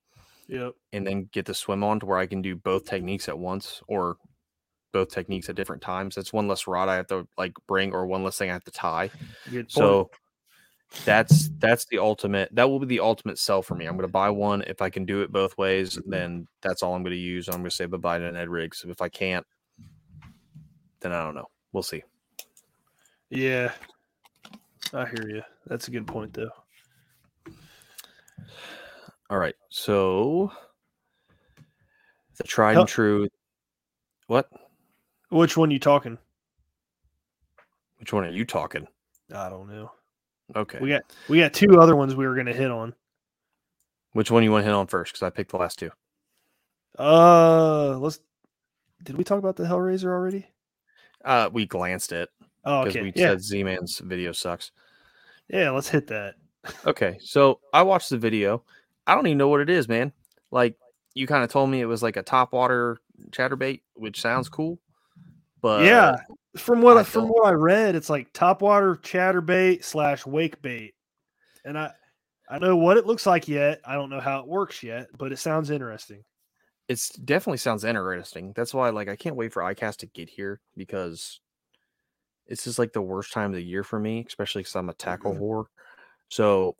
Yep. 0.48 0.74
and 0.92 1.07
then 1.07 1.28
get 1.32 1.46
the 1.46 1.55
swim 1.55 1.82
on 1.82 2.00
to 2.00 2.07
where 2.07 2.18
I 2.18 2.26
can 2.26 2.42
do 2.42 2.55
both 2.57 2.84
techniques 2.84 3.28
at 3.28 3.38
once 3.38 3.82
or 3.88 4.16
both 4.92 5.11
techniques 5.11 5.48
at 5.48 5.57
different 5.57 5.82
times. 5.82 6.14
That's 6.14 6.32
one 6.32 6.46
less 6.46 6.66
rod 6.66 6.88
I 6.88 6.96
have 6.96 7.09
to 7.09 7.26
like 7.36 7.55
bring 7.66 7.92
or 7.92 8.07
one 8.07 8.22
less 8.22 8.38
thing 8.38 8.50
I 8.50 8.52
have 8.52 8.64
to 8.64 8.70
tie. 8.70 9.11
So 9.68 10.11
that's 11.05 11.50
that's 11.59 11.86
the 11.86 11.98
ultimate. 11.98 12.55
That 12.55 12.70
will 12.70 12.78
be 12.78 12.86
the 12.86 13.00
ultimate 13.00 13.38
sell 13.38 13.62
for 13.62 13.74
me. 13.74 13.86
I'm 13.86 13.94
going 13.96 14.02
to 14.07 14.12
buy 14.12 14.30
one 14.30 14.62
if 14.62 14.80
I 14.80 14.90
can 14.90 15.05
do 15.05 15.22
it 15.22 15.32
both 15.32 15.59
ways. 15.59 15.96
Mm-hmm. 15.96 16.11
Then 16.11 16.46
that's 16.62 16.82
all 16.84 16.94
I'm 16.94 17.02
going 17.02 17.11
to 17.14 17.18
use. 17.18 17.48
I'm 17.48 17.55
going 17.55 17.64
to 17.64 17.70
say 17.70 17.86
bye 17.86 17.96
bye 17.96 18.18
to 18.18 18.30
Ned 18.30 18.48
rigs. 18.48 18.84
If 18.88 19.02
I 19.02 19.09
can't, 19.09 19.44
then 21.00 21.12
I 21.12 21.24
don't 21.24 21.34
know. 21.34 21.48
We'll 21.72 21.82
see. 21.82 22.05
Yeah, 23.30 23.72
I 24.95 25.07
hear 25.07 25.28
you. 25.28 25.42
That's 25.66 25.88
a 25.88 25.90
good 25.90 26.07
point, 26.07 26.32
though. 26.32 26.51
All 29.28 29.38
right. 29.38 29.57
So 29.68 30.53
the 32.36 32.45
tried 32.45 32.76
and 32.76 32.88
true. 32.88 33.28
What? 34.28 34.49
Which 35.30 35.57
one 35.57 35.72
you 35.72 35.80
talking? 35.80 36.16
Which 37.99 38.12
one 38.12 38.24
are 38.24 38.30
you 38.30 38.45
talking? 38.45 38.86
I 39.34 39.49
don't 39.49 39.68
know. 39.68 39.90
Okay. 40.55 40.78
We 40.80 40.90
got 40.90 41.03
we 41.28 41.40
got 41.40 41.53
two 41.53 41.80
other 41.80 41.97
ones 41.97 42.14
we 42.14 42.26
were 42.26 42.36
gonna 42.36 42.53
hit 42.53 42.70
on. 42.70 42.95
Which 44.12 44.30
one 44.30 44.45
you 44.45 44.53
want 44.53 44.62
to 44.62 44.66
hit 44.66 44.74
on 44.74 44.86
first? 44.86 45.12
Because 45.12 45.26
I 45.26 45.30
picked 45.30 45.51
the 45.51 45.57
last 45.57 45.78
two. 45.78 45.90
Uh, 46.97 47.99
let's. 47.99 48.20
Did 49.03 49.18
we 49.18 49.24
talk 49.24 49.38
about 49.38 49.57
the 49.57 49.64
Hellraiser 49.64 50.05
already? 50.05 50.47
Uh, 51.24 51.51
we 51.53 51.66
glanced 51.66 52.12
at 52.12 52.28
Oh, 52.64 52.84
because 52.84 52.97
okay. 52.97 53.03
we 53.03 53.12
yeah, 53.14 53.30
said 53.30 53.42
Z 53.42 53.64
Man's 53.64 53.99
video 53.99 54.32
sucks. 54.32 54.70
Yeah. 55.49 55.70
Let's 55.70 55.88
hit 55.88 56.07
that. 56.09 56.34
Okay, 56.86 57.18
so 57.20 57.61
I 57.72 57.82
watched 57.82 58.11
the 58.11 58.18
video. 58.18 58.62
I 59.07 59.14
don't 59.14 59.26
even 59.26 59.38
know 59.38 59.49
what 59.49 59.61
it 59.61 59.68
is, 59.70 59.88
man. 59.88 60.12
Like 60.51 60.76
you 61.14 61.26
kind 61.26 61.45
of 61.45 61.51
told 61.51 61.70
me 61.70 61.80
it 61.80 61.86
was 61.86 62.03
like 62.03 62.16
a 62.16 62.22
top 62.22 62.53
topwater 62.53 62.97
chatterbait, 63.30 63.82
which 63.95 64.20
sounds 64.20 64.49
cool. 64.49 64.78
But 65.61 65.84
yeah, 65.84 66.16
from 66.57 66.80
what 66.82 66.97
I 66.97 67.03
from 67.03 67.22
don't- 67.24 67.30
what 67.32 67.47
I 67.47 67.53
read, 67.53 67.95
it's 67.95 68.11
like 68.11 68.32
top 68.32 68.61
topwater 68.61 68.99
chatterbait 69.01 69.84
slash 69.84 70.24
wake 70.26 70.61
bait, 70.62 70.95
and 71.64 71.78
I 71.78 71.92
I 72.49 72.59
know 72.59 72.76
what 72.76 72.97
it 72.97 73.07
looks 73.07 73.26
like 73.26 73.49
yet. 73.49 73.80
I 73.86 73.95
don't 73.95 74.11
know 74.11 74.20
how 74.20 74.40
it 74.40 74.47
works 74.47 74.82
yet, 74.82 75.09
but 75.16 75.32
it 75.32 75.38
sounds 75.38 75.70
interesting. 75.70 76.22
it's 76.88 77.09
definitely 77.11 77.57
sounds 77.59 77.84
interesting. 77.84 78.53
That's 78.55 78.74
why, 78.74 78.90
like, 78.90 79.09
I 79.09 79.16
can't 79.16 79.36
wait 79.36 79.53
for 79.55 79.62
iCast 79.62 79.97
to 79.99 80.07
get 80.07 80.28
here 80.28 80.61
because 80.76 81.40
this 82.49 82.66
is 82.66 82.78
like 82.78 82.92
the 82.92 83.03
worst 83.03 83.32
time 83.32 83.51
of 83.51 83.57
the 83.57 83.62
year 83.64 83.84
for 83.84 83.99
me, 83.99 84.24
especially 84.26 84.61
because 84.61 84.76
I'm 84.76 84.88
a 84.90 84.95
tackle 84.95 85.32
Mm-hmm. 85.32 85.42
whore. 85.42 85.66
So 86.28 86.76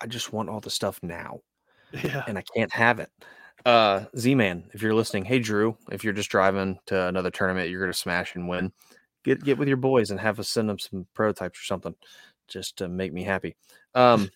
I 0.00 0.06
just 0.06 0.32
want 0.32 0.48
all 0.48 0.60
the 0.60 0.70
stuff 0.70 1.02
now, 1.02 1.40
Yeah, 1.92 2.22
and 2.26 2.38
I 2.38 2.42
can't 2.54 2.72
have 2.72 3.00
it. 3.00 3.10
Uh, 3.64 4.04
Z 4.16 4.34
Man, 4.34 4.70
if 4.74 4.82
you're 4.82 4.94
listening, 4.94 5.24
hey 5.24 5.38
Drew, 5.40 5.76
if 5.90 6.04
you're 6.04 6.12
just 6.12 6.30
driving 6.30 6.78
to 6.86 7.08
another 7.08 7.30
tournament, 7.30 7.70
you're 7.70 7.80
gonna 7.80 7.92
smash 7.92 8.34
and 8.34 8.48
win. 8.48 8.72
Get 9.24 9.42
get 9.42 9.58
with 9.58 9.68
your 9.68 9.76
boys 9.76 10.10
and 10.10 10.20
have 10.20 10.38
us 10.38 10.48
send 10.48 10.68
them 10.68 10.78
some 10.78 11.06
prototypes 11.14 11.60
or 11.60 11.64
something, 11.64 11.94
just 12.48 12.78
to 12.78 12.88
make 12.88 13.12
me 13.12 13.24
happy. 13.24 13.56
Um, 13.94 14.30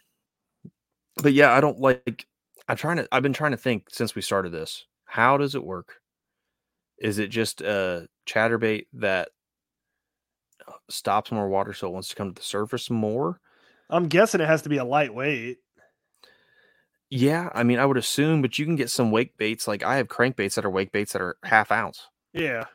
but 1.23 1.33
yeah, 1.33 1.53
I 1.53 1.61
don't 1.61 1.79
like. 1.79 2.27
I'm 2.69 2.77
trying 2.77 2.97
to. 2.97 3.09
I've 3.13 3.23
been 3.23 3.33
trying 3.33 3.53
to 3.53 3.57
think 3.57 3.89
since 3.91 4.15
we 4.15 4.23
started 4.23 4.51
this. 4.51 4.87
How 5.05 5.37
does 5.37 5.55
it 5.55 5.65
work? 5.65 6.01
Is 6.99 7.19
it 7.19 7.29
just 7.29 7.61
a 7.61 8.09
chatterbait 8.27 8.87
that 8.95 9.29
uh, 9.29 9.31
stops 10.89 11.33
more 11.33 11.49
water, 11.49 11.73
so 11.73 11.89
it 11.89 11.93
wants 11.93 12.09
to 12.09 12.17
come 12.17 12.29
to 12.29 12.41
the 12.41 12.47
surface 12.47 12.91
more? 12.91 13.41
I'm 13.89 14.09
guessing 14.09 14.41
it 14.41 14.47
has 14.47 14.63
to 14.63 14.69
be 14.69 14.79
a 14.79 14.85
lightweight. 14.85 15.59
Yeah, 17.11 17.51
I 17.53 17.65
mean, 17.65 17.81
I 17.81 17.87
would 17.87 17.97
assume, 17.97 18.41
but 18.41 18.59
you 18.59 18.65
can 18.65 18.77
get 18.77 18.89
some 18.89 19.11
wake 19.11 19.37
baits. 19.37 19.67
Like 19.67 19.83
I 19.83 19.97
have 19.97 20.07
crankbaits 20.07 20.55
that 20.55 20.65
are 20.65 20.71
wake 20.71 20.93
baits 20.93 21.13
that 21.13 21.23
are 21.23 21.37
half 21.45 21.73
ounce. 21.73 22.07
Yeah, 22.33 22.67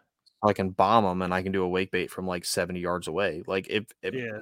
I 0.43 0.51
can 0.51 0.71
bomb 0.71 1.05
them, 1.05 1.21
and 1.21 1.33
I 1.33 1.41
can 1.41 1.53
do 1.53 1.63
a 1.63 1.69
wake 1.69 1.91
bait 1.91 2.11
from 2.11 2.27
like 2.27 2.43
70 2.43 2.79
yards 2.79 3.07
away. 3.07 3.43
Like 3.47 3.67
if, 3.69 3.85
if 4.01 4.13
yeah. 4.13 4.39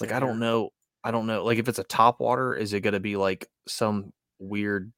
like 0.00 0.10
I 0.10 0.18
don't 0.18 0.40
know, 0.40 0.70
I 1.04 1.12
don't 1.12 1.26
know. 1.26 1.44
Like 1.44 1.58
if 1.58 1.68
it's 1.68 1.78
a 1.78 1.84
top 1.84 2.18
water, 2.18 2.54
is 2.54 2.72
it 2.72 2.80
going 2.80 2.94
to 2.94 3.00
be 3.00 3.16
like 3.16 3.48
some 3.68 4.12
weird 4.40 4.92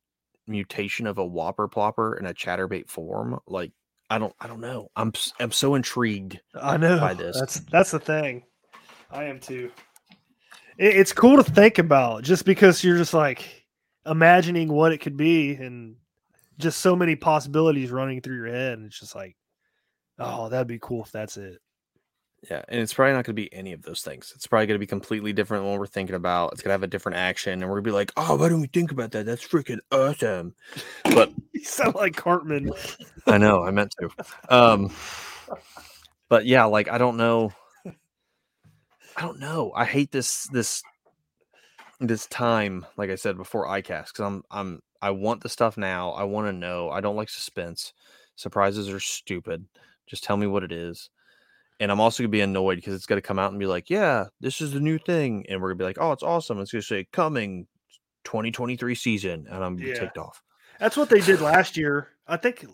mutation 0.47 1.07
of 1.07 1.18
a 1.18 1.27
whopper 1.27 1.68
plopper 1.68 2.18
in 2.18 2.24
a 2.24 2.33
chatterbait 2.33 2.89
form? 2.89 3.39
Like 3.47 3.72
I 4.09 4.18
don't, 4.18 4.34
I 4.40 4.46
don't 4.46 4.61
know. 4.61 4.88
I'm 4.96 5.12
I'm 5.40 5.52
so 5.52 5.74
intrigued. 5.74 6.40
I 6.54 6.76
know. 6.76 7.00
by 7.00 7.14
this. 7.14 7.38
That's 7.38 7.61
that's 7.61 7.90
the 7.90 7.98
thing. 7.98 8.44
I 9.11 9.24
am 9.24 9.40
too. 9.40 9.70
It, 10.78 10.96
it's 10.96 11.12
cool 11.12 11.36
to 11.36 11.42
think 11.42 11.78
about, 11.78 12.22
just 12.22 12.44
because 12.44 12.84
you're 12.84 12.98
just 12.98 13.14
like 13.14 13.66
imagining 14.04 14.68
what 14.68 14.92
it 14.92 14.98
could 14.98 15.16
be, 15.16 15.54
and 15.54 15.96
just 16.59 16.80
so 16.80 16.94
many 16.94 17.16
possibilities 17.16 17.90
running 17.90 18.20
through 18.20 18.36
your 18.36 18.46
head, 18.46 18.78
and 18.78 18.86
it's 18.86 19.00
just 19.00 19.14
like, 19.14 19.36
oh, 20.18 20.48
that'd 20.48 20.66
be 20.66 20.78
cool 20.80 21.02
if 21.02 21.11
that's 21.11 21.36
it. 21.36 21.61
Yeah, 22.51 22.62
and 22.68 22.80
it's 22.80 22.94
probably 22.94 23.12
not 23.14 23.24
going 23.24 23.34
to 23.34 23.42
be 23.42 23.53
any 23.53 23.72
of 23.72 23.82
those 23.82 24.03
things. 24.03 24.32
It's 24.36 24.47
probably 24.47 24.66
going 24.66 24.76
to 24.76 24.80
be 24.80 24.86
completely 24.86 25.32
different 25.32 25.64
than 25.64 25.70
what 25.70 25.80
we're 25.80 25.86
thinking 25.86 26.14
about. 26.14 26.53
It's 26.53 26.62
going 26.62 26.68
to 26.68 26.74
have 26.74 26.84
a 26.84 26.86
different 26.86 27.18
action, 27.18 27.55
and 27.55 27.62
we're 27.62 27.80
going 27.80 27.84
to 27.84 27.90
be 27.90 27.94
like, 27.94 28.12
"Oh, 28.16 28.36
why 28.36 28.49
don't 28.49 28.61
we 28.61 28.68
think 28.68 28.92
about 28.92 29.11
that? 29.12 29.26
That's 29.26 29.47
freaking 29.47 29.78
awesome!" 29.90 30.55
But 31.05 31.32
You 31.57 31.64
sound 31.64 31.94
like 31.94 32.14
Cartman. 32.14 32.70
I 33.26 33.38
know, 33.38 33.64
I 33.64 33.70
meant 33.70 33.94
to. 33.99 34.11
Um, 34.55 34.92
but 36.28 36.44
yeah, 36.44 36.64
like 36.64 36.88
I 36.88 36.99
don't 36.99 37.16
know. 37.16 37.51
I 39.16 39.22
don't 39.22 39.40
know. 39.40 39.72
I 39.74 39.86
hate 39.86 40.12
this 40.12 40.44
this 40.53 40.82
this 41.99 42.26
time, 42.26 42.84
like 42.99 43.09
I 43.09 43.14
said 43.14 43.38
before, 43.38 43.66
iCast 43.66 44.09
because 44.09 44.20
I'm 44.20 44.42
I'm 44.51 44.80
I 45.01 45.11
want 45.12 45.42
the 45.42 45.49
stuff 45.49 45.78
now. 45.78 46.11
I 46.11 46.24
want 46.24 46.47
to 46.47 46.53
know. 46.53 46.90
I 46.90 47.01
don't 47.01 47.16
like 47.16 47.30
suspense. 47.30 47.94
Surprises 48.34 48.90
are 48.90 49.01
stupid. 49.01 49.64
Just 50.07 50.24
tell 50.24 50.36
me 50.36 50.47
what 50.47 50.62
it 50.62 50.72
is. 50.72 51.09
And 51.79 51.93
I'm 51.93 52.01
also 52.01 52.22
gonna 52.22 52.31
be 52.31 52.41
annoyed 52.41 52.77
because 52.77 52.95
it's 52.95 53.07
gonna 53.07 53.20
come 53.20 53.39
out 53.39 53.51
and 53.51 53.61
be 53.61 53.66
like, 53.66 53.91
"Yeah, 53.91 54.27
this 54.41 54.61
is 54.61 54.72
the 54.72 54.81
new 54.81 54.99
thing," 54.99 55.45
and 55.49 55.61
we're 55.61 55.68
gonna 55.68 55.79
be 55.79 55.85
like, 55.85 55.99
"Oh, 56.01 56.12
it's 56.12 56.22
awesome." 56.22 56.59
It's 56.61 56.72
gonna 56.72 56.83
say 56.83 57.05
coming 57.12 57.66
2023 58.24 58.95
season, 58.95 59.47
and 59.51 59.62
I'm 59.62 59.77
gonna 59.77 59.89
Yeah. 59.89 59.95
be 59.95 59.99
ticked 60.01 60.18
off. 60.18 60.43
That's 60.81 60.97
what 60.97 61.11
they 61.11 61.20
did 61.20 61.41
last 61.41 61.77
year. 61.77 62.12
I 62.27 62.37
think 62.39 62.64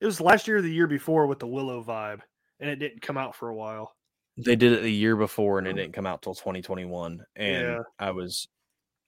it 0.00 0.06
was 0.06 0.20
last 0.20 0.46
year 0.46 0.58
or 0.58 0.62
the 0.62 0.72
year 0.72 0.86
before 0.86 1.26
with 1.26 1.38
the 1.38 1.46
Willow 1.46 1.82
vibe, 1.82 2.20
and 2.58 2.68
it 2.70 2.76
didn't 2.76 3.02
come 3.02 3.16
out 3.16 3.34
for 3.34 3.48
a 3.48 3.54
while. 3.54 3.96
They 4.36 4.56
did 4.56 4.72
it 4.72 4.82
the 4.82 4.92
year 4.92 5.16
before 5.16 5.58
and 5.58 5.66
it 5.66 5.70
um 5.70 5.76
didn't 5.76 5.92
come 5.92 6.06
out 6.06 6.22
till 6.22 6.34
2021. 6.34 7.24
And 7.36 7.66
Yeah. 7.66 7.82
I 7.98 8.10
was 8.12 8.48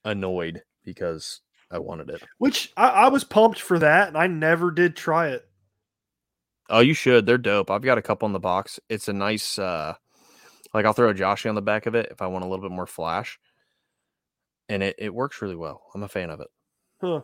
annoyed 0.03 0.61
because 0.83 1.41
I 1.71 1.79
wanted 1.79 2.09
it. 2.09 2.21
Which 2.37 2.71
I, 2.77 2.89
I 2.89 3.07
was 3.07 3.23
pumped 3.23 3.59
for 3.59 3.79
that, 3.79 4.07
and 4.09 4.17
I 4.17 4.27
never 4.27 4.69
did 4.71 4.95
try 4.95 5.29
it. 5.29 5.47
Oh, 6.69 6.79
you 6.79 6.93
should. 6.93 7.25
They're 7.25 7.37
dope. 7.37 7.69
I've 7.69 7.81
got 7.81 7.97
a 7.97 8.01
couple 8.01 8.25
in 8.25 8.33
the 8.33 8.39
box. 8.39 8.79
It's 8.89 9.07
a 9.07 9.13
nice 9.13 9.59
uh 9.59 9.93
like 10.73 10.85
I'll 10.85 10.93
throw 10.93 11.09
a 11.09 11.13
Joshy 11.13 11.49
on 11.49 11.55
the 11.55 11.61
back 11.61 11.85
of 11.85 11.95
it 11.95 12.07
if 12.11 12.21
I 12.21 12.27
want 12.27 12.45
a 12.45 12.47
little 12.47 12.63
bit 12.67 12.75
more 12.75 12.87
flash. 12.87 13.39
And 14.69 14.81
it, 14.81 14.95
it 14.97 15.13
works 15.13 15.41
really 15.41 15.55
well. 15.55 15.81
I'm 15.93 16.03
a 16.03 16.07
fan 16.07 16.29
of 16.29 16.39
it. 16.39 16.47
Huh. 17.01 17.21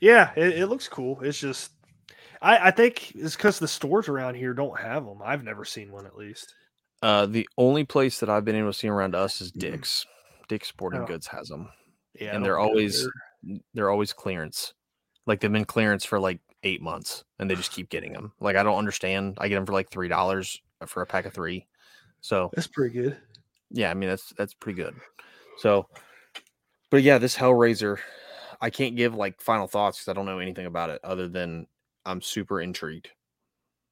Yeah, 0.00 0.30
it, 0.36 0.58
it 0.60 0.66
looks 0.66 0.88
cool. 0.88 1.20
It's 1.22 1.38
just, 1.38 1.72
I, 2.42 2.68
I 2.68 2.70
think 2.70 3.14
it's 3.14 3.34
because 3.36 3.58
the 3.58 3.68
stores 3.68 4.08
around 4.08 4.34
here 4.34 4.54
don't 4.54 4.78
have 4.78 5.04
them. 5.04 5.20
I've 5.24 5.42
never 5.44 5.64
seen 5.64 5.90
one 5.90 6.06
at 6.06 6.16
least. 6.16 6.54
Uh 7.02 7.24
the 7.26 7.48
only 7.56 7.84
place 7.84 8.20
that 8.20 8.28
I've 8.28 8.44
been 8.44 8.56
able 8.56 8.72
to 8.72 8.78
see 8.78 8.88
around 8.88 9.14
us 9.14 9.40
is 9.40 9.50
Dick's. 9.50 10.04
Dick's 10.48 10.68
Sporting 10.68 11.02
Oh. 11.02 11.06
Goods 11.06 11.26
has 11.28 11.48
them. 11.48 11.70
Yeah, 12.14 12.34
and 12.36 12.44
they're 12.44 12.58
always 12.58 13.04
there. 13.42 13.58
they're 13.72 13.90
always 13.90 14.12
clearance. 14.12 14.74
Like 15.26 15.40
they've 15.40 15.50
been 15.52 15.64
clearance 15.64 16.04
for 16.04 16.18
like 16.20 16.40
eight 16.62 16.82
months, 16.82 17.24
and 17.38 17.50
they 17.50 17.54
just 17.54 17.72
keep 17.72 17.88
getting 17.88 18.12
them. 18.12 18.32
Like 18.40 18.56
I 18.56 18.62
don't 18.62 18.78
understand. 18.78 19.36
I 19.38 19.48
get 19.48 19.56
them 19.56 19.66
for 19.66 19.72
like 19.72 19.90
three 19.90 20.08
dollars 20.08 20.60
for 20.86 21.02
a 21.02 21.06
pack 21.06 21.26
of 21.26 21.32
three. 21.32 21.66
So 22.20 22.50
That's 22.54 22.66
pretty 22.66 22.94
good. 22.94 23.16
yeah, 23.70 23.90
I 23.90 23.94
mean 23.94 24.08
that's 24.08 24.32
that's 24.36 24.54
pretty 24.54 24.76
good. 24.82 24.94
So, 25.58 25.86
but 26.90 27.02
yeah, 27.02 27.18
this 27.18 27.36
Hellraiser, 27.36 27.98
I 28.60 28.70
can't 28.70 28.96
give 28.96 29.14
like 29.14 29.40
final 29.40 29.66
thoughts 29.66 29.98
because 29.98 30.08
I 30.08 30.14
don't 30.14 30.26
know 30.26 30.38
anything 30.38 30.66
about 30.66 30.90
it 30.90 31.00
other 31.04 31.28
than 31.28 31.66
I'm 32.04 32.20
super 32.20 32.60
intrigued. 32.60 33.10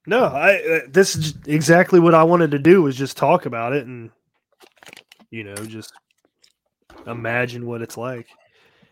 No, 0.06 0.24
I 0.24 0.56
uh, 0.56 0.80
this 0.88 1.16
is 1.16 1.34
exactly 1.46 2.00
what 2.00 2.14
I 2.14 2.22
wanted 2.22 2.50
to 2.52 2.58
do 2.58 2.82
was 2.82 2.96
just 2.96 3.16
talk 3.16 3.46
about 3.46 3.72
it 3.74 3.86
and 3.86 4.10
you 5.30 5.44
know 5.44 5.54
just 5.54 5.92
imagine 7.06 7.66
what 7.66 7.82
it's 7.82 7.96
like. 7.96 8.26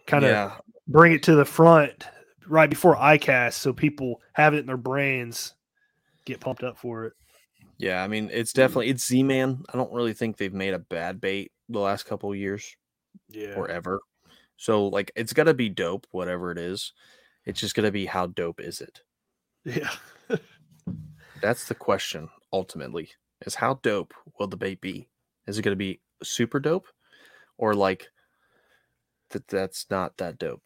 Kind 0.06 0.24
of 0.24 0.30
yeah, 0.30 0.52
bring 0.88 1.12
it 1.12 1.22
to 1.24 1.34
the 1.34 1.44
front 1.44 2.04
right 2.48 2.70
before 2.70 2.96
iCast 2.96 3.54
so 3.54 3.72
people 3.72 4.20
have 4.32 4.54
it 4.54 4.58
in 4.58 4.66
their 4.66 4.76
brains, 4.76 5.54
get 6.24 6.40
pumped 6.40 6.62
up 6.62 6.76
for 6.78 7.04
it. 7.06 7.12
yeah. 7.78 8.02
I 8.02 8.08
mean, 8.08 8.30
it's 8.32 8.52
definitely 8.52 8.88
it's 8.88 9.06
Z 9.06 9.22
Man. 9.22 9.62
I 9.72 9.76
don't 9.76 9.92
really 9.92 10.12
think 10.14 10.36
they've 10.36 10.52
made 10.52 10.74
a 10.74 10.78
bad 10.78 11.20
bait 11.20 11.52
the 11.68 11.80
last 11.80 12.04
couple 12.06 12.30
of 12.30 12.38
years. 12.38 12.76
Yeah. 13.28 13.54
or 13.54 13.68
ever. 13.70 14.00
So 14.56 14.86
like 14.88 15.10
it's 15.16 15.32
gotta 15.32 15.54
be 15.54 15.68
dope, 15.68 16.06
whatever 16.10 16.50
it 16.52 16.58
is. 16.58 16.92
It's 17.44 17.60
just 17.60 17.74
gonna 17.74 17.90
be 17.92 18.06
how 18.06 18.26
dope 18.26 18.60
is 18.60 18.80
it? 18.80 19.00
Yeah. 19.64 19.90
That's 21.42 21.66
the 21.66 21.74
question 21.74 22.28
ultimately. 22.52 23.10
Is 23.44 23.54
how 23.54 23.80
dope 23.82 24.14
will 24.38 24.46
the 24.46 24.56
bait 24.56 24.80
be? 24.80 25.08
Is 25.46 25.58
it 25.58 25.62
gonna 25.62 25.76
be 25.76 26.00
super 26.22 26.60
dope? 26.60 26.86
Or 27.58 27.74
like 27.74 28.08
that 29.30 29.48
that's 29.48 29.86
not 29.90 30.16
that 30.18 30.38
dope? 30.38 30.62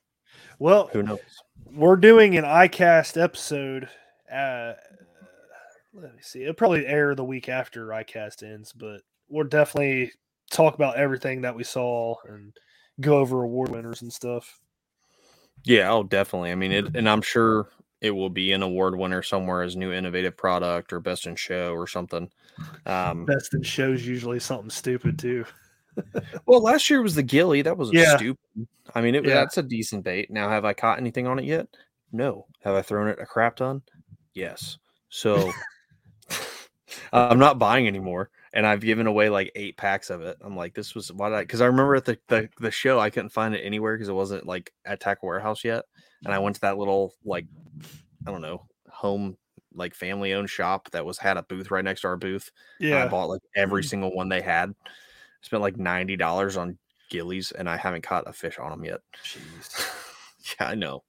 Well, 0.58 0.88
Who 0.92 1.02
knows? 1.02 1.20
we're 1.72 1.96
doing 1.96 2.36
an 2.36 2.44
iCast 2.44 3.20
episode. 3.20 3.88
Uh, 4.32 4.74
let 5.94 6.14
me 6.14 6.20
see. 6.22 6.42
It'll 6.42 6.54
probably 6.54 6.86
air 6.86 7.14
the 7.14 7.24
week 7.24 7.48
after 7.48 7.88
iCast 7.88 8.42
ends, 8.42 8.72
but 8.72 9.02
we'll 9.28 9.46
definitely 9.46 10.12
talk 10.50 10.74
about 10.74 10.96
everything 10.96 11.42
that 11.42 11.54
we 11.54 11.64
saw 11.64 12.14
and 12.28 12.52
go 13.00 13.18
over 13.18 13.42
award 13.42 13.70
winners 13.70 14.02
and 14.02 14.12
stuff. 14.12 14.60
Yeah, 15.64 15.92
oh 15.92 16.02
definitely. 16.02 16.52
I 16.52 16.54
mean 16.54 16.72
it 16.72 16.96
and 16.96 17.08
I'm 17.08 17.22
sure 17.22 17.68
it 18.00 18.10
will 18.10 18.30
be 18.30 18.52
an 18.52 18.62
award 18.62 18.96
winner 18.96 19.22
somewhere 19.22 19.62
as 19.62 19.76
new 19.76 19.92
innovative 19.92 20.36
product 20.36 20.92
or 20.92 21.00
best 21.00 21.26
in 21.26 21.36
show 21.36 21.72
or 21.74 21.86
something. 21.86 22.30
Um, 22.86 23.26
Best 23.26 23.52
in 23.54 23.62
shows 23.62 24.06
usually 24.06 24.40
something 24.40 24.70
stupid 24.70 25.18
too. 25.18 25.44
Well, 26.46 26.62
last 26.62 26.88
year 26.90 27.02
was 27.02 27.14
the 27.14 27.22
Gilly. 27.22 27.62
That 27.62 27.76
was 27.76 27.92
Yeah. 27.92 28.16
stupid. 28.16 28.68
I 28.94 29.00
mean, 29.00 29.14
it, 29.14 29.24
Yeah. 29.24 29.34
that's 29.34 29.58
a 29.58 29.62
decent 29.62 30.04
bait. 30.04 30.30
Now, 30.30 30.48
have 30.48 30.64
I 30.64 30.72
caught 30.72 30.98
anything 30.98 31.26
on 31.26 31.38
it 31.38 31.44
yet? 31.44 31.66
No. 32.12 32.46
Have 32.62 32.74
I 32.74 32.82
thrown 32.82 33.08
it 33.08 33.18
a 33.20 33.26
crap 33.26 33.56
ton? 33.56 33.82
Yes. 34.34 34.78
So 35.08 35.52
I'm 37.12 37.38
not 37.38 37.58
buying 37.58 37.86
anymore. 37.86 38.30
And 38.52 38.66
I've 38.66 38.80
given 38.80 39.06
away 39.06 39.28
like 39.28 39.52
eight 39.54 39.76
packs 39.76 40.10
of 40.10 40.22
it. 40.22 40.36
I'm 40.40 40.56
like, 40.56 40.74
this 40.74 40.94
was 40.94 41.12
why 41.12 41.28
did 41.28 41.36
I? 41.36 41.42
Because 41.42 41.60
I 41.60 41.66
remember 41.66 41.94
at 41.94 42.04
the, 42.04 42.18
the 42.26 42.48
the 42.58 42.70
show, 42.72 42.98
I 42.98 43.08
couldn't 43.10 43.28
find 43.30 43.54
it 43.54 43.60
anywhere 43.60 43.94
because 43.94 44.08
it 44.08 44.14
wasn't 44.14 44.44
like 44.44 44.72
at 44.84 44.98
Tackle 44.98 45.28
Warehouse 45.28 45.62
yet. 45.62 45.84
And 46.24 46.34
I 46.34 46.38
went 46.40 46.56
to 46.56 46.60
that 46.62 46.76
little 46.76 47.14
like, 47.24 47.46
I 48.26 48.30
don't 48.32 48.42
know, 48.42 48.66
home 48.90 49.36
like 49.74 49.94
family 49.94 50.32
owned 50.32 50.50
shop 50.50 50.90
that 50.90 51.06
was 51.06 51.16
had 51.16 51.36
a 51.36 51.44
booth 51.44 51.70
right 51.70 51.84
next 51.84 52.00
to 52.00 52.08
our 52.08 52.16
booth. 52.16 52.50
and 52.90 52.98
I 53.04 53.08
bought 53.08 53.28
like 53.28 53.42
every 53.54 53.82
mm. 53.82 53.88
single 53.88 54.14
one 54.14 54.28
they 54.28 54.40
had. 54.40 54.74
Spent 55.42 55.62
like 55.62 55.76
ninety 55.76 56.16
dollars 56.16 56.56
on 56.56 56.78
gillies, 57.10 57.52
and 57.52 57.68
I 57.68 57.76
haven't 57.76 58.02
caught 58.02 58.28
a 58.28 58.32
fish 58.32 58.58
on 58.58 58.70
them 58.70 58.84
yet. 58.84 59.00
Jeez. 59.24 60.56
yeah, 60.60 60.68
I 60.68 60.74
know. 60.74 61.02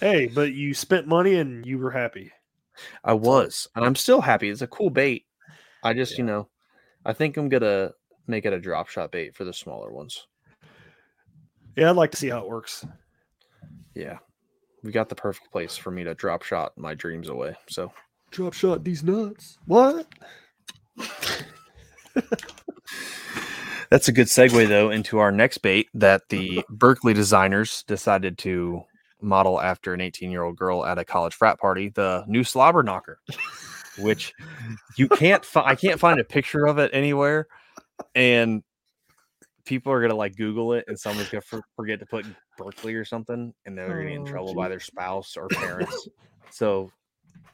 Hey, 0.00 0.26
but 0.26 0.52
you 0.52 0.74
spent 0.74 1.06
money 1.06 1.36
and 1.36 1.64
you 1.66 1.78
were 1.78 1.90
happy. 1.90 2.32
I 3.04 3.14
was, 3.14 3.68
and 3.74 3.84
I'm 3.84 3.96
still 3.96 4.20
happy. 4.20 4.48
It's 4.48 4.62
a 4.62 4.66
cool 4.66 4.90
bait. 4.90 5.26
I 5.82 5.92
just, 5.92 6.16
you 6.18 6.24
know, 6.24 6.48
I 7.04 7.12
think 7.12 7.36
I'm 7.36 7.48
gonna 7.48 7.92
make 8.26 8.44
it 8.46 8.52
a 8.52 8.60
drop 8.60 8.88
shot 8.88 9.12
bait 9.12 9.34
for 9.34 9.44
the 9.44 9.52
smaller 9.52 9.92
ones. 9.92 10.26
Yeah, 11.76 11.90
I'd 11.90 11.96
like 11.96 12.10
to 12.12 12.16
see 12.16 12.28
how 12.28 12.40
it 12.40 12.48
works. 12.48 12.86
Yeah, 13.94 14.18
we 14.82 14.92
got 14.92 15.08
the 15.08 15.14
perfect 15.14 15.50
place 15.50 15.76
for 15.76 15.90
me 15.90 16.04
to 16.04 16.14
drop 16.14 16.42
shot 16.42 16.72
my 16.76 16.94
dreams 16.94 17.28
away. 17.28 17.54
So 17.68 17.92
Drop 18.30 18.52
shot 18.52 18.84
these 18.84 19.02
nuts. 19.02 19.58
What? 19.66 20.06
That's 23.90 24.08
a 24.08 24.12
good 24.12 24.28
segue 24.28 24.68
though 24.68 24.90
into 24.90 25.18
our 25.18 25.32
next 25.32 25.58
bait 25.58 25.88
that 25.94 26.22
the 26.28 26.64
Berkley 26.70 27.12
designers 27.12 27.82
decided 27.88 28.38
to 28.38 28.82
model 29.20 29.60
after 29.60 29.92
an 29.92 30.00
18 30.00 30.30
year 30.30 30.44
old 30.44 30.56
girl 30.56 30.84
at 30.86 30.98
a 30.98 31.04
college 31.04 31.34
frat 31.34 31.58
party, 31.58 31.88
the 31.90 32.24
new 32.28 32.44
slobber 32.44 32.82
knocker, 32.82 33.18
which 33.98 34.32
you 34.96 35.08
can't 35.08 35.44
find. 35.44 35.68
I 35.68 35.74
can't 35.74 35.98
find 36.00 36.20
a 36.20 36.24
picture 36.24 36.66
of 36.66 36.78
it 36.78 36.90
anywhere, 36.94 37.48
and 38.14 38.62
people 39.64 39.92
are 39.92 40.00
gonna 40.00 40.14
like 40.14 40.36
Google 40.36 40.72
it, 40.74 40.84
and 40.86 40.98
someone's 40.98 41.28
gonna 41.28 41.42
for- 41.42 41.62
forget 41.76 41.98
to 41.98 42.06
put 42.06 42.24
Berkley 42.56 42.94
or 42.94 43.04
something, 43.04 43.52
and 43.66 43.76
they're 43.76 43.88
gonna 43.88 44.04
get 44.04 44.12
in 44.12 44.22
Oh, 44.22 44.26
trouble 44.26 44.54
by 44.54 44.68
their 44.68 44.80
spouse 44.80 45.36
or 45.36 45.48
parents. 45.50 46.08
so, 46.50 46.90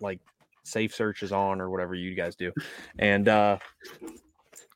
like, 0.00 0.20
safe 0.64 0.94
search 0.94 1.22
is 1.22 1.32
on 1.32 1.60
or 1.62 1.70
whatever 1.70 1.94
you 1.94 2.14
guys 2.14 2.36
do, 2.36 2.52
and 2.98 3.26
uh 3.28 3.58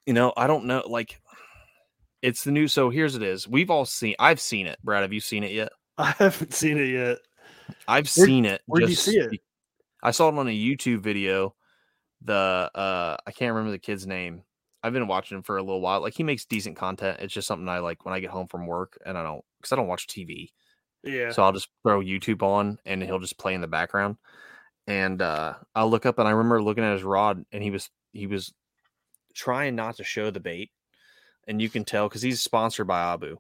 you 0.07 0.15
know, 0.15 0.33
I 0.39 0.47
don't 0.47 0.65
know, 0.65 0.83
like. 0.89 1.21
It's 2.23 2.45
the 2.45 2.51
new. 2.53 2.69
So 2.69 2.91
here's 2.91 3.17
it 3.17 3.23
is. 3.23 3.49
We've 3.49 3.71
all 3.71 3.85
seen. 3.85 4.15
I've 4.19 4.41
seen 4.41 4.67
it. 4.67 4.79
Brad, 4.83 5.03
have 5.03 5.13
you 5.13 5.21
seen 5.21 5.45
it 5.45 5.53
yet? 5.53 5.71
I 5.99 6.11
haven't 6.19 6.53
seen 6.55 6.79
it 6.79 6.89
yet. 6.89 7.19
I've 7.89 8.05
Where- 8.17 8.27
seen 8.27 8.45
it. 8.45 8.63
where'd 8.67 8.89
you 8.89 8.95
see 8.95 9.19
it? 9.19 9.41
I 10.03 10.11
saw 10.13 10.29
it 10.29 10.35
on 10.35 10.49
a 10.49 10.51
YouTube 10.51 11.01
video. 11.01 11.55
The 12.23 12.71
uh 12.75 13.17
I 13.27 13.33
can't 13.33 13.55
remember 13.55 13.71
the 13.71 13.79
kid's 13.79 14.07
name. 14.07 14.43
I've 14.83 14.93
been 14.95 15.07
watching 15.09 15.37
him 15.37 15.43
for 15.43 15.57
a 15.59 15.63
little 15.63 15.81
while. 15.81 16.01
Like 16.01 16.15
he 16.15 16.23
makes 16.23 16.45
decent 16.47 16.77
content. 16.77 17.19
It's 17.21 17.35
just 17.35 17.47
something 17.49 17.69
I 17.69 17.79
like 17.79 18.05
when 18.05 18.15
I 18.15 18.21
get 18.21 18.31
home 18.31 18.47
from 18.49 18.67
work 18.67 18.99
and 19.05 19.17
I 19.17 19.23
don't 19.23 19.45
because 19.59 19.73
I 19.73 19.77
don't 19.77 19.89
watch 19.89 20.07
TV. 20.07 20.51
Yeah. 21.05 21.31
So 21.33 21.43
I'll 21.43 21.53
just 21.53 21.69
throw 21.83 22.01
YouTube 22.01 22.43
on 22.43 22.79
and 22.85 23.03
he'll 23.03 23.19
just 23.19 23.39
play 23.39 23.55
in 23.55 23.61
the 23.61 23.67
background. 23.67 24.17
And 24.87 25.21
uh 25.23 25.55
I'll 25.75 25.91
look 25.91 26.07
up 26.07 26.19
and 26.19 26.27
I 26.29 26.33
remember 26.33 26.63
looking 26.63 26.85
at 26.85 26.93
his 26.95 27.03
rod 27.05 27.45
and 27.53 27.63
he 27.63 27.71
was 27.71 27.89
he 28.13 28.27
was 28.27 28.53
trying 29.35 29.77
not 29.77 29.97
to 29.97 30.05
show 30.05 30.31
the 30.31 30.41
bait. 30.41 30.71
And 31.49 31.61
you 31.61 31.69
can 31.69 31.85
tell 31.85 32.09
because 32.09 32.23
he's 32.23 32.41
sponsored 32.41 32.87
by 32.87 33.13
Abu. 33.13 33.37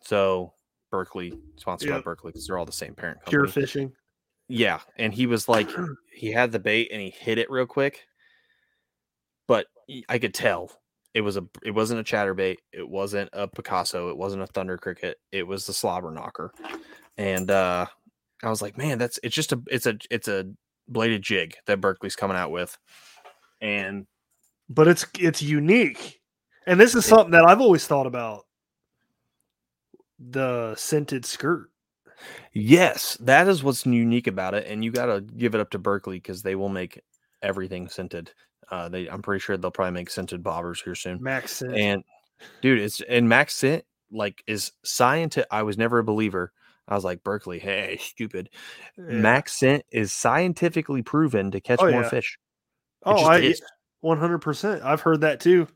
So 0.00 0.52
Berkley, 0.90 1.38
sponsored 1.56 1.90
by 1.90 2.00
Berkley, 2.00 2.30
because 2.30 2.46
they're 2.46 2.58
all 2.58 2.64
the 2.64 2.72
same 2.72 2.94
parent 2.94 3.18
company. 3.20 3.30
Pure 3.30 3.46
fishing. 3.48 3.92
Yeah, 4.48 4.80
and 4.96 5.12
he 5.12 5.26
was 5.26 5.48
like, 5.48 5.68
he 6.12 6.32
had 6.32 6.52
the 6.52 6.58
bait 6.58 6.88
and 6.90 7.00
he 7.00 7.10
hit 7.10 7.38
it 7.38 7.50
real 7.50 7.66
quick, 7.66 8.06
but 9.46 9.66
I 10.08 10.18
could 10.18 10.32
tell 10.32 10.70
it 11.12 11.20
was 11.20 11.36
a, 11.36 11.44
it 11.62 11.72
wasn't 11.72 12.00
a 12.00 12.04
chatterbait, 12.04 12.56
it 12.72 12.88
wasn't 12.88 13.28
a 13.32 13.46
Picasso, 13.46 14.08
it 14.08 14.16
wasn't 14.16 14.42
a 14.42 14.46
thunder 14.46 14.78
cricket, 14.78 15.18
it 15.32 15.46
was 15.46 15.66
the 15.66 15.74
slobber 15.74 16.10
knocker, 16.10 16.52
and 17.18 17.50
uh 17.50 17.86
I 18.42 18.50
was 18.50 18.62
like, 18.62 18.78
man, 18.78 18.98
that's 18.98 19.18
it's 19.22 19.34
just 19.34 19.52
a, 19.52 19.60
it's 19.66 19.86
a, 19.86 19.98
it's 20.10 20.28
a 20.28 20.46
bladed 20.86 21.22
jig 21.22 21.56
that 21.66 21.80
Berkley's 21.80 22.16
coming 22.16 22.36
out 22.36 22.50
with, 22.50 22.78
and 23.60 24.06
But 24.68 24.88
it's 24.88 25.04
it's 25.18 25.42
unique. 25.42 26.17
And 26.68 26.78
this 26.78 26.94
is 26.94 27.04
something 27.06 27.30
that 27.32 27.44
I've 27.46 27.60
always 27.60 27.86
thought 27.86 28.06
about. 28.06 28.44
The 30.18 30.74
scented 30.76 31.24
skirt. 31.24 31.70
yes, 32.52 33.16
that 33.20 33.46
is 33.46 33.62
what's 33.62 33.86
unique 33.86 34.26
about 34.26 34.54
it, 34.54 34.66
and 34.66 34.84
you 34.84 34.90
got 34.90 35.06
to 35.06 35.20
give 35.20 35.54
it 35.54 35.60
up 35.60 35.70
to 35.70 35.78
Berkley 35.78 36.16
because 36.18 36.42
they 36.42 36.56
will 36.56 36.68
make 36.68 37.00
everything 37.40 37.88
scented. 37.88 38.32
Uh, 38.70 38.88
they, 38.88 39.08
I'm 39.08 39.22
pretty 39.22 39.40
sure 39.40 39.56
they'll 39.56 39.70
probably 39.70 39.92
make 39.92 40.10
scented 40.10 40.42
bobbers 40.42 40.82
here 40.82 40.94
soon. 40.96 41.22
Max 41.22 41.52
scent. 41.56 41.74
and 41.74 42.04
dude 42.60 42.78
it's 42.78 43.00
and 43.00 43.28
max 43.28 43.52
scent 43.54 43.84
like 44.12 44.44
is 44.46 44.70
scientific 44.84 45.48
i 45.50 45.60
was 45.64 45.76
never 45.76 45.98
a 45.98 46.04
believer 46.04 46.52
i 46.86 46.94
was 46.94 47.02
like 47.02 47.24
berkley 47.24 47.58
hey 47.58 47.96
stupid 48.00 48.48
Yeah. 48.96 49.04
max 49.06 49.58
scent 49.58 49.84
is 49.90 50.12
scientifically 50.12 51.02
proven 51.02 51.50
to 51.50 51.60
catch 51.60 51.80
Oh, 51.82 51.90
more 51.90 52.02
yeah. 52.02 52.08
fish 52.08 52.38
It 53.04 53.08
Oh, 53.08 53.24
I 53.24 53.38
is. 53.38 53.60
one 54.02 54.18
hundred 54.18 54.38
percent. 54.38 54.82
I've 54.84 55.00
heard 55.00 55.22
that 55.22 55.40
too. 55.40 55.66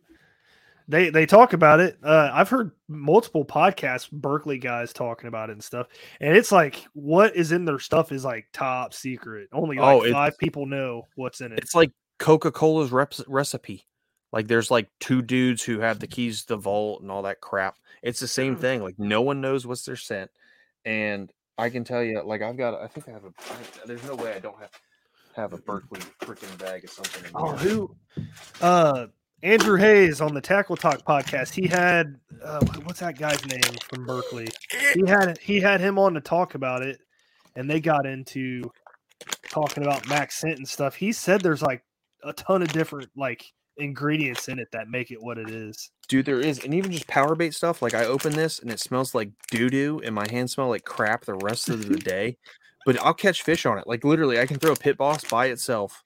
They 0.89 1.11
they 1.11 1.27
talk 1.27 1.53
about 1.53 1.81
it. 1.81 1.99
Uh, 2.03 2.31
I've 2.33 2.49
heard 2.49 2.73
multiple 2.89 3.45
podcasts, 3.45 4.11
Berkley 4.11 4.59
guys 4.59 4.93
talking 4.93 5.29
about 5.29 5.49
it 5.51 5.55
and 5.55 5.65
stuff. 5.65 5.87
And 6.21 6.37
it's 6.37 6.53
like 6.53 6.85
what 6.93 7.35
is 7.37 7.53
in 7.53 7.65
their 7.65 7.79
stuff 7.79 8.13
is 8.13 8.25
like 8.25 8.47
top 8.53 8.95
secret. 8.95 9.49
Only 9.53 9.77
like 9.79 10.03
Oh, 10.03 10.13
five 10.13 10.37
people 10.39 10.67
know 10.67 11.07
what's 11.15 11.41
in 11.41 11.53
it. 11.53 11.59
it's 11.59 11.75
like 11.75 11.93
coca-cola's 12.19 12.93
rep- 12.93 13.15
recipe 13.27 13.85
like 14.33 14.47
there's 14.47 14.71
like 14.71 14.89
two 15.01 15.23
dudes 15.23 15.61
who 15.63 15.81
have 15.81 15.99
the 15.99 16.07
keys 16.07 16.43
to 16.43 16.49
the 16.49 16.57
vault 16.57 17.03
and 17.03 17.11
all 17.11 17.23
that 17.23 17.41
crap 17.41 17.75
it's 18.01 18.21
the 18.21 18.29
same 18.29 18.55
thing 18.55 18.81
like 18.81 18.95
no 18.97 19.23
one 19.23 19.41
knows 19.41 19.67
what's 19.67 19.85
their 19.85 19.97
scent 19.97 20.31
and 20.85 21.33
i 21.59 21.69
can 21.69 21.83
tell 21.83 22.01
you 22.01 22.23
like 22.25 22.41
i've 22.41 22.57
got 22.57 22.81
i 22.81 22.87
think 22.87 23.09
i 23.09 23.11
have 23.11 23.25
a 23.25 23.33
there's 23.89 24.05
no 24.05 24.15
way 24.15 24.33
i 24.35 24.39
don't 24.39 24.57
have 24.61 24.71
have 25.35 25.53
a 25.53 25.59
berkley 25.59 25.99
freaking 26.21 26.57
bag 26.59 26.85
of 26.85 26.91
something 26.91 27.29
Oh, 27.35 27.53
who? 27.57 27.97
Uh, 28.61 29.07
Andrew 29.43 29.77
Hayes 29.77 30.21
on 30.21 30.35
the 30.35 30.41
Tackle 30.41 30.77
Talk 30.77 31.05
podcast. 31.05 31.53
He 31.53 31.67
had 31.67 32.19
uh, 32.45 32.65
what's 32.85 33.01
that 33.01 33.19
guy's 33.19 33.45
name 33.47 33.77
from 33.89 34.07
Berkley? 34.07 34.49
He 34.95 35.03
had 35.07 35.39
he 35.39 35.61
had 35.61 35.81
him 35.81 35.99
on 35.99 36.15
to 36.15 36.21
talk 36.21 36.55
about 36.55 36.83
it, 36.83 37.01
and 37.57 37.69
they 37.69 37.81
got 37.81 38.07
into 38.07 38.71
talking 39.51 39.83
about 39.83 40.09
Max 40.09 40.37
Scent 40.37 40.59
and 40.59 40.69
stuff. 40.69 40.95
He 40.95 41.13
said 41.13 41.41
there's 41.41 41.63
like 41.63 41.83
a 42.23 42.33
ton 42.35 42.63
of 42.63 42.73
different 42.73 43.11
like 43.17 43.45
ingredients 43.79 44.49
in 44.49 44.59
it 44.59 44.69
that 44.73 44.89
make 44.89 45.11
it 45.11 45.19
what 45.21 45.39
it 45.39 45.51
is. 45.51 45.91
Dude, 46.09 46.27
there 46.27 46.41
is, 46.41 46.63
and 46.65 46.75
even 46.75 46.93
just 46.93 47.07
power 47.07 47.35
bait 47.35 47.55
stuff. 47.55 47.83
Like 47.83 47.95
I 47.95 48.05
open 48.05 48.35
this 48.35 48.61
and 48.61 48.71
it 48.71 48.81
smells 48.81 49.15
like 49.15 49.31
doo 49.51 49.69
doo, 49.71 50.01
and 50.05 50.15
my 50.15 50.27
hands 50.31 50.53
smell 50.53 50.69
like 50.69 50.85
crap 50.85 51.25
the 51.25 51.35
rest 51.35 51.69
of 51.69 51.89
the 51.89 51.97
day. 51.97 52.37
But 52.85 53.01
I'll 53.01 53.15
catch 53.15 53.43
fish 53.43 53.67
on 53.67 53.79
it. 53.79 53.87
Like 53.87 54.05
literally, 54.05 54.41
I 54.41 54.47
can 54.47 54.59
throw 54.59 54.73
a 54.73 54.77
pit 54.77 54.97
boss 54.97 55.25
by 55.25 55.47
itself, 55.47 56.05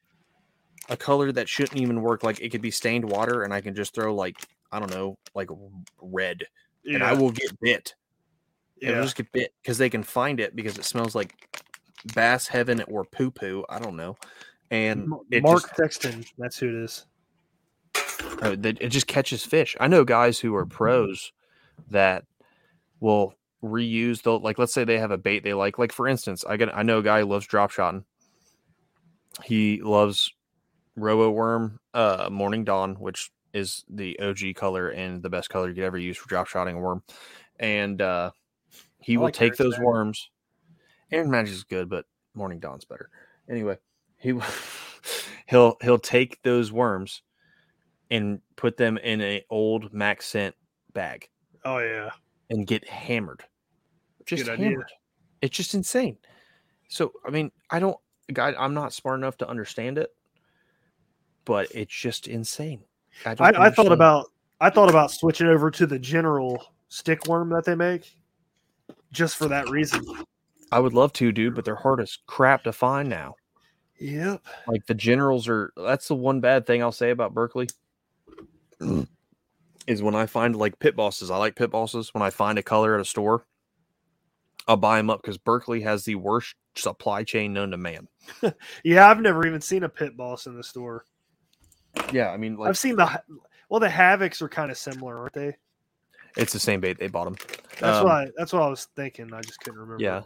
a 0.89 0.97
color 0.97 1.33
that 1.33 1.49
shouldn't 1.49 1.81
even 1.81 2.03
work. 2.03 2.23
Like 2.23 2.41
it 2.41 2.51
could 2.51 2.63
be 2.63 2.71
stained 2.71 3.05
water, 3.05 3.43
and 3.43 3.53
I 3.53 3.61
can 3.61 3.75
just 3.75 3.95
throw 3.95 4.15
like 4.15 4.37
I 4.73 4.79
don't 4.79 4.91
know, 4.91 5.17
like 5.35 5.49
red, 6.01 6.45
and 6.85 7.03
I 7.03 7.13
will 7.15 7.31
get 7.31 7.59
bit. 7.61 7.95
It'll 8.79 8.97
yeah. 8.97 9.03
just 9.03 9.17
get 9.17 9.31
bit 9.33 9.55
because 9.63 9.79
they 9.79 9.91
can 9.91 10.03
find 10.03 10.41
it 10.41 10.55
because 10.55 10.79
it 10.79 10.85
smells 10.85 11.15
like 11.15 11.35
bass 12.15 12.47
heaven 12.47 12.83
or 12.89 13.05
poo 13.05 13.31
poo. 13.31 13.65
I 13.69 13.79
don't 13.79 13.97
know, 13.97 14.17
and 14.71 15.09
Mark 15.09 15.63
just, 15.63 15.77
Sexton, 15.77 16.25
that's 16.39 16.59
who 16.59 16.69
it 16.69 16.85
is. 16.85 17.07
uh, 18.43 18.57
it 18.63 18.89
just 18.89 19.07
catches 19.07 19.45
fish. 19.45 19.77
I 19.81 19.89
know 19.89 20.05
guys 20.05 20.39
who 20.39 20.55
are 20.55 20.67
pros 20.67 21.33
that 21.91 22.25
will 23.01 23.35
reuse 23.63 24.23
the 24.23 24.39
like 24.39 24.59
let's 24.59 24.75
say 24.75 24.85
they 24.85 24.99
have 24.99 25.11
a 25.11 25.19
bait 25.19 25.43
they 25.43 25.55
like. 25.55 25.79
Like 25.79 25.93
for 25.93 26.07
instance, 26.07 26.45
I 26.45 26.57
get 26.57 26.77
I 26.77 26.83
know 26.83 26.99
a 26.99 27.03
guy 27.03 27.21
who 27.21 27.27
loves 27.27 27.47
drop 27.47 27.71
shotting. 27.71 28.05
He 29.45 29.81
loves 29.83 30.33
Robo 30.97 31.31
Worm 31.31 31.79
uh 31.95 32.29
Morning 32.31 32.65
Dawn, 32.65 32.95
which 32.97 33.31
is 33.53 33.85
the 33.89 34.19
OG 34.21 34.55
color 34.57 34.89
and 34.91 35.23
the 35.23 35.31
best 35.31 35.49
color 35.51 35.69
you 35.69 35.75
could 35.75 35.85
ever 35.85 35.99
use 35.99 36.17
for 36.17 36.29
drop 36.29 36.47
shotting 36.47 36.77
a 36.77 36.81
worm. 36.81 37.03
And 37.59 38.01
uh 38.03 38.31
he 39.01 39.15
I 39.15 39.17
will 39.19 39.25
like 39.27 39.35
take 39.35 39.57
those 39.57 39.73
Magic. 39.73 39.85
worms. 39.87 40.31
Aaron 41.13 41.31
Magic 41.31 41.53
is 41.55 41.65
good, 41.65 41.89
but 41.89 42.05
Morning 42.35 42.59
Dawn's 42.59 42.85
better. 42.85 43.09
Anyway, 43.49 43.79
he 44.19 44.33
will- 44.33 44.43
he'll 45.47 45.77
he'll 45.83 45.99
take 45.99 46.43
those 46.43 46.73
worms 46.73 47.23
and 48.11 48.41
put 48.57 48.77
them 48.77 48.99
in 48.99 49.21
a 49.21 49.45
old 49.51 49.93
Max 49.93 50.27
scent 50.27 50.55
bag 50.93 51.29
Oh 51.65 51.79
yeah. 51.79 52.11
and 52.51 52.67
get 52.67 52.89
hammered. 52.89 53.43
Just 54.25 54.45
Good 54.45 54.53
idea. 54.55 54.69
hammered. 54.71 54.93
It's 55.43 55.57
just 55.57 55.75
insane. 55.75 56.17
So 56.89 57.13
I 57.27 57.31
mean, 57.31 57.51
I 57.71 57.79
don't, 57.79 57.97
guy, 58.33 58.55
I'm 58.59 58.75
not 58.75 58.93
smart 58.93 59.19
enough 59.19 59.37
to 59.39 59.49
understand 59.49 59.99
it, 59.99 60.11
but 61.47 61.69
it's 61.75 61.95
just 61.95 62.29
insane. 62.29 62.83
I, 63.25 63.35
I, 63.39 63.67
I 63.67 63.71
thought 63.71 63.93
about 63.93 64.27
I 64.61 64.69
thought 64.69 64.91
about 64.91 65.11
switching 65.11 65.47
over 65.47 65.71
to 65.71 65.87
the 65.87 65.99
general 65.99 66.63
stick 66.89 67.27
worm 67.27 67.49
that 67.51 67.65
they 67.65 67.75
make, 67.75 68.15
just 69.13 69.37
for 69.37 69.49
that 69.49 69.71
reason. 69.71 70.05
I 70.71 70.81
would 70.81 70.93
love 70.93 71.15
to, 71.15 71.33
dude, 71.33 71.55
but 71.55 71.65
they're 71.65 71.75
hard 71.75 72.01
as 72.01 72.19
crap 72.27 72.65
to 72.65 72.73
find 72.73 73.09
now. 73.09 73.37
Yep. 73.99 74.45
Like 74.67 74.85
the 74.87 74.95
generals 74.95 75.49
are. 75.49 75.73
That's 75.77 76.09
the 76.09 76.15
one 76.15 76.41
bad 76.41 76.67
thing 76.67 76.83
I'll 76.83 76.93
say 76.93 77.11
about 77.11 77.33
Berkley. 77.33 77.69
Is 79.87 80.03
when 80.03 80.17
I 80.17 80.27
find 80.27 80.57
like 80.57 80.79
pit 80.81 80.97
bosses. 80.97 81.31
I 81.31 81.37
like 81.37 81.55
pit 81.55 81.71
bosses. 81.71 82.13
When 82.13 82.23
I 82.23 82.31
find 82.31 82.59
a 82.59 82.63
color 82.63 82.97
at 82.97 83.01
a 83.01 83.05
store, 83.05 83.47
I'll 84.67 84.77
buy 84.77 84.97
them 84.97 85.11
up 85.11 85.23
because 85.23 85.39
Berkley 85.39 85.81
has 85.83 86.05
the 86.05 86.17
worst 86.17 86.57
supply 86.75 87.23
chain 87.23 87.53
known 87.53 87.71
to 87.71 87.77
man. 87.77 88.09
Yeah, 88.85 89.09
I've 89.09 89.21
never 89.21 89.47
even 89.47 89.61
seen 89.61 89.85
a 89.85 89.89
pit 89.89 90.17
boss 90.17 90.47
in 90.47 90.57
the 90.57 90.65
store. 90.65 91.05
Yeah, 92.13 92.31
I 92.31 92.37
mean, 92.37 92.57
like 92.57 92.69
I've 92.69 92.79
seen 92.79 92.97
the 92.97 93.23
well, 93.69 93.81
the 93.81 93.89
havocs 93.89 94.41
are 94.43 94.49
kind 94.49 94.71
of 94.71 94.79
similar, 94.79 95.19
aren't 95.19 95.33
they? 95.35 95.57
it's 96.37 96.53
the 96.53 96.59
same 96.61 96.81
bait 96.81 96.99
they 96.99 97.09
bought 97.09 97.25
them. 97.25 97.37
That's 97.81 97.99
Um, 97.99 98.05
what 98.05 98.13
I, 98.13 98.27
that's 98.37 98.53
what 98.53 98.63
I 98.63 98.69
was 98.69 98.89
thinking. 98.95 99.33
I 99.33 99.41
just 99.41 99.59
couldn't 99.61 99.81
remember. 99.81 100.03
Yeah, 100.05 100.23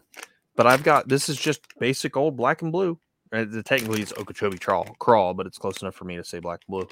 but 0.57 0.66
I've 0.66 0.83
got 0.83 1.09
this 1.09 1.29
is 1.29 1.37
just 1.39 1.61
basic 1.79 2.16
old 2.16 2.37
black 2.37 2.62
and 2.62 2.73
blue. 2.73 2.99
Uh, 3.33 3.45
the- 3.45 3.62
technically, 3.62 4.03
it's 4.03 4.12
Okeechobee 4.12 4.59
crawl, 4.59 4.85
crawl, 4.99 5.35
but 5.35 5.47
it's 5.47 5.57
close 5.59 5.81
enough 5.83 5.95
for 5.95 6.05
me 6.05 6.16
to 6.16 6.25
say 6.25 6.41
black 6.41 6.61
and 6.68 6.73
blue. 6.79 6.89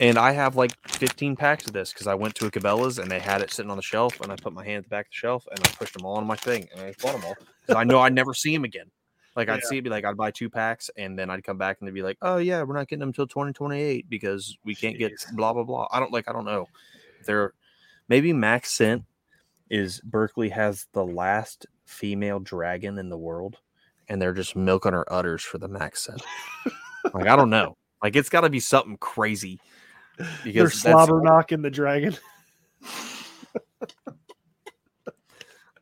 And 0.00 0.18
I 0.18 0.32
have 0.32 0.56
like 0.56 0.72
15 0.88 1.36
packs 1.36 1.66
of 1.66 1.72
this 1.72 1.92
because 1.92 2.06
I 2.08 2.14
went 2.14 2.34
to 2.36 2.46
a 2.46 2.50
Cabela's 2.50 2.98
and 2.98 3.08
they 3.10 3.20
had 3.20 3.40
it 3.42 3.52
sitting 3.52 3.70
on 3.70 3.76
the 3.76 3.82
shelf, 3.82 4.20
and 4.20 4.30
I 4.32 4.36
put 4.36 4.52
my 4.52 4.64
hand 4.64 4.78
at 4.78 4.84
the 4.84 4.88
back 4.90 5.06
of 5.06 5.10
the 5.10 5.16
shelf 5.16 5.46
and 5.50 5.58
I 5.60 5.68
pushed 5.70 5.94
them 5.94 6.04
all 6.04 6.16
on 6.16 6.26
my 6.26 6.36
thing, 6.36 6.68
and 6.72 6.80
I 6.80 6.94
bought 7.02 7.12
them 7.20 7.24
all 7.24 7.76
I 7.76 7.84
know 7.84 7.98
I'd 8.00 8.14
never 8.14 8.34
see 8.34 8.52
them 8.54 8.64
again. 8.64 8.90
Like 9.36 9.48
I'd 9.48 9.60
Yeah. 9.62 9.68
see 9.68 9.78
it 9.78 9.82
be 9.82 9.90
like 9.90 10.04
I'd 10.04 10.16
buy 10.16 10.30
two 10.30 10.48
packs 10.48 10.90
and 10.96 11.18
then 11.18 11.28
I'd 11.30 11.42
come 11.44 11.58
back 11.58 11.78
and 11.80 11.88
they'd 11.88 11.94
be 11.94 12.02
like, 12.02 12.18
"Oh 12.22 12.36
yeah, 12.36 12.62
we're 12.62 12.74
not 12.76 12.88
getting 12.88 13.00
them 13.00 13.08
until 13.08 13.26
2028 13.26 14.08
because 14.08 14.56
we 14.64 14.74
can't 14.74 14.98
get 14.98 15.12
blah 15.32 15.52
blah 15.52 15.64
blah." 15.64 15.88
I 15.90 15.98
don't 16.00 16.12
like 16.12 16.28
I 16.28 16.32
don't 16.32 16.44
know. 16.44 16.66
They're 17.26 17.52
maybe 18.08 18.32
Max 18.32 18.70
Scent 18.72 19.04
is 19.70 20.00
Berkley 20.04 20.50
has 20.50 20.86
the 20.92 21.04
last 21.04 21.66
female 21.84 22.38
dragon 22.38 22.98
in 22.98 23.08
the 23.08 23.18
world, 23.18 23.56
and 24.08 24.20
they're 24.22 24.34
just 24.34 24.54
milking 24.54 24.92
her 24.92 25.10
udders 25.12 25.42
for 25.42 25.58
the 25.58 25.68
Max 25.68 26.04
Scent. 26.04 26.22
like 27.12 27.26
I 27.26 27.34
don't 27.34 27.50
know. 27.50 27.76
Like 28.02 28.14
it's 28.16 28.28
got 28.28 28.42
to 28.42 28.50
be 28.50 28.60
something 28.60 28.98
crazy 28.98 29.58
They're 30.44 30.70
slobber 30.70 31.20
knocking 31.22 31.62
the 31.62 31.70
dragon. 31.70 32.16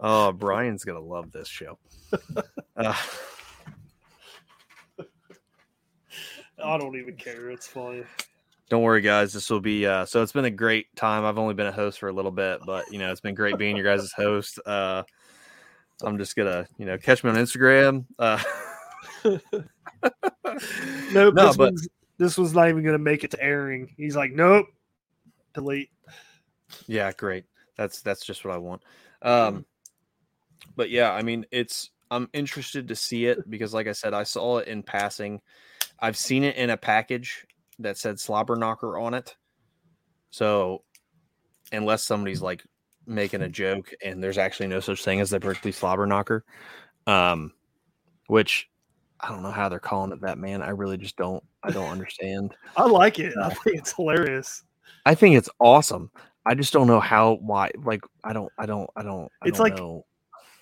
Oh, 0.04 0.32
Brian's 0.32 0.84
gonna 0.84 1.00
love 1.00 1.30
this 1.30 1.48
show. 1.48 1.78
Uh, 2.76 2.94
I 6.62 6.76
don't 6.78 6.96
even 6.96 7.16
care. 7.16 7.50
It's 7.50 7.66
fine. 7.66 8.04
don't 8.68 8.82
worry, 8.82 9.00
guys. 9.00 9.32
This 9.32 9.48
will 9.50 9.60
be 9.60 9.86
uh, 9.86 10.04
so. 10.06 10.22
It's 10.22 10.32
been 10.32 10.44
a 10.44 10.50
great 10.50 10.94
time. 10.96 11.24
I've 11.24 11.38
only 11.38 11.54
been 11.54 11.66
a 11.66 11.72
host 11.72 11.98
for 11.98 12.08
a 12.08 12.12
little 12.12 12.30
bit, 12.30 12.60
but 12.66 12.90
you 12.92 12.98
know, 12.98 13.10
it's 13.10 13.20
been 13.20 13.34
great 13.34 13.58
being 13.58 13.76
your 13.76 13.84
guys' 13.84 14.12
host. 14.12 14.58
Uh, 14.64 15.02
I'm 16.02 16.18
just 16.18 16.36
gonna, 16.36 16.66
you 16.78 16.86
know, 16.86 16.98
catch 16.98 17.22
me 17.24 17.30
on 17.30 17.36
Instagram. 17.36 18.04
Uh, 18.18 18.42
Nope. 19.24 19.42
No, 21.12 21.30
this, 21.30 21.56
but- 21.56 21.74
this 22.18 22.36
one's 22.38 22.54
not 22.54 22.68
even 22.68 22.82
to 22.84 22.98
make 22.98 23.24
it 23.24 23.30
to 23.32 23.42
airing. 23.42 23.94
He's 23.96 24.16
like, 24.16 24.32
nope. 24.32 24.66
Delete. 25.54 25.90
Yeah, 26.86 27.12
great. 27.12 27.44
That's 27.76 28.00
that's 28.02 28.24
just 28.24 28.44
what 28.44 28.54
I 28.54 28.58
want. 28.58 28.82
Um 29.22 29.64
but 30.76 30.90
yeah, 30.90 31.12
I 31.12 31.22
mean 31.22 31.46
it's 31.50 31.90
I'm 32.10 32.28
interested 32.32 32.88
to 32.88 32.96
see 32.96 33.26
it 33.26 33.48
because 33.50 33.72
like 33.74 33.86
I 33.86 33.92
said, 33.92 34.14
I 34.14 34.22
saw 34.24 34.58
it 34.58 34.68
in 34.68 34.82
passing. 34.82 35.40
I've 36.02 36.16
seen 36.18 36.44
it 36.44 36.56
in 36.56 36.68
a 36.70 36.76
package 36.76 37.46
that 37.78 37.96
said 37.96 38.20
slobber 38.20 38.56
knocker 38.56 38.98
on 38.98 39.14
it. 39.14 39.34
So 40.30 40.82
unless 41.72 42.04
somebody's 42.04 42.42
like 42.42 42.64
making 43.06 43.42
a 43.42 43.48
joke 43.48 43.92
and 44.04 44.22
there's 44.22 44.36
actually 44.38 44.66
no 44.66 44.80
such 44.80 45.04
thing 45.04 45.20
as 45.20 45.30
the 45.30 45.40
Berkley 45.40 45.72
slobber 45.72 46.06
knocker. 46.06 46.44
Um 47.06 47.52
which 48.26 48.68
I 49.20 49.28
don't 49.28 49.42
know 49.42 49.50
how 49.52 49.68
they're 49.68 49.78
calling 49.78 50.12
it 50.12 50.20
that, 50.22 50.38
man. 50.38 50.60
I 50.62 50.70
really 50.70 50.96
just 50.98 51.16
don't 51.16 51.42
I 51.62 51.70
don't 51.70 51.88
understand. 51.90 52.54
I 52.76 52.84
like 52.86 53.18
it. 53.18 53.34
I 53.40 53.48
think 53.50 53.78
it's 53.78 53.92
hilarious. 53.94 54.64
I 55.06 55.14
think 55.14 55.36
it's 55.36 55.48
awesome. 55.60 56.10
I 56.44 56.54
just 56.54 56.72
don't 56.72 56.88
know 56.88 57.00
how 57.00 57.34
why 57.40 57.70
like 57.84 58.02
I 58.24 58.32
don't 58.32 58.52
I 58.58 58.66
don't 58.66 58.90
I 58.96 59.02
don't 59.02 59.30
I 59.42 59.48
It's 59.48 59.58
don't 59.58 59.68
like- 59.70 59.76
know. 59.78 60.04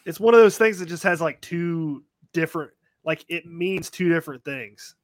It's 0.06 0.20
one 0.20 0.34
of 0.34 0.40
those 0.40 0.56
things 0.58 0.78
that 0.78 0.86
just 0.86 1.02
has 1.02 1.20
like 1.20 1.40
two 1.42 2.02
different, 2.32 2.70
like 3.04 3.22
it 3.28 3.44
means 3.46 3.90
two 3.90 4.08
different 4.08 4.42
things. 4.44 4.94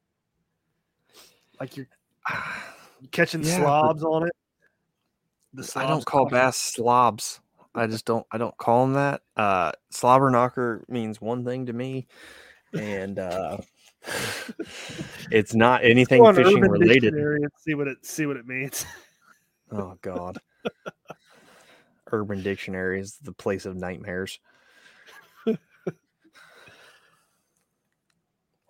Like 1.60 1.76
you're 1.76 1.88
catching 3.12 3.42
Yeah, 3.42 3.58
but- 3.58 3.64
slobs 3.64 4.04
on 4.04 4.26
it. 4.26 4.32
The 5.54 5.72
I 5.76 5.86
don't 5.86 6.04
call 6.04 6.28
bass 6.28 6.56
slobs. 6.56 7.40
I 7.74 7.86
just 7.86 8.04
don't 8.04 8.26
I 8.30 8.36
don't 8.38 8.56
call 8.58 8.84
them 8.86 8.94
that. 8.94 9.22
Uh 9.36 9.72
slobber 9.90 10.30
knocker 10.30 10.84
means 10.88 11.20
one 11.20 11.44
thing 11.44 11.66
to 11.66 11.72
me 11.72 12.06
and 12.78 13.18
uh 13.18 13.56
it's 15.30 15.54
not 15.54 15.82
anything 15.84 16.22
fishing 16.34 16.60
related. 16.60 17.14
See 17.58 17.74
what 17.74 17.88
it 17.88 18.04
see 18.04 18.26
what 18.26 18.36
it 18.36 18.46
means. 18.46 18.84
Oh 19.72 19.96
god. 20.02 20.38
Urban 22.12 22.42
Dictionary 22.42 23.00
is 23.00 23.16
the 23.22 23.32
place 23.32 23.66
of 23.66 23.76
nightmares. 23.76 24.38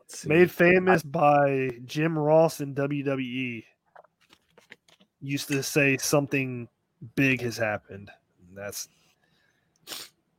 See. 0.07 0.29
Made 0.29 0.51
famous 0.51 1.03
by 1.03 1.71
Jim 1.85 2.19
Ross 2.19 2.61
in 2.61 2.75
WWE. 2.75 3.65
Used 5.21 5.49
to 5.49 5.63
say 5.63 5.97
something 5.97 6.69
big 7.15 7.41
has 7.41 7.57
happened. 7.57 8.11
That's 8.55 8.89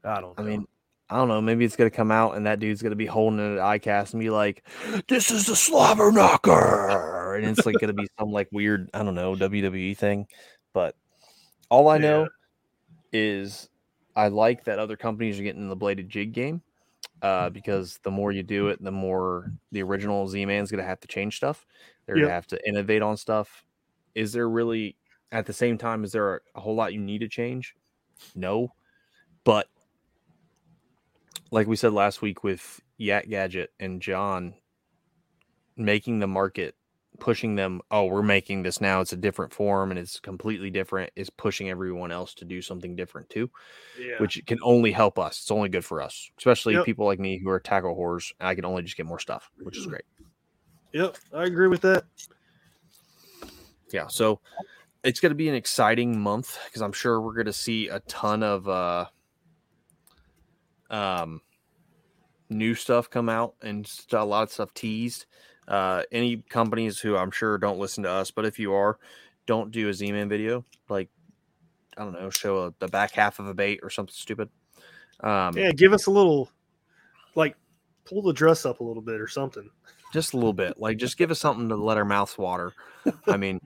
I 0.04 0.22
don't 0.22 0.38
know. 0.38 0.44
I 0.44 0.48
mean, 0.48 0.68
I 1.10 1.18
don't 1.18 1.28
know. 1.28 1.42
Maybe 1.42 1.66
it's 1.66 1.76
gonna 1.76 1.90
come 1.90 2.12
out 2.12 2.36
and 2.36 2.46
that 2.46 2.60
dude's 2.60 2.82
gonna 2.82 2.96
be 2.96 3.06
holding 3.06 3.40
an 3.40 3.58
at 3.58 3.64
ICAST 3.64 4.14
and 4.14 4.20
be 4.20 4.30
like, 4.30 4.64
"This 5.08 5.32
is 5.32 5.46
the 5.46 5.56
slobber 5.56 6.12
knocker," 6.12 7.36
and 7.36 7.46
it's 7.46 7.66
like 7.66 7.76
gonna 7.80 7.94
be 7.94 8.08
some 8.20 8.32
like 8.32 8.50
weird, 8.52 8.90
I 8.94 9.04
don't 9.04 9.16
know, 9.16 9.36
WWE 9.36 9.98
thing. 9.98 10.28
But 10.74 10.96
all 11.70 11.90
I 11.90 11.98
know 11.98 12.28
is 13.12 13.70
I 14.16 14.28
like 14.30 14.66
that 14.66 14.80
other 14.80 14.98
companies 14.98 15.40
are 15.40 15.44
getting 15.44 15.62
in 15.62 15.70
the 15.70 15.76
bladed 15.76 16.10
jig 16.10 16.34
game 16.34 16.62
uh, 17.22 17.50
because 17.50 18.00
the 18.04 18.12
more 18.12 18.32
you 18.32 18.44
do 18.44 18.68
it, 18.70 18.84
the 18.84 18.92
more 18.92 19.52
the 19.72 19.82
original 19.84 20.28
Z 20.28 20.46
Man's 20.46 20.72
gonna 20.72 20.84
have 20.84 21.00
to 21.02 21.08
change 21.08 21.38
stuff. 21.38 21.66
They're 22.06 22.16
Yep. 22.16 22.24
gonna 22.24 22.34
have 22.34 22.48
to 22.48 22.68
innovate 22.68 23.02
on 23.02 23.18
stuff. 23.18 23.66
Is 24.16 24.34
there 24.34 24.50
really 24.50 24.98
at 25.32 25.46
the 25.46 25.54
same 25.54 25.78
time? 25.78 26.04
Is 26.04 26.12
there 26.12 26.42
a 26.56 26.60
whole 26.60 26.76
lot 26.76 26.94
you 26.94 27.00
need 27.00 27.20
to 27.20 27.28
change? 27.28 27.76
No, 28.36 28.74
but 29.44 29.68
like 31.52 31.68
we 31.68 31.76
said 31.76 31.94
last 31.94 32.22
week 32.22 32.44
with 32.44 32.82
Yak 32.98 33.30
Gadget 33.30 33.72
and 33.80 34.02
John 34.02 34.56
making 35.76 36.20
the 36.20 36.28
market 36.28 36.76
pushing 37.20 37.56
them 37.56 37.82
oh 37.92 38.06
we're 38.06 38.22
making 38.22 38.64
this 38.64 38.80
now 38.80 39.02
it's 39.02 39.14
a 39.14 39.18
different 39.18 39.52
form 39.54 39.90
and 39.92 40.00
it's 40.00 40.20
completely 40.20 40.70
different 40.70 41.12
is 41.16 41.30
pushing 41.30 41.70
everyone 41.70 42.12
else 42.12 42.34
to 42.34 42.46
do 42.46 42.62
something 42.62 42.96
different 42.96 43.30
too 43.30 43.50
yeah. 44.00 44.16
which 44.20 44.42
can 44.46 44.60
only 44.62 44.92
help 44.92 45.18
us 45.20 45.40
it's 45.42 45.52
only 45.52 45.70
good 45.70 45.84
for 45.86 46.02
us 46.02 46.30
especially 46.38 46.74
Yep. 46.76 46.86
people 46.86 47.06
like 47.06 47.20
me 47.20 47.38
who 47.38 47.50
are 47.50 47.60
tackle 47.60 47.96
whores 47.96 48.32
i 48.40 48.54
can 48.56 48.66
only 48.66 48.84
just 48.84 48.98
get 48.98 49.06
more 49.06 49.20
stuff 49.20 49.50
which 49.62 49.78
is 49.78 49.86
great 49.86 50.04
Yep, 50.94 51.18
I 51.34 51.44
agree 51.44 51.68
with 51.68 51.82
that. 51.82 52.06
yeah 53.92 54.08
so 54.08 54.40
it's 55.04 55.20
going 55.20 55.32
to 55.32 55.36
be 55.36 55.50
an 55.50 55.56
exciting 55.56 56.20
month 56.20 56.58
because 56.66 56.82
i'm 56.82 56.92
sure 56.94 57.20
we're 57.22 57.34
going 57.34 57.46
to 57.46 57.54
see 57.54 57.88
a 57.88 58.00
ton 58.02 58.44
of 58.44 58.68
uh 58.70 59.06
um 60.90 61.42
new 62.50 62.74
stuff 62.76 63.10
come 63.10 63.28
out 63.28 63.56
and 63.62 63.92
a 64.14 64.24
lot 64.24 64.44
of 64.44 64.52
stuff 64.52 64.74
teased 64.74 65.26
uh 65.68 66.04
any 66.12 66.38
companies 66.38 67.00
who 67.00 67.16
i'm 67.18 67.32
sure 67.32 67.58
don't 67.58 67.80
listen 67.80 68.04
to 68.04 68.10
us 68.10 68.32
but 68.32 68.46
if 68.46 68.58
you 68.58 68.74
are 68.74 68.98
don't 69.46 69.72
do 69.72 69.90
a 69.90 69.94
z-man 69.94 70.30
video 70.30 70.64
like 70.90 71.10
i 71.98 72.04
don't 72.04 72.14
know 72.14 72.30
show 72.30 72.66
a, 72.66 72.74
the 72.80 72.88
back 72.88 73.12
half 73.12 73.40
of 73.40 73.48
a 73.48 73.54
bait 73.54 73.80
or 73.84 73.90
something 73.90 74.14
stupid. 74.14 74.50
Um 75.22 75.58
Yeah, 75.58 75.72
give 75.72 75.94
us 75.94 76.06
a 76.06 76.12
little 76.12 76.50
like 77.36 77.56
pull 78.06 78.22
the 78.22 78.34
dress 78.34 78.66
up 78.66 78.80
a 78.80 78.84
little 78.84 79.02
bit 79.02 79.20
or 79.20 79.28
something. 79.28 79.70
just 80.14 80.34
a 80.34 80.38
little 80.38 80.54
bit 80.54 80.80
like 80.80 80.98
just 80.98 81.18
give 81.18 81.32
us 81.32 81.40
something 81.40 81.68
to 81.70 81.76
let 81.76 81.98
our 81.98 82.06
mouths 82.06 82.38
water. 82.38 82.74
I 83.28 83.38
mean 83.38 83.60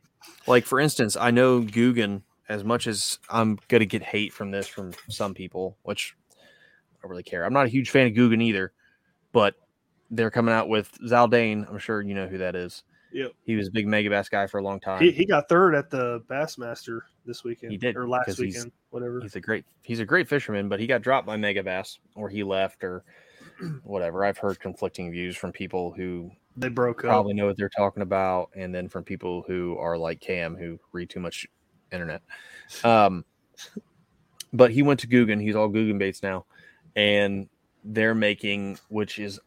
like 0.47 0.65
for 0.65 0.79
instance 0.79 1.17
i 1.17 1.31
know 1.31 1.61
Googan, 1.61 2.21
as 2.47 2.63
much 2.63 2.87
as 2.87 3.19
i'm 3.29 3.59
gonna 3.67 3.85
get 3.85 4.03
hate 4.03 4.31
from 4.31 4.51
this 4.51 4.67
from 4.67 4.91
some 5.09 5.33
people 5.33 5.77
which 5.83 6.15
i 6.31 7.01
don't 7.01 7.11
really 7.11 7.23
care. 7.23 7.43
I'm 7.43 7.53
not 7.53 7.65
a 7.65 7.69
huge 7.69 7.89
fan 7.89 8.07
of 8.07 8.13
Googan 8.13 8.41
either 8.41 8.71
but 9.31 9.55
they're 10.11 10.29
coming 10.31 10.53
out 10.53 10.67
with 10.69 10.91
Zaldain 11.07 11.67
i'm 11.69 11.77
sure 11.79 12.01
you 12.01 12.13
know 12.13 12.27
who 12.27 12.37
that 12.37 12.55
is 12.55 12.83
Yep. 13.13 13.31
he 13.43 13.55
was 13.57 13.67
a 13.67 13.71
big 13.71 13.87
Megabass 13.87 14.29
guy 14.29 14.47
for 14.47 14.59
a 14.59 14.63
long 14.63 14.79
time 14.79 15.01
He, 15.01 15.11
he 15.11 15.25
got 15.25 15.49
third 15.49 15.73
at 15.75 15.89
the 15.89 16.21
Bassmaster 16.29 17.01
this 17.25 17.43
weekend. 17.43 17.71
He 17.73 17.77
did, 17.77 17.97
or 17.97 18.07
last 18.07 18.25
'cause 18.27 18.37
he's- 18.37 18.55
weekend, 18.55 18.71
whatever. 18.89 19.19
he's 19.21 19.35
a 19.35 19.41
great 19.41 19.65
he's 19.83 19.99
a 19.99 20.05
great 20.05 20.27
fisherman 20.29 20.69
but 20.69 20.79
he 20.79 20.87
got 20.87 21.01
dropped 21.01 21.27
by 21.27 21.35
Megabass 21.35 21.97
or 22.15 22.29
he 22.29 22.43
left 22.43 22.83
or 22.85 23.03
whatever. 23.83 24.23
I've 24.23 24.37
heard 24.37 24.59
conflicting 24.59 25.11
views 25.11 25.35
from 25.35 25.51
people 25.51 25.91
who 25.91 26.31
They 26.57 26.69
broke 26.69 27.03
up. 27.03 27.09
probably 27.09 27.33
know 27.33 27.47
what 27.47 27.57
they're 27.57 27.69
talking 27.69 28.01
about, 28.01 28.49
and 28.55 28.73
then 28.73 28.87
from 28.87 29.03
people 29.03 29.43
who 29.47 29.77
are 29.77 29.97
like 29.97 30.19
Cam 30.19 30.55
who 30.55 30.79
read 30.93 31.09
too 31.09 31.19
much 31.19 31.47
internet. 31.91 32.21
Um, 32.83 33.25
but 34.53 34.71
he 34.71 34.81
went 34.83 34.99
to 35.01 35.07
Googan. 35.07 35.41
He's 35.41 35.55
all 35.55 35.69
Googan 35.69 35.97
baits 35.97 36.23
now, 36.23 36.45
and 36.95 37.49
they're 37.83 38.15
making, 38.15 38.77
which 38.89 39.19
is 39.19 39.39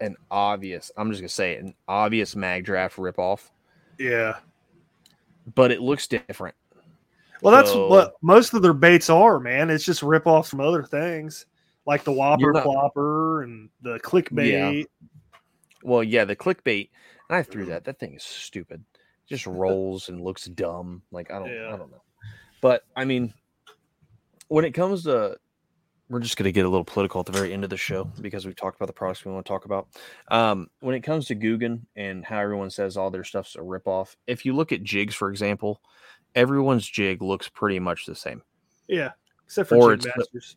an 0.00 0.16
obvious. 0.30 0.90
I'm 0.96 1.10
just 1.10 1.20
gonna 1.20 1.28
say 1.28 1.52
it, 1.54 1.62
an 1.64 1.74
obvious 1.88 2.34
mag 2.36 2.64
draft 2.64 2.96
ripoff, 2.96 3.50
Yeah. 3.98 4.38
but 5.54 5.70
it 5.70 5.80
looks 5.80 6.06
different. 6.06 6.54
Well, 7.42 7.54
that's 7.54 7.70
So- 7.70 7.88
what 7.88 8.14
most 8.22 8.52
of 8.54 8.62
their 8.62 8.74
baits 8.74 9.08
are, 9.08 9.40
man. 9.40 9.70
It's 9.70 9.84
just 9.84 10.02
rip 10.02 10.26
off 10.26 10.48
from 10.48 10.60
other 10.60 10.82
things, 10.82 11.46
like 11.86 12.04
the 12.04 12.12
Whopper 12.12 12.52
not- 12.52 12.64
Plopper 12.66 13.44
and 13.44 13.70
the 13.82 13.98
clickbait. 14.00 14.86
Well, 15.82 16.04
yeah, 16.04 16.24
the 16.26 16.36
clickbait, 16.36 16.90
and 17.28 17.36
I 17.36 17.42
threw 17.42 17.64
that. 17.66 17.84
That 17.84 17.98
thing 17.98 18.14
is 18.14 18.22
stupid. 18.22 18.84
Just 19.26 19.46
rolls 19.46 20.08
and 20.10 20.20
looks 20.20 20.44
dumb. 20.46 21.02
Like 21.10 21.30
I 21.30 21.38
don't, 21.38 21.48
Yeah. 21.50 21.72
I 21.72 21.76
don't 21.76 21.90
know. 21.90 22.02
But 22.60 22.84
I 22.94 23.06
mean, 23.06 23.32
when 24.48 24.64
it 24.66 24.72
comes 24.72 25.04
to, 25.04 25.38
we're 26.10 26.18
just 26.20 26.36
gonna 26.36 26.52
get 26.52 26.66
a 26.66 26.68
little 26.68 26.84
political 26.84 27.20
at 27.20 27.26
the 27.26 27.32
very 27.32 27.52
end 27.52 27.64
of 27.64 27.70
the 27.70 27.76
show 27.76 28.04
because 28.20 28.44
we've 28.44 28.56
talked 28.56 28.76
about 28.76 28.88
the 28.88 28.92
products 28.92 29.24
we 29.24 29.32
want 29.32 29.46
to 29.46 29.48
talk 29.48 29.64
about. 29.64 29.86
Um, 30.28 30.68
when 30.80 30.94
it 30.94 31.00
comes 31.02 31.26
to 31.28 31.36
Googan 31.36 31.82
and 31.96 32.24
how 32.24 32.38
everyone 32.38 32.68
says 32.70 32.96
all 32.96 33.10
their 33.10 33.24
stuff's 33.24 33.54
a 33.54 33.60
ripoff, 33.60 34.16
if 34.26 34.44
you 34.44 34.52
look 34.54 34.72
at 34.72 34.82
jigs, 34.82 35.14
for 35.14 35.30
example, 35.30 35.80
everyone's 36.34 36.86
jig 36.86 37.22
looks 37.22 37.48
pretty 37.48 37.78
much 37.78 38.06
the 38.06 38.14
same. 38.16 38.42
Yeah, 38.88 39.12
except 39.46 39.68
for 39.68 39.76
Or 39.76 39.96
Jig 39.96 40.12
Masters. 40.16 40.56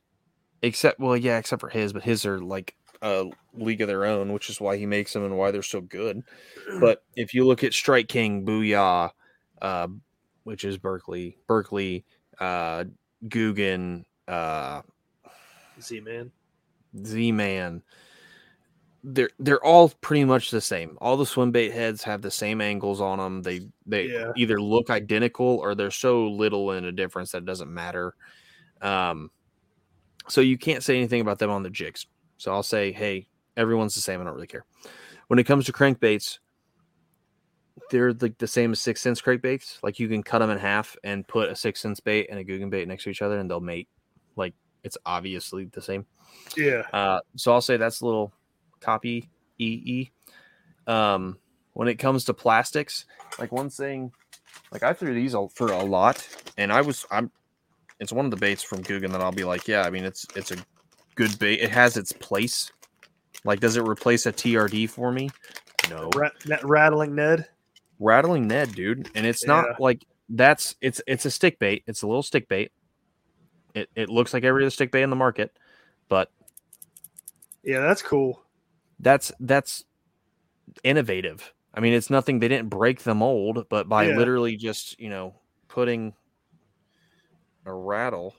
except 0.63 0.99
well 0.99 1.15
yeah 1.15 1.37
except 1.37 1.59
for 1.59 1.69
his 1.69 1.93
but 1.93 2.03
his 2.03 2.25
are 2.25 2.39
like 2.39 2.75
a 3.03 3.25
league 3.53 3.81
of 3.81 3.87
their 3.87 4.05
own 4.05 4.31
which 4.33 4.49
is 4.49 4.59
why 4.61 4.77
he 4.77 4.85
makes 4.85 5.11
them 5.13 5.25
and 5.25 5.37
why 5.37 5.51
they're 5.51 5.61
so 5.61 5.81
good 5.81 6.23
but 6.79 7.03
if 7.15 7.33
you 7.33 7.45
look 7.45 7.63
at 7.63 7.73
strike 7.73 8.07
king 8.07 8.45
booyah 8.45 9.11
uh, 9.61 9.87
which 10.45 10.63
is 10.63 10.77
berkley 10.77 11.37
berkley 11.47 12.05
uh 12.39 12.85
googan 13.27 14.03
uh 14.29 14.81
Z 15.83 15.99
man. 16.01 16.31
z-man 17.05 17.81
they're 19.05 19.29
they're 19.39 19.63
all 19.65 19.89
pretty 19.99 20.23
much 20.23 20.49
the 20.49 20.61
same. 20.61 20.97
All 21.01 21.17
the 21.17 21.25
swim 21.25 21.51
bait 21.51 21.71
heads 21.73 22.03
have 22.03 22.21
the 22.21 22.31
same 22.31 22.61
angles 22.61 23.01
on 23.01 23.17
them 23.17 23.41
they 23.41 23.67
they 23.85 24.05
Yeah. 24.07 24.31
either 24.37 24.61
look 24.61 24.89
identical 24.89 25.57
or 25.57 25.75
they're 25.75 25.91
so 25.91 26.27
little 26.29 26.71
in 26.71 26.85
a 26.85 26.91
difference 26.91 27.31
that 27.31 27.39
it 27.39 27.45
doesn't 27.45 27.73
matter. 27.73 28.15
Um 28.81 29.29
so 30.29 30.39
you 30.39 30.57
can't 30.57 30.83
say 30.83 30.95
anything 30.95 31.19
about 31.19 31.37
them 31.39 31.49
on 31.49 31.63
the 31.63 31.69
jigs. 31.69 32.05
So 32.37 32.53
i'll 32.53 32.63
say 32.63 32.91
hey 32.93 33.27
everyone's 33.57 33.93
the 33.95 34.01
same. 34.01 34.21
I 34.21 34.23
don't 34.23 34.35
really 34.35 34.47
care. 34.47 34.65
When 35.27 35.37
it 35.39 35.43
comes 35.45 35.65
to 35.65 35.73
crankbaits 35.73 36.39
they're 37.89 38.13
like 38.13 38.37
the 38.37 38.47
same 38.47 38.71
as 38.71 38.79
6th 38.79 38.99
Sense 38.99 39.21
crankbaits. 39.21 39.79
Like 39.83 39.99
you 39.99 40.07
can 40.07 40.23
cut 40.23 40.39
them 40.39 40.49
in 40.49 40.57
half 40.57 40.95
and 41.03 41.27
put 41.27 41.49
a 41.49 41.53
6th 41.53 41.77
Sense 41.77 41.99
bait 41.99 42.27
and 42.29 42.39
a 42.39 42.45
googan 42.45 42.69
bait 42.69 42.87
next 42.87 43.03
to 43.03 43.09
each 43.09 43.21
other 43.21 43.37
and 43.37 43.49
they'll 43.49 43.59
mate. 43.59 43.89
Like 44.37 44.53
it's 44.83 44.97
obviously 45.05 45.65
the 45.65 45.81
same 45.81 46.05
Yeah. 46.57 46.83
uh, 46.93 47.19
so 47.35 47.53
I'll 47.53 47.61
say 47.61 47.77
that's 47.77 48.01
a 48.01 48.05
little 48.05 48.33
copy 48.79 49.29
EE. 49.59 50.11
Um, 50.87 51.37
when 51.73 51.87
it 51.87 51.95
comes 51.95 52.25
to 52.25 52.33
plastics, 52.33 53.05
like 53.39 53.51
one 53.51 53.69
thing, 53.69 54.11
like 54.71 54.83
I 54.83 54.93
threw 54.93 55.13
these 55.13 55.35
for 55.55 55.71
a 55.71 55.83
lot, 55.83 56.27
and 56.57 56.71
I 56.71 56.81
was 56.81 57.05
I'm, 57.09 57.31
it's 57.99 58.11
one 58.11 58.25
of 58.25 58.31
the 58.31 58.37
baits 58.37 58.61
from 58.63 58.83
Googan 58.83 59.11
that 59.11 59.21
I'll 59.21 59.31
be 59.31 59.43
like, 59.45 59.67
yeah, 59.67 59.83
I 59.83 59.89
mean 59.89 60.03
it's 60.03 60.25
it's 60.35 60.51
a 60.51 60.57
good 61.15 61.37
bait. 61.39 61.61
It 61.61 61.69
has 61.71 61.95
its 61.97 62.11
place. 62.11 62.71
Like, 63.45 63.59
does 63.59 63.75
it 63.77 63.83
replace 63.87 64.25
a 64.25 64.31
TRD 64.33 64.89
for 64.89 65.11
me? 65.11 65.29
No. 65.89 66.09
Rat, 66.15 66.33
rattling 66.63 67.15
Ned. 67.15 67.47
Rattling 67.99 68.47
Ned, 68.47 68.73
dude, 68.75 69.09
and 69.15 69.25
it's 69.25 69.43
Yeah. 69.43 69.47
not 69.53 69.79
like 69.79 70.05
that's 70.29 70.75
it's 70.81 71.01
it's 71.07 71.25
a 71.25 71.31
stick 71.31 71.59
bait. 71.59 71.83
It's 71.87 72.01
a 72.01 72.07
little 72.07 72.23
stick 72.23 72.47
bait. 72.47 72.71
It 73.73 73.89
it 73.95 74.09
looks 74.09 74.33
like 74.33 74.43
every 74.43 74.63
other 74.63 74.69
stick 74.69 74.91
bait 74.91 75.01
in 75.03 75.09
the 75.09 75.15
market, 75.15 75.51
but 76.09 76.31
Yeah, 77.63 77.79
that's 77.81 78.01
cool. 78.01 78.43
that's 78.99 79.31
that's 79.39 79.83
innovative. 80.83 81.53
I 81.73 81.79
mean, 81.79 81.93
it's 81.93 82.09
nothing 82.09 82.39
they 82.39 82.47
didn't 82.47 82.69
break 82.69 83.01
the 83.01 83.15
mold, 83.15 83.65
but 83.69 83.89
by 83.89 84.07
Yeah. 84.07 84.17
literally 84.17 84.55
just, 84.57 84.99
you 84.99 85.09
know, 85.09 85.33
putting 85.67 86.13
a 87.65 87.73
rattle, 87.73 88.35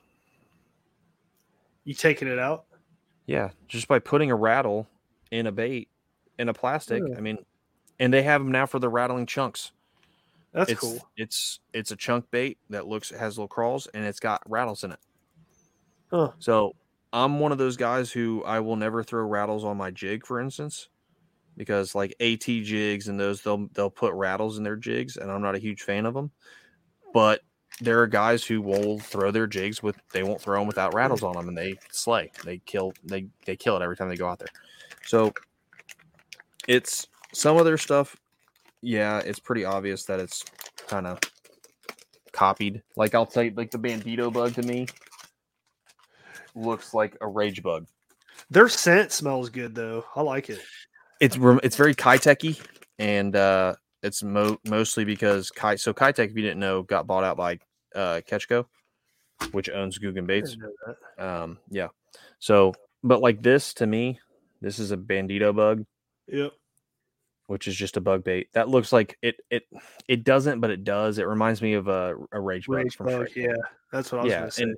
You 1.85 1.95
taking 1.95 2.29
it 2.29 2.39
out? 2.39 2.67
yeah, 3.27 3.51
just 3.67 3.89
by 3.89 3.99
putting 3.99 4.31
a 4.31 4.37
rattle 4.37 4.87
in 5.31 5.47
a 5.47 5.53
bait 5.53 5.89
in 6.39 6.49
a 6.49 6.55
plastic. 6.55 7.03
Yeah. 7.05 7.17
I 7.17 7.21
mean, 7.21 7.39
and 7.99 8.13
they 8.13 8.23
have 8.23 8.41
them 8.43 8.53
now 8.53 8.67
for 8.67 8.79
the 8.79 8.89
rattling 8.89 9.27
chunks. 9.27 9.73
That's 10.53 10.71
it's 10.71 10.81
cool. 10.81 11.09
it's 11.17 11.59
it's 11.73 11.91
a 11.91 11.97
chunk 11.97 12.31
bait 12.31 12.59
that 12.71 12.87
looks 12.87 13.11
has 13.11 13.37
little 13.37 13.49
crawls 13.49 13.89
and 13.89 14.05
it's 14.05 14.21
got 14.21 14.43
rattles 14.49 14.85
in 14.85 14.93
it. 14.93 15.01
Huh. 16.15 16.31
So 16.39 16.77
I'm 17.13 17.41
one 17.41 17.51
of 17.51 17.59
those 17.59 17.77
guys 17.77 18.13
who 18.13 18.45
I 18.45 18.61
will 18.61 18.77
never 18.77 19.03
throw 19.03 19.25
rattles 19.25 19.65
on 19.65 19.77
my 19.77 19.91
jig, 19.91 20.25
for 20.25 20.41
instance, 20.41 20.89
because 21.57 21.97
like 21.97 22.15
AT 22.21 22.45
jigs 22.45 23.09
and 23.09 23.19
those 23.19 23.43
they'll 23.43 23.67
they'll 23.73 23.91
put 23.91 24.15
rattles 24.15 24.57
in 24.57 24.63
their 24.63 24.77
jigs, 24.77 25.17
and 25.17 25.29
I'm 25.29 25.43
not 25.43 25.57
a 25.57 25.59
huge 25.59 25.83
fan 25.83 26.07
of 26.07 26.15
them. 26.15 26.31
But 27.13 27.41
there 27.81 28.01
are 28.01 28.07
guys 28.07 28.45
who 28.45 28.63
will 28.63 29.01
throw 29.01 29.33
their 29.33 29.49
jigs 29.49 29.83
with 29.83 29.97
they 30.13 30.23
won't 30.23 30.41
throw 30.41 30.61
them 30.61 30.69
without 30.69 30.95
rattles 30.95 31.25
on 31.25 31.33
them, 31.33 31.49
and 31.49 31.59
they 31.59 31.75
slay. 31.91 32.31
They 32.45 32.59
kill 32.59 32.93
they 33.03 33.27
they 33.45 33.57
kill 33.57 33.77
it 33.77 33.83
every 33.83 33.97
time 33.97 34.09
they 34.09 34.15
go 34.15 34.29
out 34.29 34.39
there. 34.39 34.47
So 35.07 35.35
it's 36.69 37.09
some 37.33 37.57
of 37.57 37.65
their 37.65 37.79
stuff. 37.79 38.15
Yeah, 38.83 39.19
it's 39.19 39.41
pretty 39.41 39.65
obvious 39.65 40.05
that 40.05 40.21
it's 40.21 40.45
kind 40.87 41.09
of 41.09 41.19
copied. 42.31 42.85
Like 42.95 43.17
I'll 43.17 43.29
say, 43.29 43.53
like 43.57 43.73
the 43.73 43.79
Bandito 43.79 44.33
bug 44.33 44.55
to 44.55 44.63
me 44.63 44.87
looks 46.55 46.95
like 46.95 47.17
a 47.21 47.27
rage 47.27 47.63
bug. 47.63 47.87
Their 48.51 48.69
scent 48.69 49.13
smells 49.13 49.51
good 49.51 49.75
though. 49.75 50.05
I 50.17 50.23
like 50.23 50.51
it. 50.51 50.61
It's 51.21 51.37
rem- 51.39 51.61
it's 51.63 51.77
very 51.77 51.95
Keitech 51.95 52.61
and 52.99 53.35
uh, 53.37 53.75
it's 54.03 54.23
mo- 54.23 54.59
mostly 54.67 55.05
because 55.05 55.51
Kai. 55.51 55.77
So 55.77 55.93
Keitech, 55.95 56.31
if 56.31 56.37
you 56.37 56.43
didn't 56.43 56.61
know, 56.61 56.83
got 56.83 57.07
bought 57.07 57.25
out 57.25 57.37
by 57.37 57.59
uh, 57.95 58.21
Catch 58.27 58.49
Co, 58.49 58.67
which 59.53 59.71
owns 59.71 59.99
Googan 59.99 60.23
I 60.25 60.27
Baits. 60.27 60.51
didn't 60.51 60.63
know 60.63 60.95
that. 61.17 61.25
Um, 61.25 61.59
yeah. 61.71 61.89
So, 62.41 62.75
but 63.03 63.21
like 63.21 63.43
this 63.43 63.73
to 63.75 63.87
me, 63.87 64.19
this 64.61 64.79
is 64.79 64.91
a 64.91 64.97
Bandito 64.97 65.55
bug, 65.55 65.85
Yep. 66.27 66.53
which 67.47 67.69
is 67.69 67.77
just 67.77 67.97
a 67.97 68.01
bug 68.01 68.25
bait 68.25 68.49
that 68.55 68.69
looks 68.69 68.93
like 68.93 69.17
it. 69.23 69.37
It 69.51 69.63
it 70.09 70.25
doesn't, 70.25 70.61
but 70.61 70.71
it 70.71 70.83
does. 70.85 71.19
It 71.19 71.27
reminds 71.29 71.63
me 71.63 71.75
of 71.75 71.87
a, 71.89 72.17
a 72.33 72.41
rage, 72.41 72.67
bug 72.67 72.77
Rage 72.77 72.97
from 72.97 73.07
bug. 73.07 73.29
Yeah, 73.37 73.55
that's 73.93 74.11
what 74.11 74.23
I 74.23 74.25
was 74.25 74.31
yeah, 74.33 74.39
gonna 74.41 74.51
say. 74.51 74.63
and 74.65 74.77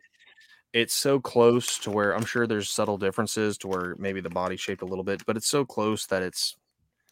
it's 0.76 0.92
so 0.92 1.18
close 1.18 1.78
to 1.78 1.90
where 1.90 2.14
I'm 2.14 2.26
sure 2.26 2.46
there's 2.46 2.68
subtle 2.68 2.98
differences 2.98 3.56
to 3.58 3.68
where 3.68 3.96
maybe 3.98 4.20
the 4.20 4.28
body 4.28 4.58
shaped 4.58 4.82
a 4.82 4.84
little 4.84 5.04
bit, 5.04 5.24
but 5.24 5.34
it's 5.34 5.48
so 5.48 5.64
close 5.64 6.04
that 6.06 6.22
it's 6.22 6.54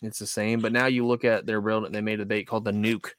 it's 0.02 0.18
the 0.18 0.26
same. 0.26 0.60
But 0.60 0.72
now 0.72 0.84
you 0.84 1.06
look 1.06 1.24
at 1.24 1.46
their 1.46 1.62
build, 1.62 1.90
they 1.90 2.02
made 2.02 2.20
a 2.20 2.26
bait 2.26 2.46
called 2.46 2.66
the 2.66 2.72
Nuke. 2.72 3.12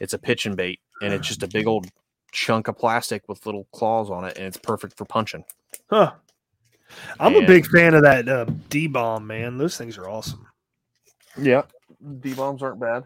It's 0.00 0.14
a 0.14 0.18
pitching 0.18 0.56
bait, 0.56 0.80
and 1.00 1.14
it's 1.14 1.28
just 1.28 1.44
a 1.44 1.46
big 1.46 1.68
old 1.68 1.86
chunk 2.32 2.66
of 2.66 2.76
plastic 2.76 3.28
with 3.28 3.46
little 3.46 3.68
claws 3.72 4.10
on 4.10 4.24
it, 4.24 4.36
and 4.36 4.46
it's 4.46 4.56
perfect 4.56 4.98
for 4.98 5.04
punching. 5.04 5.44
Huh. 5.88 6.14
I'm 7.20 7.36
a 7.36 7.46
big 7.46 7.64
fan 7.68 7.94
of 7.94 8.02
that 8.02 8.28
uh, 8.28 8.46
D 8.68 8.88
bomb, 8.88 9.28
man. 9.28 9.58
Those 9.58 9.76
things 9.76 9.96
are 9.96 10.08
awesome. 10.08 10.44
Yeah, 11.40 11.62
D 12.18 12.34
bombs 12.34 12.64
aren't 12.64 12.80
bad. 12.80 13.04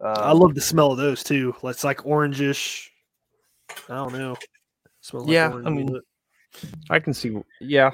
Uh, 0.00 0.22
I 0.22 0.32
love 0.32 0.54
the 0.54 0.62
smell 0.62 0.90
of 0.90 0.96
those 0.96 1.22
too. 1.22 1.54
It's 1.64 1.84
like 1.84 1.98
orangish. 1.98 2.88
I 3.90 3.96
don't 3.96 4.14
know. 4.14 4.36
Smells 5.08 5.26
like 5.26 5.32
Yeah, 5.32 5.54
I 5.64 5.70
mean, 5.70 5.98
I 6.90 6.98
can 6.98 7.14
see, 7.14 7.34
yeah, 7.60 7.90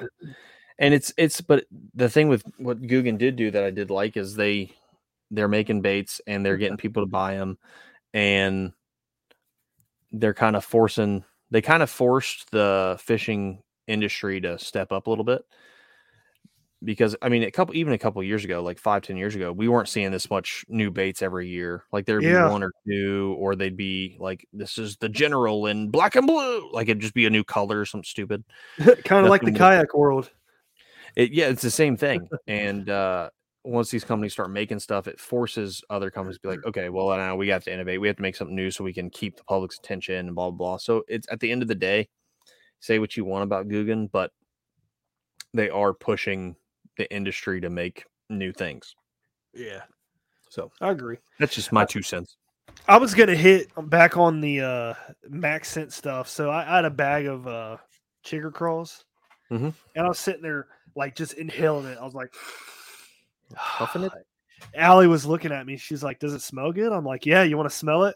and 0.79 0.93
it's 0.93 1.13
it's 1.17 1.39
but 1.39 1.65
the 1.93 2.09
thing 2.09 2.27
with 2.27 2.43
what 2.57 2.81
Googan 2.81 3.17
did 3.17 3.37
do 3.37 3.51
that 3.51 3.63
I 3.63 3.71
did 3.71 3.89
like 3.89 4.17
is 4.17 4.35
they 4.35 4.71
they're 5.31 5.47
making 5.47 5.81
baits 5.81 6.19
and 6.27 6.45
they're 6.45 6.57
getting 6.57 6.77
people 6.77 7.03
to 7.03 7.09
buy 7.09 7.35
them, 7.35 7.57
and 8.13 8.73
they're 10.11 10.33
kind 10.33 10.57
of 10.57 10.65
forcing 10.65 11.23
they 11.51 11.61
kind 11.61 11.83
of 11.83 11.89
forced 11.89 12.51
the 12.51 12.97
fishing 12.99 13.61
industry 13.87 14.41
to 14.41 14.59
step 14.59 14.91
up 14.91 15.07
a 15.07 15.09
little 15.09 15.23
bit 15.23 15.45
because 16.85 17.15
I 17.21 17.29
mean 17.29 17.43
a 17.43 17.51
couple 17.51 17.75
even 17.75 17.91
a 17.93 17.97
couple 17.97 18.21
years 18.23 18.45
ago 18.45 18.61
like 18.63 18.77
five 18.79 19.01
ten 19.01 19.17
years 19.17 19.35
ago 19.35 19.51
we 19.51 19.67
weren't 19.67 19.89
seeing 19.89 20.11
this 20.11 20.29
much 20.29 20.63
new 20.69 20.91
baits 20.91 21.21
every 21.21 21.47
year 21.49 21.83
like 21.91 22.05
there'd 22.05 22.23
Yeah. 22.23 22.45
be 22.45 22.51
one 22.51 22.63
or 22.63 22.71
two 22.87 23.35
or 23.39 23.55
they'd 23.55 23.75
be 23.75 24.15
like 24.19 24.47
this 24.53 24.77
is 24.77 24.95
the 24.97 25.09
general 25.09 25.65
in 25.65 25.89
black 25.89 26.15
and 26.15 26.27
blue 26.27 26.71
like 26.71 26.87
it'd 26.87 27.01
just 27.01 27.13
be 27.15 27.25
a 27.25 27.29
new 27.29 27.43
color 27.43 27.79
or 27.81 27.85
something 27.85 28.05
stupid 28.05 28.43
kind 29.03 29.25
of 29.25 29.29
like 29.29 29.41
the 29.41 29.51
more- 29.51 29.57
kayak 29.57 29.93
world. 29.95 30.31
it, 31.15 31.31
yeah, 31.31 31.47
it's 31.47 31.61
the 31.61 31.71
same 31.71 31.97
thing. 31.97 32.27
and 32.47 32.89
uh, 32.89 33.29
once 33.63 33.89
these 33.89 34.03
companies 34.03 34.33
start 34.33 34.51
making 34.51 34.77
stuff, 34.79 35.07
it 35.07 35.19
forces 35.19 35.81
other 35.89 36.11
companies 36.11 36.37
to 36.37 36.41
be 36.41 36.49
like, 36.49 36.65
okay, 36.67 36.89
well 36.89 37.07
now 37.17 37.35
we 37.35 37.47
have 37.47 37.63
to 37.63 37.73
innovate. 37.73 37.99
We 37.99 38.07
have 38.07 38.17
to 38.17 38.21
make 38.21 38.35
something 38.35 38.55
new 38.55 38.69
so 38.69 38.83
we 38.83 38.93
can 38.93 39.09
keep 39.09 39.37
the 39.37 39.43
public's 39.45 39.79
attention 39.79 40.15
and 40.27 40.35
blah 40.35 40.51
blah 40.51 40.57
blah. 40.57 40.77
So 40.77 41.03
it's 41.07 41.25
at 41.31 41.39
the 41.39 41.51
end 41.51 41.61
of 41.63 41.67
the 41.67 41.73
day, 41.75 42.09
say 42.79 42.99
what 42.99 43.17
you 43.17 43.25
want 43.25 43.43
about 43.43 43.67
Googan, 43.67 44.11
but 44.11 44.31
they 45.53 45.69
are 45.69 45.93
pushing 45.93 46.55
the 46.97 47.11
industry 47.13 47.61
to 47.61 47.69
make 47.69 48.05
new 48.29 48.51
things. 48.51 48.95
Yeah, 49.53 49.81
So 50.49 50.71
I 50.81 50.89
agree. 50.91 51.17
that's 51.39 51.55
just 51.55 51.71
my 51.71 51.85
two 51.85 52.01
cents. 52.01 52.37
I 52.87 52.97
was 52.97 53.13
gonna 53.13 53.35
hit 53.35 53.71
back 53.89 54.17
on 54.17 54.41
the 54.41 54.61
uh 54.61 54.93
Max 55.29 55.69
scent 55.69 55.93
stuff. 55.93 56.27
So 56.27 56.49
I, 56.49 56.61
I 56.71 56.75
had 56.77 56.85
a 56.85 56.89
bag 56.89 57.25
of 57.25 57.47
uh 57.47 57.77
chigger 58.25 58.51
crawls, 58.53 59.05
Mhm. 59.51 59.73
and 59.95 60.05
I 60.05 60.07
was 60.09 60.19
sitting 60.19 60.41
there 60.41 60.67
like 60.95 61.15
just 61.15 61.33
inhaling 61.33 61.85
it. 61.85 61.97
I 61.99 62.03
was 62.03 62.13
like, 62.15 62.33
Puffing 63.55 64.03
it? 64.03 64.11
Allie 64.73 65.07
was 65.07 65.25
looking 65.25 65.51
at 65.51 65.65
me. 65.65 65.77
She's 65.77 66.03
like, 66.03 66.19
"Does 66.19 66.33
it 66.33 66.41
smell 66.41 66.71
good?" 66.71 66.91
I'm 66.91 67.05
like, 67.05 67.25
"Yeah." 67.25 67.43
You 67.43 67.55
want 67.57 67.69
to 67.69 67.75
smell 67.75 68.05
it? 68.05 68.15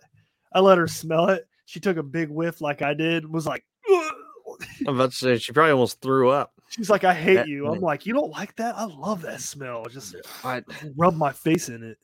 I 0.53 0.59
let 0.59 0.77
her 0.77 0.88
smell 0.88 1.30
it. 1.30 1.47
She 1.65 1.80
took 1.80 1.97
a 1.97 2.03
big 2.03 2.30
whiff, 2.30 2.59
like 2.61 2.82
I 2.82 2.93
did. 2.93 3.30
Was 3.30 3.45
like, 3.45 3.63
I'm 4.88 4.95
about 4.95 5.11
to 5.11 5.15
say 5.17 5.38
she 5.38 5.51
probably 5.51 5.71
almost 5.73 6.01
threw 6.01 6.30
up. 6.30 6.53
She's 6.70 6.89
like, 6.89 7.03
"I 7.03 7.13
hate 7.13 7.36
That- 7.36 7.47
you." 7.47 7.67
I'm 7.67 7.82
like, 7.82 8.05
"You 8.05 8.13
don't 8.13 8.32
like 8.32 8.55
that? 8.57 8.76
I 8.78 8.86
love 8.86 9.22
that 9.24 9.41
smell." 9.41 9.86
Just 9.86 10.15
I, 10.43 10.63
rub 10.95 11.15
my 11.15 11.32
face 11.32 11.67
in 11.70 11.84
it. 11.84 11.97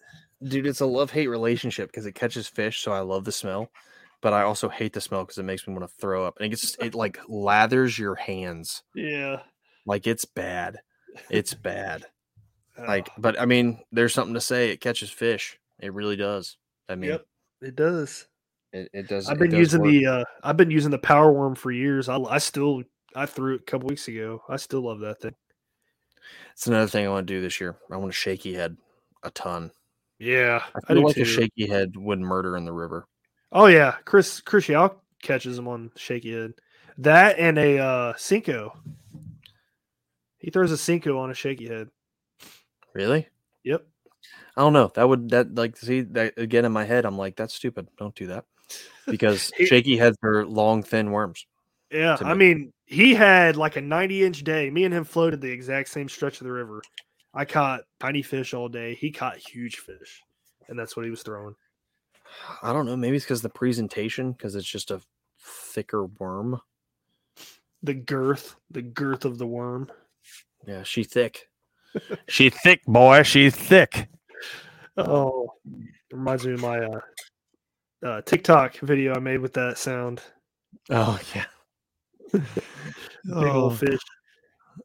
dude, 0.48 0.68
it's 0.68 0.82
a 0.82 0.86
love 0.86 1.12
hate 1.12 1.28
relationship 1.28 1.90
because 1.90 2.06
it 2.06 2.14
catches 2.16 2.48
fish, 2.48 2.80
so 2.82 2.92
I 2.92 3.00
love 3.00 3.24
the 3.24 3.32
smell, 3.32 3.70
but 4.22 4.34
I 4.34 4.42
also 4.44 4.68
hate 4.70 4.94
the 4.94 5.02
smell 5.02 5.24
because 5.24 5.38
it 5.38 5.44
makes 5.44 5.68
me 5.68 5.74
want 5.74 5.90
to 5.90 5.96
throw 6.00 6.26
up, 6.26 6.36
and 6.38 6.46
it 6.46 6.50
gets 6.50 6.76
it 6.80 6.94
like 6.94 7.18
lathers 7.30 7.98
your 7.98 8.16
hands, 8.16 8.84
Yeah. 8.94 9.42
like 9.86 10.08
it's 10.08 10.26
bad, 10.26 10.80
it's 11.30 11.54
bad. 11.54 12.06
Like, 12.78 13.08
Oh, 13.12 13.14
but 13.20 13.40
I 13.40 13.46
mean, 13.46 13.80
there's 13.94 14.14
something 14.14 14.34
to 14.34 14.42
say. 14.42 14.70
It 14.72 14.82
catches 14.82 15.10
fish. 15.10 15.58
It 15.80 15.94
really 15.94 16.18
does. 16.18 16.58
I 16.90 16.96
mean, 16.96 17.12
Yep. 17.12 17.26
it 17.62 17.76
does. 17.78 18.28
it, 18.74 18.90
it 18.94 19.08
does. 19.08 19.30
I've 19.30 19.40
been 19.40 19.52
does 19.52 19.60
using 19.60 19.82
work. 19.82 19.92
the 19.92 20.06
uh 20.06 20.24
I've 20.44 20.58
been 20.58 20.70
using 20.72 20.92
the 20.92 20.98
power 21.00 21.32
worm 21.32 21.56
for 21.56 21.72
years. 21.72 22.10
I, 22.10 22.18
I 22.20 22.40
still 22.40 22.84
I 23.16 23.26
threw 23.26 23.56
it 23.56 23.62
a 23.62 23.64
couple 23.64 23.88
weeks 23.88 24.08
ago. 24.08 24.44
I 24.50 24.58
still 24.58 24.82
love 24.82 25.00
that 25.00 25.22
thing. 25.22 25.36
It's 26.54 26.68
another 26.68 26.88
thing 26.88 27.06
I 27.06 27.10
want 27.10 27.28
to 27.28 27.34
do 27.34 27.42
this 27.42 27.60
year. 27.60 27.78
I 27.92 27.98
want 27.98 28.12
to 28.12 28.18
shaky 28.18 28.54
head 28.54 28.78
a 29.24 29.32
ton. 29.32 29.72
Yeah, 30.20 30.62
I 30.74 30.78
I, 30.78 30.88
feel 30.88 30.98
do 30.98 31.08
like 31.08 31.16
too. 31.16 31.22
a 31.24 31.26
shaky 31.26 31.68
head 31.68 31.96
would 31.96 32.20
murder 32.20 32.56
in 32.58 32.66
the 32.66 32.74
river. 32.74 33.08
Oh 33.52 33.68
yeah, 33.68 33.96
Chris 34.06 34.42
Chris 34.42 34.70
Yao 34.70 34.96
catches 35.22 35.58
him 35.58 35.68
on 35.68 35.92
shaky 35.96 36.34
head. 36.34 36.54
That 36.98 37.38
and 37.38 37.58
a 37.58 37.80
uh 37.80 38.14
Senko. 38.14 38.72
He 40.38 40.52
throws 40.52 40.72
a 40.72 40.76
Senko 40.76 41.18
on 41.20 41.32
a 41.32 41.34
shaky 41.34 41.68
head. 41.68 41.90
Really? 42.94 43.28
Yep. 43.64 43.86
I 44.56 44.62
don't 44.62 44.74
know. 44.74 44.92
That 44.96 45.10
would 45.10 45.30
that 45.30 45.56
like 45.56 45.76
see 45.76 46.02
that 46.02 46.38
again 46.38 46.66
in 46.66 46.72
my 46.72 46.86
head. 46.86 47.06
I'm 47.06 47.18
like, 47.18 47.36
that's 47.36 47.54
stupid. 47.54 47.88
Don't 47.98 48.16
do 48.16 48.28
that 48.28 48.46
because 49.06 49.52
shaky 49.66 49.98
heads 49.98 50.18
are 50.24 50.46
long, 50.46 50.82
thin 50.82 51.12
worms. 51.12 51.46
Yeah, 51.96 52.18
I 52.22 52.34
mean, 52.34 52.74
he 52.86 53.14
had 53.14 53.56
like 53.56 53.78
a 53.78 53.82
90 53.82 54.26
inch 54.26 54.44
day. 54.44 54.70
Me 54.70 54.84
and 54.84 54.94
him 54.94 55.06
floated 55.06 55.40
the 55.40 55.50
exact 55.52 55.88
same 55.88 56.10
stretch 56.10 56.42
of 56.42 56.46
the 56.46 56.52
river. 56.52 56.82
I 57.34 57.46
caught 57.46 57.82
tiny 58.02 58.22
fish 58.22 58.54
all 58.54 58.68
day. 58.68 58.96
He 58.96 59.12
caught 59.12 59.38
huge 59.38 59.78
fish, 59.78 60.22
and 60.68 60.78
that's 60.78 60.98
what 60.98 61.06
he 61.06 61.10
was 61.10 61.24
throwing. 61.24 61.56
I 62.62 62.74
don't 62.74 62.86
know. 62.86 62.98
Maybe 62.98 63.16
it's 63.16 63.24
because 63.26 63.42
the 63.42 63.50
presentation, 63.50 64.34
because 64.34 64.56
it's 64.56 64.68
just 64.68 64.92
a 64.92 65.02
thicker 65.42 66.06
worm. 66.06 66.60
The 67.82 67.94
girth, 67.94 68.56
the 68.70 68.82
girth 68.82 69.24
of 69.24 69.38
the 69.38 69.48
worm. 69.48 69.90
Yeah, 70.68 70.84
she 70.84 71.06
thick. 71.06 71.48
she 72.28 72.50
thick, 72.50 72.82
boy. 72.86 73.24
She 73.24 73.50
thick. 73.50 74.10
Oh, 74.98 75.50
reminds 76.12 76.46
me 76.46 76.54
of 76.54 76.62
my 76.62 76.80
uh, 76.80 77.00
uh, 78.06 78.22
TikTok 78.22 78.78
video 78.80 79.14
I 79.14 79.20
made 79.20 79.40
with 79.40 79.54
that 79.54 79.78
sound. 79.78 80.22
Oh 80.90 81.20
yeah. 81.34 81.46
Big 82.40 83.34
Oh. 83.34 83.62
old 83.64 83.80
fish. 83.80 84.00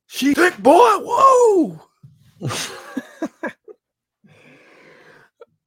She 0.07 0.34
thick 0.34 0.57
boy, 0.59 0.72
whoa! 1.01 1.80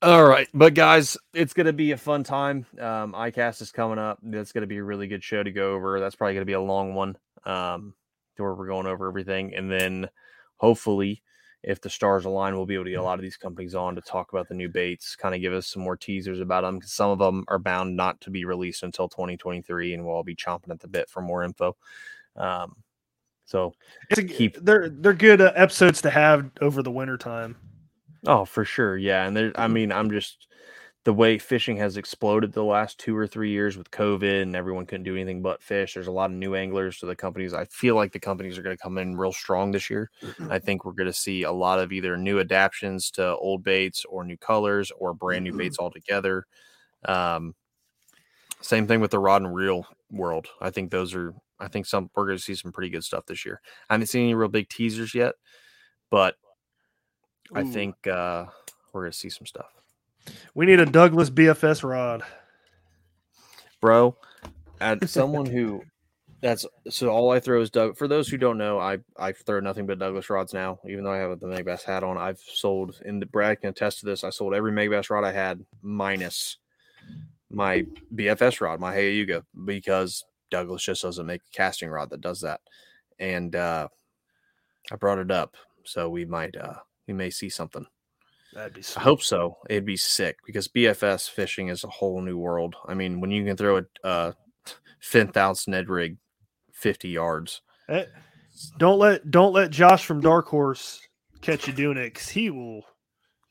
All 0.02 0.26
right, 0.26 0.48
but 0.54 0.74
guys, 0.74 1.18
it's 1.34 1.54
gonna 1.54 1.72
be 1.72 1.92
a 1.92 1.98
fun 1.98 2.24
time. 2.24 2.66
Um, 2.78 3.14
ICAST 3.14 3.62
is 3.62 3.72
coming 3.72 4.00
up. 4.00 4.20
That's 4.22 4.52
gonna 4.52 4.68
be 4.68 4.78
a 4.78 4.84
really 4.84 5.08
good 5.08 5.24
show 5.24 5.42
to 5.42 5.52
go 5.52 5.74
over. 5.74 6.00
That's 6.00 6.16
probably 6.16 6.34
gonna 6.34 6.46
be 6.46 6.54
a 6.54 6.62
long 6.62 6.94
one. 6.94 7.18
Um, 7.46 7.94
to 8.36 8.44
where 8.44 8.54
we're 8.54 8.68
going 8.68 8.88
over 8.88 9.08
everything, 9.08 9.54
and 9.56 9.72
then 9.72 10.10
hopefully, 10.58 11.22
if 11.64 11.80
the 11.82 11.90
stars 11.90 12.26
align, 12.26 12.56
we'll 12.56 12.66
be 12.66 12.74
able 12.76 12.84
to 12.86 12.90
get 12.92 13.00
a 13.00 13.04
lot 13.04 13.18
of 13.18 13.22
these 13.24 13.38
companies 13.38 13.74
on 13.74 13.96
to 13.96 14.02
talk 14.02 14.34
about 14.34 14.48
the 14.50 14.54
new 14.54 14.68
baits, 14.70 15.16
kind 15.16 15.34
of 15.34 15.42
give 15.42 15.54
us 15.54 15.68
some 15.68 15.82
more 15.82 15.96
teasers 15.96 16.40
about 16.42 16.62
them. 16.62 16.76
Because 16.80 16.92
some 16.92 17.10
of 17.10 17.20
them 17.20 17.46
are 17.48 17.60
bound 17.60 17.96
not 17.96 18.20
to 18.22 18.30
be 18.30 18.46
released 18.46 18.84
until 18.84 19.08
2023, 19.08 19.94
and 19.94 20.06
we'll 20.06 20.16
all 20.16 20.24
be 20.24 20.36
chomping 20.36 20.72
at 20.72 20.80
the 20.80 20.88
bit 20.88 21.10
for 21.10 21.22
more 21.22 21.44
info. 21.44 21.76
Um, 22.36 22.76
so 23.46 23.74
It's 24.10 24.20
a, 24.20 24.24
Keep- 24.24 24.64
they're 24.64 24.90
they're 24.90 25.14
good 25.14 25.42
uh, 25.42 25.52
episodes 25.56 26.02
to 26.04 26.10
have 26.10 26.50
over 26.62 26.82
the 26.84 26.92
winter 26.92 27.18
time. 27.18 27.56
Oh, 28.26 28.46
for 28.46 28.64
sure. 28.66 28.98
Yeah. 28.98 29.26
And 29.26 29.36
there, 29.36 29.52
I 29.56 29.68
mean, 29.68 29.92
I'm 29.92 30.10
just 30.10 30.48
the 31.06 31.14
way 31.14 31.38
fishing 31.38 31.76
has 31.78 31.98
exploded 31.98 32.54
the 32.54 32.64
last 32.64 32.98
two 32.98 33.16
or 33.16 33.28
three 33.28 33.50
years 33.50 33.78
with 33.78 33.92
COVID 33.92 34.42
and 34.42 34.56
everyone 34.56 34.86
couldn't 34.86 35.04
do 35.04 35.16
anything 35.16 35.42
but 35.42 35.62
fish. 35.62 35.94
There's 35.94 36.08
a 36.08 36.12
lot 36.12 36.30
of 36.30 36.38
new 36.38 36.56
anglers. 36.56 36.98
So 36.98 37.08
the 37.08 37.16
companies, 37.16 37.54
I 37.54 37.66
feel 37.66 37.96
like 37.96 38.14
the 38.14 38.20
companies 38.20 38.58
are 38.58 38.62
going 38.62 38.76
to 38.76 38.82
come 38.82 38.98
in 38.98 39.18
real 39.18 39.34
strong 39.34 39.72
this 39.72 39.90
year. 39.90 40.10
I 40.50 40.60
think 40.60 40.86
we're 40.86 40.94
going 40.94 41.12
to 41.12 41.14
see 41.14 41.44
a 41.44 41.52
lot 41.52 41.80
of 41.80 41.92
either 41.92 42.16
new 42.16 42.40
adaptions 42.40 43.12
to 43.12 43.36
old 43.36 43.64
baits 43.64 44.06
or 44.06 44.24
new 44.24 44.38
colors 44.38 44.92
or 44.98 45.14
brand 45.14 45.44
new 45.44 45.54
baits 45.54 45.78
altogether. 45.78 46.46
Um, 47.04 47.54
same 48.62 48.88
thing 48.88 49.02
with 49.02 49.12
the 49.12 49.20
rod 49.20 49.42
and 49.42 49.54
reel 49.54 49.86
world. 50.10 50.48
I 50.62 50.70
think 50.70 50.90
those 50.90 51.14
are, 51.14 51.34
I 51.60 51.68
think 51.68 51.86
some, 51.86 52.10
we're 52.16 52.28
going 52.28 52.38
to 52.38 52.44
see 52.44 52.56
some 52.56 52.72
pretty 52.72 52.90
good 52.90 53.04
stuff 53.04 53.26
this 53.26 53.46
year. 53.46 53.60
I 53.90 53.96
haven't 53.96 54.08
seen 54.08 54.24
any 54.24 54.36
real 54.36 54.48
big 54.48 54.70
teasers 54.70 55.14
yet, 55.14 55.36
but 56.10 56.36
I 57.54 57.66
think 57.66 58.08
uh, 58.08 58.46
we're 58.94 59.02
going 59.02 59.12
to 59.12 59.18
see 59.18 59.30
some 59.30 59.46
stuff. 59.46 59.83
We 60.56 60.66
need 60.66 60.80
a 60.80 60.86
Douglas 60.86 61.30
BFS 61.30 61.88
rod. 61.88 62.24
bro. 63.82 64.16
At 64.80 65.10
someone 65.10 65.46
who 65.46 65.84
that's 66.44 66.66
so 66.90 67.10
all 67.10 67.32
I 67.32 67.40
throw 67.40 67.62
is 67.62 67.70
Doug. 67.70 67.98
For 67.98 68.08
those 68.08 68.28
who 68.28 68.38
don't 68.38 68.58
know, 68.58 68.78
I 68.78 68.98
I 69.18 69.32
throw 69.32 69.62
nothing 69.62 69.86
but 69.86 69.98
Douglas 69.98 70.30
rods 70.30 70.54
now. 70.54 70.80
Even 70.88 71.06
though 71.06 71.14
I 71.14 71.18
have 71.18 71.40
the 71.40 71.48
Megabass 71.48 71.84
hat 71.84 72.04
on, 72.04 72.18
I've 72.18 72.40
sold. 72.40 73.02
And 73.06 73.22
the 73.22 73.26
Brad 73.26 73.62
can 73.62 73.70
attest 73.70 74.00
to 74.00 74.06
this. 74.06 74.26
I 74.26 74.30
sold 74.30 74.54
every 74.54 74.74
Megabass 74.74 75.10
rod 75.10 75.24
I 75.24 75.32
had 75.32 75.64
minus 75.82 76.58
my 77.50 77.86
BFS 78.14 78.60
rod, 78.60 78.82
my 78.82 78.94
Hayuga, 78.94 79.44
because 79.64 80.26
Douglas 80.52 80.84
just 80.84 81.04
doesn't 81.04 81.26
make 81.26 81.42
a 81.42 81.56
casting 81.56 81.90
rod 81.90 82.10
that 82.10 82.20
does 82.20 82.42
that. 82.42 82.60
And 83.20 83.56
uh, 83.56 83.88
I 84.92 84.96
brought 84.98 85.20
it 85.20 85.32
up, 85.32 85.56
so 85.86 86.10
we 86.10 86.26
might 86.26 86.58
uh, 86.58 86.76
we 87.08 87.14
may 87.14 87.30
see 87.30 87.48
something. 87.48 87.86
That'd 88.54 88.74
be 88.74 88.84
I 88.96 89.00
hope 89.02 89.22
so. 89.22 89.58
It'd 89.70 89.86
be 89.86 89.98
sick 89.98 90.38
because 90.46 90.68
BFS 90.68 91.30
fishing 91.30 91.70
is 91.70 91.84
a 91.84 91.90
whole 91.90 92.22
new 92.22 92.38
world. 92.38 92.76
I 92.88 92.94
mean, 92.94 93.20
when 93.20 93.32
you 93.32 93.44
can 93.46 93.58
throw 93.58 93.78
a 93.78 94.08
uh, 94.08 94.32
fifth 95.00 95.36
ounce 95.36 95.68
Ned 95.68 95.90
rig 95.90 96.18
fifty 96.72 97.10
yards, 97.10 97.62
Eh, 97.90 98.06
don't 98.78 99.00
let 99.00 99.30
don't 99.30 99.54
let 99.54 99.72
Josh 99.72 100.06
from 100.06 100.22
Dark 100.22 100.48
Horse 100.48 101.02
catch 101.42 101.68
you 101.68 101.74
doing 101.74 101.98
it 101.98 102.14
because 102.14 102.30
he 102.30 102.50
will. 102.50 102.84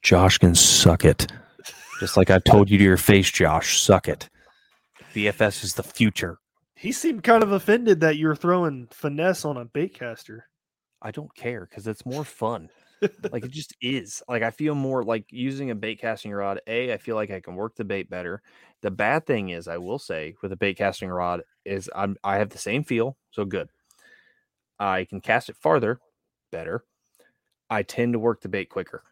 Josh 0.03 0.39
can 0.39 0.55
suck 0.55 1.05
it. 1.05 1.31
Just 2.01 2.17
like 2.17 2.31
I've 2.31 2.45
told 2.45 2.71
you 2.71 2.79
to 2.79 2.85
your 2.85 2.97
face, 2.97 3.31
Josh, 3.31 3.81
suck 3.81 4.09
it. 4.09 4.29
BFS 5.15 5.63
is 5.63 5.75
the 5.75 5.83
future. 5.83 6.39
He 6.75 6.91
seemed 6.91 7.23
kind 7.23 7.45
of 7.45 7.53
offended 7.53 8.01
that 8.01 8.17
you 8.17 8.27
were 8.27 8.35
throwing 8.35 8.89
finesse 8.91 9.45
on 9.45 9.57
a 9.57 9.65
bait 9.65 9.95
caster. 9.95 10.49
I 11.01 11.13
don't 11.13 11.33
care 11.37 11.67
because 11.69 11.87
it's 11.87 12.05
more 12.07 12.25
fun. 12.25 12.71
Like 13.33 13.45
it 13.45 13.53
just 13.53 13.75
is. 13.81 14.23
Like 14.29 14.43
I 14.43 14.51
feel 14.51 14.75
more 14.75 15.03
like 15.05 15.27
using 15.31 15.71
a 15.71 15.75
bait 15.75 16.01
casting 16.01 16.33
rod. 16.33 16.61
A, 16.67 16.93
I 16.93 16.99
feel 16.99 17.17
like 17.17 17.31
I 17.31 17.41
can 17.41 17.57
work 17.57 17.77
the 17.77 17.85
bait 17.85 18.11
better. 18.11 18.43
The 18.83 18.91
bad 18.91 19.27
thing 19.27 19.51
is, 19.51 19.69
I 19.69 19.79
will 19.79 19.99
say, 19.99 20.35
with 20.43 20.53
a 20.53 20.57
bait 20.57 20.77
casting 20.77 21.11
rod, 21.11 21.43
is 21.65 21.91
I'm 21.95 22.17
I 22.25 22.37
have 22.39 22.51
the 22.51 22.59
same 22.59 22.85
feel, 22.85 23.19
so 23.31 23.45
good. 23.45 23.71
I 24.79 25.05
can 25.05 25.21
cast 25.21 25.49
it 25.49 25.57
farther, 25.57 26.01
better. 26.51 26.85
I 27.71 27.83
tend 27.83 28.15
to 28.15 28.21
work 28.21 28.43
the 28.43 28.49
bait 28.49 28.67
quicker 28.67 29.05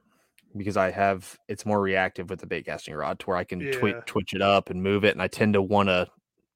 because 0.56 0.76
I 0.76 0.90
have 0.92 1.38
it's 1.48 1.66
more 1.66 1.80
reactive 1.80 2.30
with 2.30 2.40
the 2.40 2.46
bait 2.46 2.66
casting 2.66 2.94
rod 2.94 3.20
to 3.20 3.26
where 3.26 3.36
I 3.38 3.44
can 3.44 3.68
twi- 3.68 3.96
twitch 4.06 4.34
it 4.34 4.42
up 4.42 4.70
and 4.70 4.82
move 4.82 5.04
it, 5.04 5.12
and 5.14 5.22
I 5.22 5.28
tend 5.28 5.54
to 5.54 5.62
want 5.62 5.88
to 5.88 6.08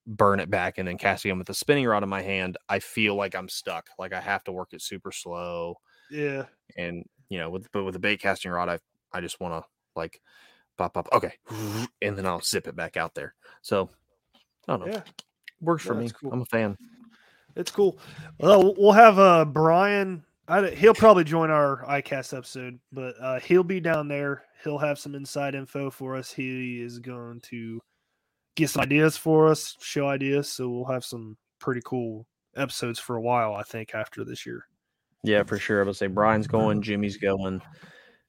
burn 0.06 0.40
it 0.40 0.50
back 0.50 0.78
and 0.78 0.88
then 0.88 0.98
casting 0.98 1.30
them 1.30 1.38
with 1.38 1.48
the 1.48 1.54
spinning 1.54 1.86
rod 1.86 2.02
in 2.04 2.10
my 2.10 2.22
hand. 2.22 2.58
I 2.68 2.80
feel 2.80 3.16
like 3.16 3.34
I'm 3.36 3.48
stuck, 3.50 3.88
like 3.98 4.12
I 4.14 4.20
have 4.20 4.44
to 4.44 4.52
work 4.52 4.74
it 4.74 4.82
super 4.82 5.12
slow 5.12 5.76
Yeah, 6.08 6.46
and 6.76 7.04
you 7.28 7.38
know 7.38 7.50
with 7.50 7.70
but 7.72 7.84
with 7.84 7.96
a 7.96 8.00
bait 8.00 8.20
casting 8.20 8.50
rod 8.50 8.68
i 8.68 8.78
i 9.12 9.20
just 9.20 9.40
want 9.40 9.54
to 9.54 9.68
like 9.96 10.20
pop 10.76 10.94
pop 10.94 11.08
okay 11.12 11.32
and 12.02 12.16
then 12.16 12.26
i'll 12.26 12.40
zip 12.40 12.66
it 12.66 12.76
back 12.76 12.96
out 12.96 13.14
there 13.14 13.34
so 13.62 13.88
i 14.68 14.76
don't 14.76 14.86
know 14.86 14.92
yeah, 14.92 15.02
works 15.60 15.84
for 15.84 15.94
me 15.94 16.10
cool. 16.10 16.32
i'm 16.32 16.42
a 16.42 16.46
fan 16.46 16.76
it's 17.56 17.70
cool. 17.70 17.98
Well, 18.38 18.74
we'll 18.76 18.92
have 18.92 19.18
uh 19.18 19.44
Brian. 19.44 20.24
I, 20.46 20.68
he'll 20.70 20.94
probably 20.94 21.24
join 21.24 21.50
our 21.50 21.84
iCast 21.86 22.36
episode, 22.36 22.78
but 22.92 23.14
uh, 23.18 23.40
he'll 23.40 23.64
be 23.64 23.80
down 23.80 24.08
there. 24.08 24.44
He'll 24.62 24.78
have 24.78 24.98
some 24.98 25.14
inside 25.14 25.54
info 25.54 25.90
for 25.90 26.16
us. 26.16 26.30
He 26.30 26.82
is 26.82 26.98
going 26.98 27.40
to 27.42 27.80
get 28.54 28.68
some 28.68 28.82
ideas 28.82 29.16
for 29.16 29.48
us, 29.48 29.74
show 29.80 30.06
ideas. 30.06 30.50
So 30.50 30.68
we'll 30.68 30.92
have 30.92 31.04
some 31.04 31.38
pretty 31.60 31.80
cool 31.82 32.26
episodes 32.56 32.98
for 32.98 33.16
a 33.16 33.22
while, 33.22 33.54
I 33.54 33.62
think, 33.62 33.94
after 33.94 34.22
this 34.22 34.44
year. 34.44 34.66
Yeah, 35.24 35.42
for 35.42 35.58
sure. 35.58 35.82
I 35.82 35.86
would 35.86 35.96
say 35.96 36.06
Brian's 36.06 36.46
going, 36.46 36.82
Jimmy's 36.82 37.16
going. 37.16 37.60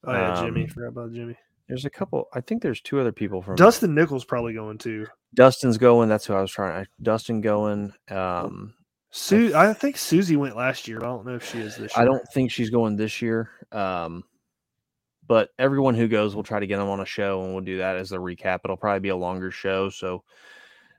Oh 0.06 0.12
yeah, 0.12 0.42
Jimmy. 0.44 0.64
Um, 0.64 0.70
Forgot 0.70 0.88
about 0.88 1.14
Jimmy. 1.14 1.36
There's 1.68 1.86
a 1.86 1.90
couple. 1.90 2.28
I 2.34 2.42
think 2.42 2.62
there's 2.62 2.82
two 2.82 3.00
other 3.00 3.12
people 3.12 3.42
from 3.42 3.56
Dustin 3.56 3.96
Nichols 3.96 4.24
probably 4.24 4.54
going 4.54 4.78
too. 4.78 5.08
Dustin's 5.34 5.78
going. 5.78 6.10
That's 6.10 6.26
who 6.26 6.34
I 6.34 6.42
was 6.42 6.52
trying. 6.52 6.88
Dustin 7.02 7.42
going. 7.42 7.94
Um, 8.10 8.74
Su- 9.12 9.54
I 9.56 9.74
think 9.74 9.98
Susie 9.98 10.36
went 10.36 10.56
last 10.56 10.88
year. 10.88 11.00
I 11.00 11.06
don't 11.06 11.26
know 11.26 11.36
if 11.36 11.50
she 11.50 11.60
is 11.60 11.78
this 11.78 11.96
year. 11.96 12.04
I 12.04 12.06
don't 12.06 12.26
think 12.34 12.52
she's 12.52 12.70
going 12.70 12.96
this 12.96 13.22
year. 13.22 13.50
Um, 13.72 14.24
but 15.28 15.50
everyone 15.58 15.96
who 15.96 16.08
goes, 16.08 16.36
we'll 16.36 16.44
try 16.44 16.60
to 16.60 16.68
get 16.68 16.78
them 16.78 16.90
on 16.90 17.00
a 17.00 17.06
show, 17.06 17.44
and 17.44 17.54
we'll 17.54 17.64
do 17.64 17.80
that 17.80 17.96
as 17.96 18.12
a 18.12 18.18
recap. 18.18 18.60
It'll 18.64 18.78
probably 18.78 19.00
be 19.00 19.10
a 19.10 19.16
longer 19.16 19.52
show, 19.52 19.90
so 19.90 20.24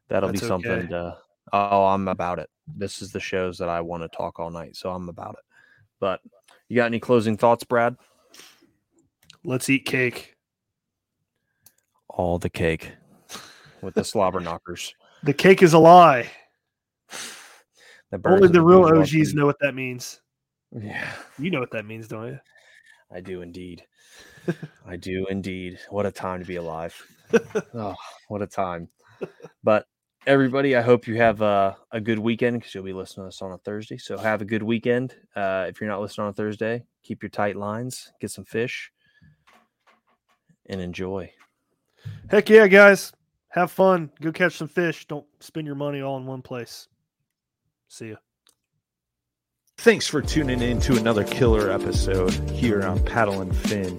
that'll 0.09 0.31
That's 0.31 0.41
be 0.41 0.47
something 0.47 0.71
okay. 0.71 0.89
to. 0.89 1.17
Oh, 1.53 1.87
I'm 1.87 2.09
about 2.09 2.41
it. 2.41 2.51
This 2.67 3.03
is 3.03 3.13
the 3.13 3.21
shows 3.21 3.59
that 3.59 3.69
I 3.69 3.81
want 3.81 4.03
to 4.03 4.17
talk 4.17 4.41
all 4.41 4.51
night, 4.51 4.75
so 4.75 4.91
I'm 4.91 5.09
about 5.09 5.37
it. 5.39 5.45
But 6.01 6.21
you 6.69 6.77
got 6.77 6.87
any 6.87 7.01
closing 7.01 7.37
thoughts, 7.37 7.65
Brad? 7.65 7.97
Let's 9.45 9.71
eat 9.71 9.85
cake. 9.87 10.35
All 12.09 12.39
the 12.39 12.51
cake 12.51 12.93
with 13.83 13.95
the 13.95 14.05
slobber 14.05 14.41
knockers. 14.41 14.95
The 15.23 15.33
cake 15.33 15.63
is 15.63 15.73
a 15.73 15.79
lie. 15.79 16.31
The 18.11 18.21
Only 18.27 18.49
the 18.49 18.61
real 18.61 18.85
OGs 18.85 19.11
food. 19.11 19.35
know 19.35 19.47
what 19.47 19.57
that 19.61 19.75
means. 19.75 20.21
Yeah, 20.71 21.11
You 21.39 21.51
know 21.51 21.59
what 21.59 21.71
that 21.73 21.87
means, 21.87 22.07
don't 22.07 22.29
you? 22.29 22.39
I 23.11 23.21
do 23.21 23.41
indeed. 23.43 23.83
I 24.87 24.97
do 24.97 25.27
indeed. 25.31 25.79
What 25.91 26.07
a 26.07 26.13
time 26.13 26.41
to 26.41 26.47
be 26.47 26.57
alive. 26.57 26.95
oh, 27.75 27.95
what 28.29 28.43
a 28.43 28.47
time. 28.47 28.89
But 29.65 29.87
everybody, 30.27 30.77
I 30.77 30.83
hope 30.83 31.07
you 31.07 31.17
have 31.17 31.41
a, 31.41 31.77
a 31.93 32.01
good 32.01 32.19
weekend 32.19 32.59
because 32.59 32.75
you'll 32.75 32.85
be 32.85 32.93
listening 32.93 33.25
to 33.25 33.29
us 33.29 33.43
on 33.43 33.53
a 33.53 33.59
Thursday. 33.59 33.97
So 33.97 34.19
have 34.19 34.43
a 34.43 34.45
good 34.45 34.63
weekend. 34.63 35.15
Uh, 35.35 35.67
if 35.69 35.81
you're 35.81 35.89
not 35.89 36.01
listening 36.01 36.25
on 36.25 36.31
a 36.31 36.35
Thursday, 36.35 36.85
keep 37.03 37.23
your 37.23 37.31
tight 37.31 37.57
lines, 37.57 38.13
get 38.21 38.31
some 38.31 38.45
fish, 38.45 38.91
and 40.67 40.81
enjoy. 40.81 41.33
Heck 42.29 42.49
yeah, 42.51 42.67
guys. 42.67 43.13
Have 43.51 43.71
fun. 43.71 44.11
Go 44.21 44.33
catch 44.33 44.57
some 44.57 44.69
fish. 44.69 45.07
Don't 45.07 45.27
spend 45.41 45.67
your 45.67 45.77
money 45.77 46.03
all 46.03 46.19
in 46.19 46.27
one 46.27 46.43
place. 46.43 46.89
See 47.89 48.11
ya. 48.11 48.17
Thanks 49.79 50.07
for 50.07 50.21
tuning 50.21 50.61
in 50.63 50.81
to 50.81 50.97
another 50.97 51.25
killer 51.25 51.71
episode 51.71 52.33
here 52.51 52.83
on 52.83 53.03
Paddle 53.05 53.43
and 53.43 53.55
Fin. 53.55 53.99